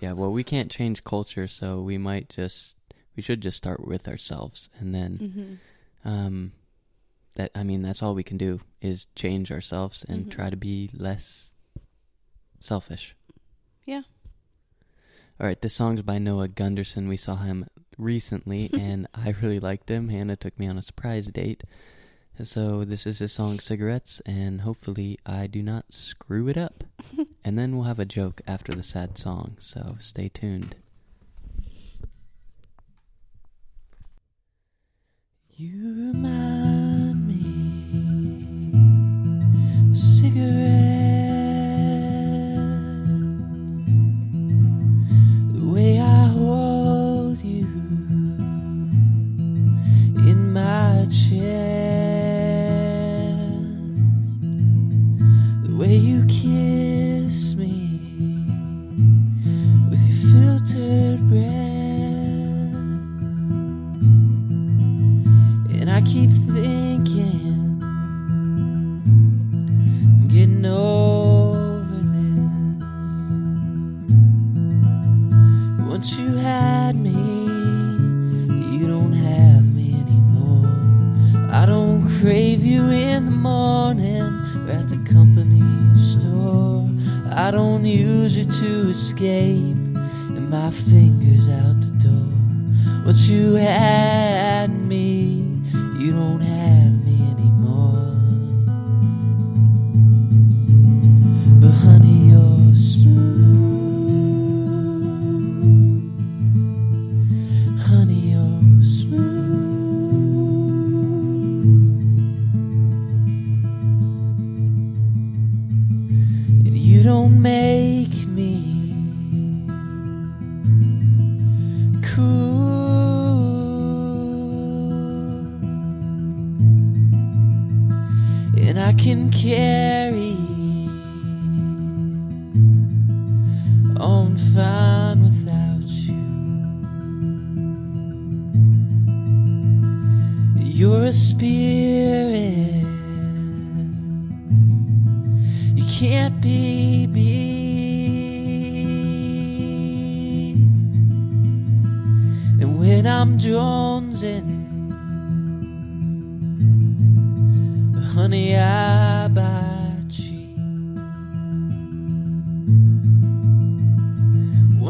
Yeah, 0.01 0.13
well, 0.13 0.31
we 0.33 0.45
can't 0.45 0.71
change 0.71 1.03
culture, 1.05 1.49
so 1.49 1.81
we 1.81 1.97
might 1.99 2.29
just, 2.29 2.77
we 3.17 3.23
should 3.23 3.41
just 3.41 3.57
start 3.57 3.85
with 3.87 4.07
ourselves. 4.09 4.69
And 4.79 4.95
then, 4.95 5.19
Mm-hmm. 6.05 6.09
um, 6.09 6.53
that, 7.35 7.51
I 7.55 7.63
mean, 7.63 7.83
that's 7.83 8.03
all 8.03 8.15
we 8.15 8.23
can 8.23 8.37
do 8.37 8.61
is 8.81 9.07
change 9.15 9.51
ourselves 9.53 10.05
and 10.09 10.27
Mhm. 10.27 10.31
try 10.31 10.51
to 10.51 10.57
be 10.57 10.91
less 10.93 11.53
selfish. 12.61 13.15
Yeah. 13.85 14.03
All 15.41 15.47
right, 15.47 15.61
this 15.61 15.75
song's 15.75 16.03
by 16.03 16.19
Noah 16.19 16.49
Gundersen. 16.49 17.09
We 17.09 17.17
saw 17.17 17.37
him 17.37 17.67
recently, 17.99 18.71
and 18.79 19.07
I 19.15 19.31
really 19.43 19.61
liked 19.61 19.91
him. 19.91 20.09
Hannah 20.09 20.37
took 20.37 20.59
me 20.59 20.67
on 20.69 20.79
a 20.79 20.83
surprise 20.83 21.27
date. 21.29 21.65
So 22.43 22.85
this 22.85 23.07
is 23.07 23.21
his 23.21 23.33
song 23.33 23.61
Cigarettes, 23.61 24.21
and 24.27 24.63
hopefully 24.63 25.19
I 25.25 25.47
do 25.47 25.63
not 25.63 25.93
screw 25.93 26.49
it 26.49 26.57
up. 26.57 26.83
and 27.45 27.57
then 27.59 27.75
we'll 27.77 27.85
have 27.87 28.01
a 28.01 28.05
joke 28.05 28.41
after 28.47 28.73
the 28.75 28.83
sad 28.83 29.19
song, 29.19 29.57
so 29.59 29.97
stay 30.01 30.29
tuned. 30.31 30.75
You 35.57 36.11
remind 36.13 36.74
of 39.95 41.14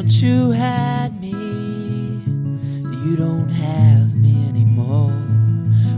Once 0.05 0.20
you 0.20 0.50
had 0.50 1.18
me, 1.18 1.30
you 1.30 3.16
don't 3.16 3.48
have 3.48 4.14
me 4.14 4.46
anymore. 4.50 5.11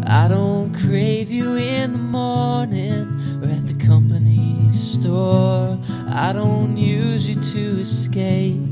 I 0.06 0.28
don't 0.28 0.72
crave 0.72 1.28
you 1.28 1.56
in 1.56 1.90
the 1.90 1.98
morning 1.98 3.42
or 3.42 3.48
at 3.48 3.66
the 3.66 3.74
company 3.84 4.72
store. 4.72 5.76
I 6.06 6.32
don't 6.32 6.76
use 6.76 7.26
you 7.26 7.34
to 7.34 7.80
escape, 7.80 8.62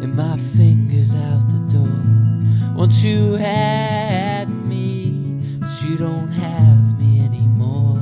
and 0.00 0.14
my 0.14 0.36
fingers 0.56 1.12
out 1.12 1.48
the 1.48 1.78
door. 1.78 2.76
Once 2.76 3.02
you 3.02 3.32
had 3.32 4.48
me, 4.48 5.58
but 5.58 5.82
you 5.82 5.96
don't 5.96 6.30
have 6.30 7.00
me 7.00 7.18
anymore. 7.18 7.98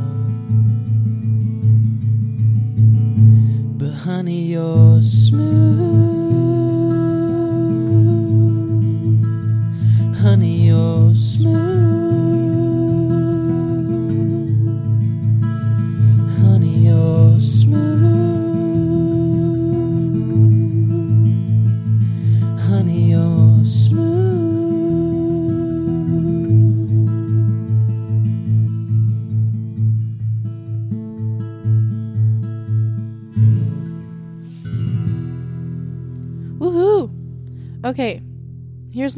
But 3.78 3.94
honey, 3.94 4.42
you're 4.48 5.00
smooth. 5.00 5.85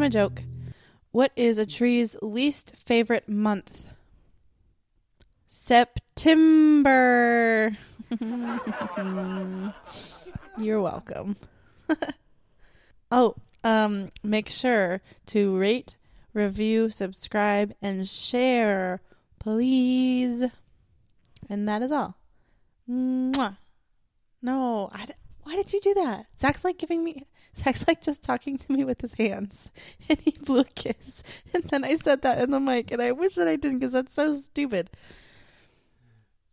My 0.09 0.11
joke. 0.11 0.43
What 1.11 1.33
is 1.37 1.59
a 1.59 1.67
tree's 1.67 2.17
least 2.23 2.73
favorite 2.77 3.29
month? 3.29 3.93
September. 5.47 6.97
You're 10.59 10.81
welcome. 10.81 11.37
oh, 13.11 13.35
um, 13.63 14.09
make 14.23 14.49
sure 14.49 15.03
to 15.27 15.59
rate, 15.59 15.99
review, 16.33 16.89
subscribe, 16.89 17.75
and 17.83 18.09
share, 18.09 19.03
please. 19.39 20.45
And 21.51 21.69
that 21.69 21.83
is 21.83 21.93
all. 21.93 22.17
Mwah. 22.89 23.59
No, 24.41 24.89
I, 24.91 25.09
why 25.43 25.57
did 25.57 25.71
you 25.75 25.83
do 25.83 25.93
that? 25.95 26.25
Zach's 26.41 26.65
like 26.65 26.79
giving 26.79 27.05
me. 27.05 27.27
Zach's 27.59 27.85
like 27.89 28.01
just 28.03 28.23
talking 28.23 28.59
to 28.59 28.73
me 28.73 28.85
with 28.85 29.01
his 29.01 29.15
hands, 29.15 29.71
and 30.09 30.19
he 30.21 30.33
blew 30.33 30.61
a 30.61 30.65
kiss, 30.65 31.23
and 31.55 31.65
then 31.65 31.85
I 31.85 31.97
said 31.97 32.23
that 32.23 32.41
in 32.43 32.51
the 32.51 32.61
mic, 32.61 32.91
and 32.91 33.03
I 33.03 33.13
wish 33.13 33.35
that 33.35 33.49
I 33.49 33.57
didn't 33.57 33.79
because 33.81 33.93
that's 33.93 34.15
so 34.15 34.35
stupid. 34.41 34.91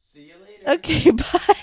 See 0.01 0.27
you 0.29 0.35
later. 0.43 0.71
Okay, 0.71 1.11
bye. 1.11 1.55